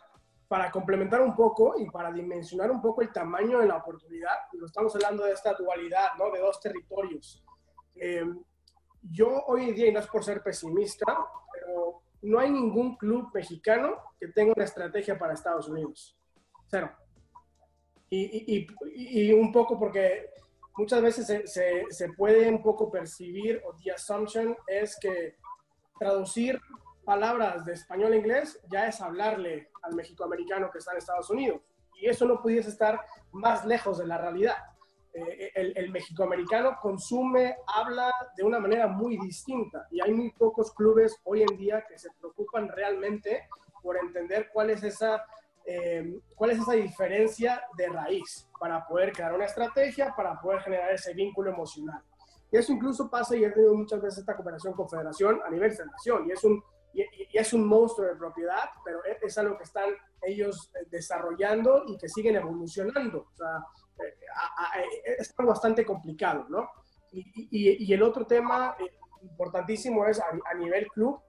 Para, 0.48 0.70
complementar 0.70 1.20
un 1.20 1.36
poco 1.36 1.74
y 1.78 1.88
para 1.90 2.10
dimensionar 2.10 2.70
un 2.70 2.82
poco 2.82 3.02
el 3.02 3.12
tamaño 3.12 3.60
de 3.60 3.68
la 3.68 3.76
oportunidad, 3.76 4.34
lo 4.54 4.66
estamos 4.66 4.94
hablando 4.96 5.24
de 5.24 5.32
esta 5.32 5.54
dualidad, 5.54 6.08
¿no? 6.18 6.30
De 6.32 6.40
dos 6.40 6.60
territorios. 6.60 7.44
Eh, 7.94 8.24
yo 9.02 9.44
hoy 9.46 9.68
en 9.68 9.74
día, 9.76 9.86
y 9.88 9.92
no 9.92 10.00
es 10.00 10.08
por 10.08 10.24
ser 10.24 10.42
pesimista, 10.42 11.06
pero 11.52 12.02
no 12.22 12.38
hay 12.38 12.50
ningún 12.50 12.96
club 12.96 13.30
mexicano 13.32 13.96
que 14.18 14.28
tenga 14.28 14.52
una 14.54 14.64
estrategia 14.64 15.18
para 15.18 15.34
Estados 15.34 15.68
Unidos. 15.68 16.18
Cero. 16.66 16.90
Y, 18.12 18.66
y, 18.96 19.32
un 19.32 19.52
poco 19.52 19.78
porque 19.78 20.30
muchas 20.76 21.02
veces 21.02 21.26
se, 21.26 21.46
se, 21.46 21.84
se, 21.90 22.12
puede 22.12 22.48
un 22.48 22.62
poco 22.62 22.90
percibir, 22.90 23.62
o 23.66 23.74
the 23.82 23.92
assumption 23.92 24.56
es 24.66 24.98
que 25.00 25.36
traducir 25.98 26.60
palabras 27.04 27.64
de 27.64 27.72
español 27.72 28.12
a 28.12 28.16
inglés 28.16 28.60
ya 28.70 28.86
es 28.86 29.00
hablarle 29.00 29.70
al 29.82 29.94
mexicoamericano 29.94 30.70
que 30.70 30.78
está 30.78 30.92
en 30.92 30.98
Estados 30.98 31.30
Unidos. 31.30 31.60
Y 31.94 32.06
eso 32.06 32.24
no 32.24 32.40
pudiese 32.40 32.70
estar 32.70 33.00
más 33.32 33.66
lejos 33.66 33.98
de 33.98 34.06
la 34.06 34.16
realidad. 34.16 34.56
Eh, 35.12 35.50
el, 35.54 35.76
el 35.76 35.90
mexicoamericano 35.90 36.78
consume, 36.80 37.56
habla 37.66 38.12
de 38.36 38.44
una 38.44 38.60
manera 38.60 38.86
muy 38.86 39.18
distinta 39.18 39.88
y 39.90 40.00
hay 40.00 40.12
muy 40.12 40.30
pocos 40.30 40.72
clubes 40.72 41.16
hoy 41.24 41.42
en 41.42 41.56
día 41.56 41.84
que 41.88 41.98
se 41.98 42.10
preocupan 42.12 42.68
realmente 42.68 43.48
por 43.82 43.96
entender 43.96 44.50
cuál 44.52 44.70
es 44.70 44.82
esa, 44.84 45.24
eh, 45.66 46.20
cuál 46.34 46.50
es 46.50 46.58
esa 46.58 46.72
diferencia 46.72 47.62
de 47.76 47.88
raíz 47.88 48.48
para 48.58 48.86
poder 48.86 49.12
crear 49.12 49.34
una 49.34 49.44
estrategia, 49.44 50.14
para 50.16 50.40
poder 50.40 50.60
generar 50.60 50.92
ese 50.92 51.14
vínculo 51.14 51.50
emocional. 51.50 52.02
Y 52.50 52.56
eso 52.56 52.72
incluso 52.72 53.08
pasa, 53.08 53.36
y 53.36 53.44
he 53.44 53.50
tenido 53.50 53.74
muchas 53.74 54.00
veces 54.02 54.20
esta 54.20 54.34
cooperación 54.34 54.74
con 54.74 54.88
federación 54.88 55.40
a 55.44 55.50
nivel 55.50 55.72
federación, 55.72 56.28
y 56.28 56.32
es 56.32 56.42
un, 56.42 56.62
y, 56.92 57.04
es 57.32 57.52
un 57.52 57.66
monstruo 57.66 58.08
de 58.08 58.16
propiedad, 58.16 58.70
pero 58.84 59.00
es, 59.04 59.38
algo 59.38 59.56
que 59.56 59.64
están 59.64 59.90
ellos 60.22 60.70
eh, 60.74 60.86
desarrollando 60.90 61.84
y 61.86 61.96
que 61.96 62.08
siguen 62.08 62.36
evolucionando. 62.36 63.28
O 63.32 63.36
sea, 63.36 63.64
es 65.18 65.32
algo 65.36 65.50
bastante 65.50 65.84
complicado, 65.84 66.46
¿no? 66.48 66.68
Y, 67.12 67.84
y, 67.86 67.92
el 67.92 68.02
otro 68.02 68.26
tema 68.26 68.76
eh, 68.78 68.98
importantísimo 69.22 70.06
es 70.06 70.20
a, 70.20 70.54
nivel 70.54 70.86
club, 70.88 71.20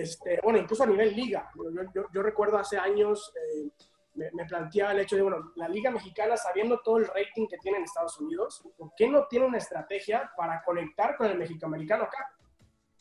este, 0.00 0.40
bueno, 0.42 0.58
incluso 0.58 0.82
a 0.82 0.86
nivel 0.86 1.14
liga. 1.14 1.50
Yo, 1.94 2.06
yo, 2.12 2.22
recuerdo 2.22 2.58
hace 2.58 2.76
años, 2.76 3.32
eh, 3.36 3.70
me, 4.14 4.30
me, 4.32 4.44
planteaba 4.44 4.90
el 4.90 5.00
hecho 5.00 5.14
de, 5.14 5.22
bueno, 5.22 5.52
la 5.54 5.68
liga 5.68 5.90
mexicana, 5.90 6.36
sabiendo 6.36 6.80
todo 6.80 6.98
el 6.98 7.06
rating 7.06 7.46
que 7.46 7.58
tiene 7.58 7.78
en 7.78 7.84
Estados 7.84 8.18
Unidos, 8.18 8.66
¿por 8.76 8.92
qué 8.96 9.08
no 9.08 9.26
tiene 9.28 9.46
una 9.46 9.58
estrategia 9.58 10.32
para 10.36 10.64
conectar 10.64 11.16
con 11.16 11.28
el 11.28 11.38
mexicoamericano 11.38 12.04
acá? 12.04 12.34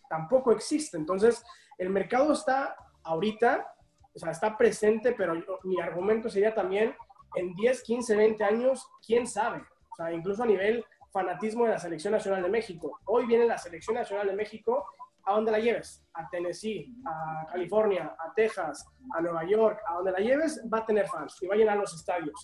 Tampoco 0.07 0.51
existe. 0.51 0.95
Entonces, 0.97 1.43
el 1.79 1.89
mercado 1.89 2.31
está 2.33 2.75
ahorita, 3.03 3.73
o 4.13 4.19
sea, 4.19 4.31
está 4.31 4.55
presente, 4.55 5.13
pero 5.13 5.33
mi 5.63 5.81
argumento 5.81 6.29
sería 6.29 6.53
también 6.53 6.95
en 7.35 7.55
10, 7.55 7.81
15, 7.81 8.15
20 8.15 8.43
años, 8.43 8.87
quién 9.03 9.25
sabe. 9.25 9.63
O 9.91 9.95
sea, 9.95 10.11
incluso 10.11 10.43
a 10.43 10.45
nivel 10.45 10.85
fanatismo 11.11 11.65
de 11.65 11.71
la 11.71 11.79
Selección 11.79 12.13
Nacional 12.13 12.43
de 12.43 12.49
México. 12.49 12.99
Hoy 13.05 13.25
viene 13.25 13.45
la 13.45 13.57
Selección 13.57 13.95
Nacional 13.95 14.27
de 14.27 14.35
México, 14.35 14.85
¿a 15.25 15.33
dónde 15.33 15.51
la 15.51 15.59
lleves? 15.59 16.03
A 16.13 16.29
Tennessee, 16.29 16.93
a 17.05 17.45
California, 17.51 18.15
a 18.17 18.33
Texas, 18.33 18.85
a 19.15 19.21
Nueva 19.21 19.43
York, 19.45 19.79
a 19.87 19.95
donde 19.95 20.11
la 20.11 20.19
lleves, 20.19 20.61
va 20.71 20.79
a 20.79 20.85
tener 20.85 21.07
fans 21.07 21.37
y 21.41 21.47
va 21.47 21.55
a 21.55 21.57
llenar 21.57 21.77
los 21.77 21.93
estadios. 21.93 22.39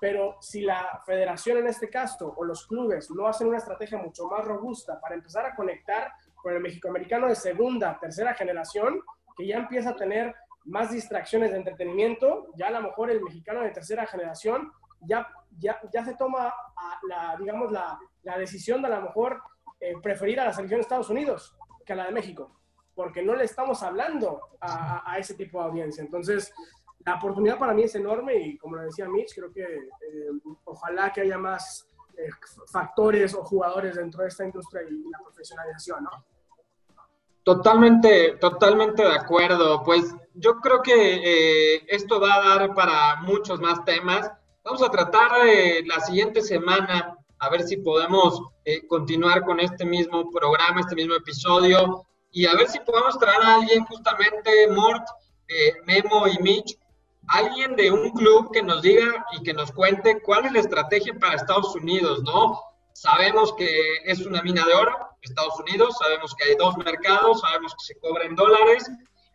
Pero 0.00 0.36
si 0.40 0.62
la 0.62 1.00
federación 1.06 1.58
en 1.58 1.68
este 1.68 1.88
caso 1.88 2.34
o 2.36 2.44
los 2.44 2.66
clubes 2.66 3.10
no 3.10 3.26
hacen 3.26 3.48
una 3.48 3.58
estrategia 3.58 3.98
mucho 3.98 4.26
más 4.26 4.44
robusta 4.44 5.00
para 5.00 5.14
empezar 5.14 5.46
a 5.46 5.54
conectar 5.54 6.12
con 6.34 6.52
el 6.52 6.60
mexicoamericano 6.60 7.28
de 7.28 7.36
segunda, 7.36 7.98
tercera 8.00 8.34
generación, 8.34 9.00
que 9.36 9.46
ya 9.46 9.58
empieza 9.58 9.90
a 9.90 9.96
tener 9.96 10.34
más 10.64 10.90
distracciones 10.90 11.52
de 11.52 11.58
entretenimiento, 11.58 12.48
ya 12.56 12.68
a 12.68 12.72
lo 12.72 12.82
mejor 12.82 13.10
el 13.10 13.22
mexicano 13.22 13.62
de 13.62 13.70
tercera 13.70 14.06
generación 14.06 14.72
ya, 15.00 15.26
ya, 15.58 15.80
ya 15.92 16.04
se 16.04 16.14
toma 16.14 16.52
la, 17.08 17.36
digamos, 17.38 17.72
la, 17.72 17.98
la, 18.22 18.38
decisión 18.38 18.82
de 18.82 18.88
a 18.88 18.98
lo 18.98 19.02
mejor 19.02 19.40
eh, 19.80 19.94
preferir 20.00 20.38
a 20.40 20.44
la 20.44 20.52
selección 20.52 20.78
de 20.78 20.82
Estados 20.82 21.10
Unidos 21.10 21.56
que 21.84 21.92
a 21.92 21.96
la 21.96 22.06
de 22.06 22.12
México, 22.12 22.60
porque 22.94 23.22
no 23.22 23.34
le 23.34 23.44
estamos 23.44 23.82
hablando 23.82 24.40
a, 24.60 25.10
a, 25.10 25.18
ese 25.18 25.34
tipo 25.34 25.58
de 25.58 25.64
audiencia. 25.66 26.02
Entonces, 26.02 26.52
la 27.04 27.16
oportunidad 27.16 27.58
para 27.58 27.74
mí 27.74 27.82
es 27.82 27.94
enorme 27.94 28.36
y 28.36 28.58
como 28.58 28.76
lo 28.76 28.82
decía 28.82 29.08
Mitch, 29.08 29.34
creo 29.34 29.52
que 29.52 29.62
eh, 29.62 30.30
ojalá 30.64 31.12
que 31.12 31.22
haya 31.22 31.38
más 31.38 31.88
eh, 32.16 32.28
factores 32.70 33.34
o 33.34 33.42
jugadores 33.42 33.96
dentro 33.96 34.22
de 34.22 34.28
esta 34.28 34.44
industria 34.44 34.82
y 34.82 35.10
la 35.10 35.18
profesionalización, 35.18 36.04
¿no? 36.04 36.10
Totalmente, 37.42 38.36
totalmente 38.40 39.02
de 39.02 39.14
acuerdo. 39.14 39.82
Pues 39.82 40.14
yo 40.34 40.60
creo 40.60 40.82
que 40.82 40.94
eh, 41.74 41.84
esto 41.88 42.20
va 42.20 42.34
a 42.34 42.58
dar 42.58 42.74
para 42.74 43.16
muchos 43.22 43.60
más 43.60 43.84
temas. 43.84 44.30
Vamos 44.62 44.82
a 44.82 44.90
tratar 44.90 45.46
eh, 45.46 45.82
la 45.86 46.00
siguiente 46.00 46.40
semana 46.40 47.11
a 47.42 47.48
ver 47.50 47.64
si 47.64 47.76
podemos 47.78 48.40
eh, 48.64 48.86
continuar 48.86 49.44
con 49.44 49.58
este 49.58 49.84
mismo 49.84 50.30
programa, 50.30 50.80
este 50.80 50.94
mismo 50.94 51.14
episodio 51.14 52.06
y 52.30 52.46
a 52.46 52.54
ver 52.54 52.68
si 52.68 52.78
podemos 52.80 53.18
traer 53.18 53.42
a 53.42 53.56
alguien 53.56 53.84
justamente, 53.84 54.68
Mort, 54.70 55.04
Memo 55.84 56.28
y 56.28 56.38
Mitch, 56.38 56.78
alguien 57.26 57.74
de 57.74 57.90
un 57.90 58.10
club 58.12 58.52
que 58.52 58.62
nos 58.62 58.80
diga 58.80 59.26
y 59.32 59.42
que 59.42 59.52
nos 59.52 59.72
cuente 59.72 60.22
cuál 60.22 60.46
es 60.46 60.52
la 60.52 60.60
estrategia 60.60 61.14
para 61.18 61.34
Estados 61.34 61.74
Unidos, 61.74 62.22
¿no? 62.22 62.60
Sabemos 62.94 63.52
que 63.54 63.66
es 64.04 64.24
una 64.24 64.40
mina 64.42 64.64
de 64.64 64.74
oro, 64.74 64.96
Estados 65.20 65.58
Unidos, 65.58 65.96
sabemos 65.98 66.34
que 66.36 66.44
hay 66.44 66.54
dos 66.54 66.76
mercados, 66.76 67.40
sabemos 67.40 67.74
que 67.74 67.84
se 67.92 67.98
cobra 67.98 68.24
en 68.24 68.36
dólares 68.36 68.88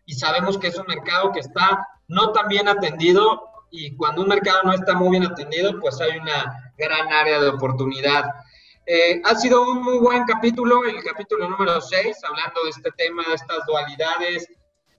y 0.05 0.13
sabemos 0.13 0.57
que 0.57 0.67
es 0.67 0.77
un 0.77 0.85
mercado 0.87 1.33
que 1.33 1.41
está 1.41 1.85
no 2.07 2.31
tan 2.31 2.47
bien 2.47 2.69
atendido 2.69 3.43
y 3.72 3.95
cuando 3.95 4.22
un 4.22 4.30
mercado 4.30 4.63
no 4.63 4.74
está 4.74 4.93
muy 4.95 5.11
bien 5.11 5.26
atendido, 5.26 5.80
pues 5.80 5.99
hay 6.01 6.18
una 6.18 6.74
gran 6.78 7.11
área 7.11 7.39
de 7.39 7.49
oportunidad. 7.49 8.26
Eh, 8.86 9.22
ha 9.24 9.36
sido 9.36 9.63
un 9.63 9.84
muy 9.84 9.97
buen 9.99 10.24
capítulo, 10.26 10.86
el 10.86 11.03
capítulo 11.03 11.49
número 11.49 11.82
6, 11.82 12.18
hablando 12.24 12.63
de 12.63 12.70
este 12.70 12.91
tema, 12.91 13.24
de 13.28 13.36
estas 13.36 13.65
dualidades 13.65 14.47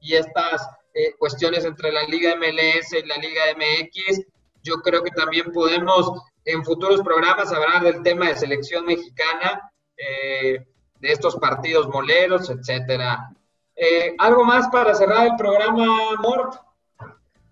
y 0.00 0.14
estas 0.14 0.68
eh, 0.94 1.14
cuestiones 1.18 1.64
entre 1.64 1.92
la 1.92 2.02
Liga 2.02 2.34
MLS 2.36 2.92
y 2.92 3.06
la 3.06 3.16
Liga 3.16 3.42
MX. 3.56 4.22
Yo 4.62 4.76
creo 4.76 5.02
que 5.02 5.10
también 5.12 5.52
podemos 5.52 6.12
en 6.44 6.64
futuros 6.64 7.02
programas 7.02 7.52
hablar 7.52 7.82
del 7.82 8.02
tema 8.02 8.28
de 8.28 8.36
selección 8.36 8.84
mexicana, 8.86 9.70
eh, 9.96 10.64
de 10.98 11.12
estos 11.12 11.36
partidos 11.36 11.88
moleros, 11.88 12.50
etcétera. 12.50 13.30
Eh, 13.76 14.14
¿Algo 14.18 14.44
más 14.44 14.68
para 14.68 14.94
cerrar 14.94 15.26
el 15.26 15.36
programa, 15.36 16.16
Mort? 16.20 16.54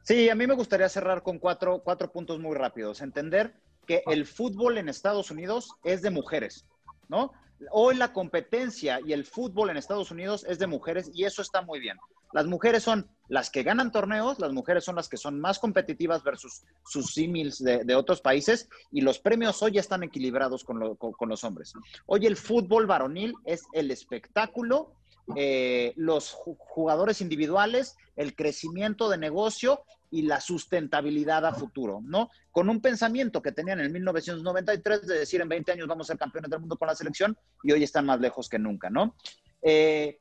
Sí, 0.06 0.30
a 0.30 0.36
mí 0.36 0.46
me 0.46 0.54
gustaría 0.54 0.88
cerrar 0.88 1.24
con 1.24 1.40
cuatro, 1.40 1.80
cuatro 1.82 2.12
puntos 2.12 2.38
muy 2.38 2.54
rápidos. 2.54 3.00
Entender 3.00 3.56
que 3.88 4.04
el 4.06 4.24
fútbol 4.24 4.78
en 4.78 4.88
Estados 4.88 5.32
Unidos 5.32 5.74
es 5.82 6.00
de 6.00 6.10
mujeres, 6.10 6.64
¿no? 7.08 7.32
Hoy 7.72 7.96
la 7.96 8.12
competencia 8.12 9.00
y 9.04 9.12
el 9.12 9.24
fútbol 9.24 9.70
en 9.70 9.76
Estados 9.76 10.12
Unidos 10.12 10.46
es 10.48 10.60
de 10.60 10.68
mujeres 10.68 11.10
y 11.12 11.24
eso 11.24 11.42
está 11.42 11.60
muy 11.60 11.80
bien. 11.80 11.98
Las 12.32 12.46
mujeres 12.46 12.84
son 12.84 13.10
las 13.26 13.50
que 13.50 13.64
ganan 13.64 13.90
torneos, 13.90 14.38
las 14.38 14.52
mujeres 14.52 14.84
son 14.84 14.94
las 14.94 15.08
que 15.08 15.16
son 15.16 15.40
más 15.40 15.58
competitivas 15.58 16.22
versus 16.22 16.62
sus 16.84 17.12
símiles 17.12 17.58
de, 17.58 17.94
otros 17.96 18.20
países 18.20 18.68
y 18.92 19.00
los 19.00 19.18
premios 19.18 19.60
hoy 19.60 19.78
están 19.78 20.04
equilibrados 20.04 20.62
con, 20.62 20.78
los 20.78 21.44
hombres. 21.44 21.72
Hoy 22.06 22.26
el 22.26 22.36
fútbol 22.36 22.86
varonil 22.86 23.34
es 23.44 23.64
el 23.72 23.90
espectáculo, 23.90 24.92
eh, 25.34 25.92
los 25.96 26.30
jugadores 26.30 27.20
individuales, 27.20 27.96
el 28.14 28.36
crecimiento 28.36 29.08
de 29.08 29.18
negocio 29.18 29.82
y 30.10 30.22
la 30.22 30.40
sustentabilidad 30.40 31.44
a 31.44 31.52
futuro, 31.52 32.00
¿no? 32.02 32.30
Con 32.52 32.68
un 32.68 32.80
pensamiento 32.80 33.42
que 33.42 33.52
tenían 33.52 33.80
en 33.80 33.92
1993 33.92 35.06
de 35.06 35.18
decir 35.18 35.40
en 35.40 35.48
20 35.48 35.72
años 35.72 35.88
vamos 35.88 36.06
a 36.06 36.12
ser 36.12 36.18
campeones 36.18 36.50
del 36.50 36.60
mundo 36.60 36.76
con 36.76 36.86
la 36.86 36.94
selección 36.94 37.36
y 37.64 37.72
hoy 37.72 37.82
están 37.82 38.06
más 38.06 38.20
lejos 38.20 38.48
que 38.48 38.58
nunca, 38.58 38.88
¿no? 38.88 39.16
Eh, 39.62 40.20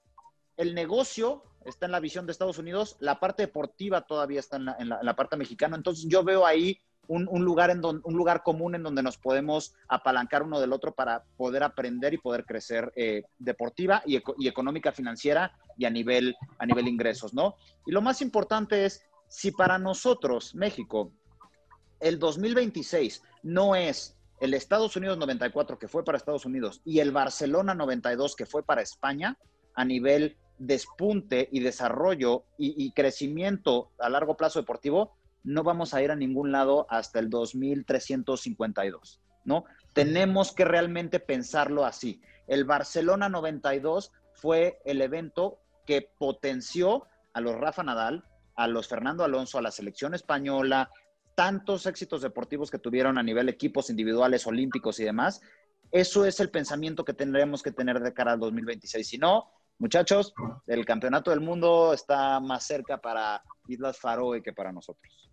el 0.58 0.74
negocio 0.74 1.44
está 1.66 1.86
en 1.86 1.92
la 1.92 2.00
visión 2.00 2.26
de 2.26 2.32
Estados 2.32 2.58
Unidos, 2.58 2.96
la 3.00 3.20
parte 3.20 3.44
deportiva 3.44 4.02
todavía 4.02 4.40
está 4.40 4.58
en 4.58 4.90
la, 4.90 5.16
parte 5.16 5.36
mexicana, 5.38 5.76
entonces 5.76 6.06
yo 6.08 6.24
veo 6.24 6.46
ahí 6.46 6.80
un, 7.08 7.46
lugar 7.46 7.70
en 7.70 7.84
un 7.86 8.14
lugar 8.16 8.44
común 8.44 8.76
en 8.76 8.84
donde 8.84 9.04
nos 9.04 9.18
podemos 9.18 9.74
apalancar 9.88 10.44
uno 10.44 10.60
del 10.60 10.74
otro 10.74 10.94
para 10.94 11.24
poder 11.38 11.64
aprender 11.64 12.14
y 12.14 12.18
poder 12.18 12.46
crecer 12.46 12.92
eh, 12.96 13.24
deportiva 13.38 14.02
y, 14.06 14.18
económica, 14.48 14.92
financiera 14.92 15.52
y 15.78 15.86
a 15.86 15.90
nivel, 15.90 16.36
a 16.58 16.66
nivel 16.66 16.88
ingresos, 16.88 17.34
¿no? 17.34 17.56
Y 17.86 17.92
lo 17.92 18.02
más 18.02 18.22
importante 18.22 18.86
es, 18.86 19.02
si 19.28 19.52
para 19.52 19.78
nosotros, 19.78 20.56
México, 20.56 21.12
el 22.00 22.20
2026 22.20 23.22
no 23.44 23.76
es 23.76 24.16
el 24.40 24.54
Estados 24.54 24.96
Unidos 24.96 25.18
94 25.18 25.80
que 25.80 25.88
fue 25.88 26.04
para 26.04 26.18
Estados 26.18 26.46
Unidos 26.46 26.82
y 26.84 27.00
el 27.00 27.12
Barcelona 27.12 27.74
92 27.74 28.36
que 28.36 28.46
fue 28.46 28.64
para 28.64 28.82
España 28.82 29.38
a 29.76 29.86
nivel 29.86 30.38
despunte 30.58 31.50
y 31.52 31.60
desarrollo 31.60 32.46
y, 32.58 32.92
crecimiento 32.92 33.92
a 34.00 34.10
largo 34.10 34.38
plazo 34.38 34.60
deportivo, 34.60 35.16
no 35.46 35.64
vamos 35.64 35.94
a 35.94 36.02
ir 36.02 36.12
a 36.12 36.16
ningún 36.16 36.52
lado 36.52 36.88
hasta 36.90 37.20
el 37.20 37.30
2352, 37.30 39.22
¿no? 39.46 39.66
Tenemos 39.94 40.52
que 40.52 40.66
realmente 40.66 41.20
pensarlo 41.20 41.86
así. 41.86 42.22
El 42.48 42.66
Barcelona 42.66 43.30
92 43.30 44.12
fue 44.34 44.82
el 44.86 45.02
evento 45.02 45.60
que 45.86 46.10
potenció 46.18 47.08
a 47.34 47.42
los 47.42 47.56
Rafa 47.56 47.84
Nadal, 47.84 48.26
a 48.56 48.68
los 48.68 48.88
Fernando 48.88 49.24
Alonso, 49.24 49.58
a 49.58 49.62
la 49.62 49.72
selección 49.72 50.14
española, 50.16 50.90
tantos 51.36 51.86
éxitos 51.86 52.22
deportivos 52.22 52.72
que 52.72 52.80
tuvieron 52.80 53.18
a 53.18 53.24
nivel 53.24 53.48
equipos 53.48 53.90
individuales, 53.90 54.48
olímpicos 54.48 55.00
y 55.00 55.04
demás. 55.04 55.42
Eso 55.92 56.26
es 56.26 56.40
el 56.40 56.50
pensamiento 56.50 57.06
que 57.06 57.14
tendremos 57.14 57.62
que 57.62 57.72
tener 57.72 58.00
de 58.00 58.14
cara 58.14 58.34
al 58.34 58.40
2026. 58.40 59.08
Si 59.08 59.18
no, 59.18 59.52
muchachos, 59.78 60.34
el 60.66 60.86
campeonato 60.86 61.30
del 61.30 61.42
mundo 61.42 61.94
está 61.94 62.40
más 62.40 62.66
cerca 62.66 62.98
para 62.98 63.44
Islas 63.68 64.00
Faroe 64.00 64.42
que 64.42 64.54
para 64.54 64.72
nosotros. 64.72 65.30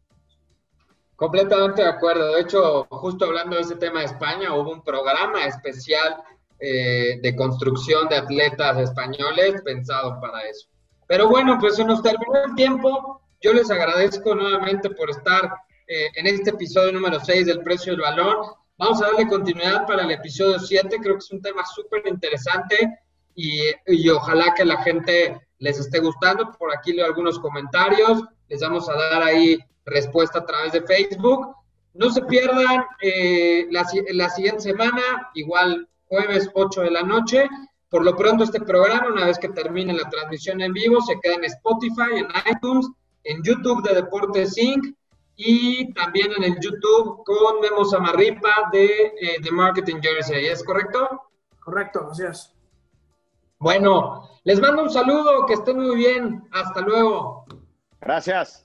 Completamente 1.22 1.82
de 1.82 1.88
acuerdo. 1.88 2.34
De 2.34 2.40
hecho, 2.40 2.84
justo 2.90 3.26
hablando 3.26 3.54
de 3.54 3.62
ese 3.62 3.76
tema 3.76 4.00
de 4.00 4.06
España, 4.06 4.56
hubo 4.56 4.72
un 4.72 4.82
programa 4.82 5.46
especial 5.46 6.16
eh, 6.58 7.20
de 7.22 7.36
construcción 7.36 8.08
de 8.08 8.16
atletas 8.16 8.76
españoles 8.78 9.62
pensado 9.62 10.20
para 10.20 10.40
eso. 10.40 10.66
Pero 11.06 11.28
bueno, 11.28 11.58
pues 11.60 11.76
se 11.76 11.84
nos 11.84 12.02
terminó 12.02 12.44
el 12.44 12.56
tiempo. 12.56 13.22
Yo 13.40 13.52
les 13.52 13.70
agradezco 13.70 14.34
nuevamente 14.34 14.90
por 14.90 15.10
estar 15.10 15.48
eh, 15.86 16.08
en 16.16 16.26
este 16.26 16.50
episodio 16.50 16.90
número 16.90 17.20
6 17.20 17.46
del 17.46 17.62
precio 17.62 17.92
del 17.92 18.02
balón. 18.02 18.38
Vamos 18.76 19.00
a 19.00 19.06
darle 19.06 19.28
continuidad 19.28 19.86
para 19.86 20.02
el 20.02 20.10
episodio 20.10 20.58
7. 20.58 20.88
Creo 21.00 21.14
que 21.14 21.18
es 21.18 21.30
un 21.30 21.40
tema 21.40 21.64
súper 21.64 22.02
interesante 22.08 22.98
y, 23.36 23.60
y, 23.86 24.08
ojalá 24.08 24.54
que 24.54 24.64
la 24.64 24.82
gente 24.82 25.40
les 25.60 25.78
esté 25.78 26.00
gustando. 26.00 26.50
Por 26.58 26.76
aquí 26.76 26.92
leo 26.92 27.06
algunos 27.06 27.38
comentarios. 27.38 28.24
Les 28.48 28.60
vamos 28.60 28.88
a 28.88 28.94
dar 28.94 29.22
ahí 29.22 29.56
respuesta 29.84 30.40
a 30.40 30.46
través 30.46 30.72
de 30.72 30.82
Facebook. 30.82 31.54
No 31.94 32.10
se 32.10 32.22
pierdan 32.22 32.84
eh, 33.02 33.66
la, 33.70 33.86
la 34.12 34.30
siguiente 34.30 34.62
semana, 34.62 35.30
igual 35.34 35.88
jueves 36.06 36.50
8 36.54 36.82
de 36.82 36.90
la 36.90 37.02
noche. 37.02 37.48
Por 37.90 38.04
lo 38.04 38.16
pronto 38.16 38.44
este 38.44 38.60
programa, 38.60 39.08
una 39.08 39.26
vez 39.26 39.38
que 39.38 39.50
termine 39.50 39.92
la 39.92 40.08
transmisión 40.08 40.62
en 40.62 40.72
vivo, 40.72 41.00
se 41.02 41.20
queda 41.20 41.34
en 41.34 41.44
Spotify, 41.44 42.16
en 42.16 42.28
iTunes, 42.50 42.88
en 43.24 43.42
YouTube 43.42 43.86
de 43.86 43.96
Deportes 43.96 44.56
Inc. 44.56 44.96
y 45.36 45.92
también 45.92 46.32
en 46.36 46.44
el 46.44 46.60
YouTube 46.60 47.22
con 47.24 47.60
Memo 47.60 47.84
Samarripa 47.84 48.70
de 48.72 49.12
The 49.42 49.48
eh, 49.48 49.52
Marketing 49.52 50.00
Jersey. 50.00 50.46
¿Es 50.46 50.64
correcto? 50.64 51.20
Correcto, 51.60 52.08
así 52.10 52.24
es. 52.24 52.52
Bueno, 53.58 54.28
les 54.44 54.60
mando 54.60 54.82
un 54.82 54.90
saludo, 54.90 55.46
que 55.46 55.54
estén 55.54 55.78
muy 55.78 55.94
bien. 55.94 56.42
Hasta 56.50 56.80
luego. 56.80 57.44
Gracias. 58.00 58.64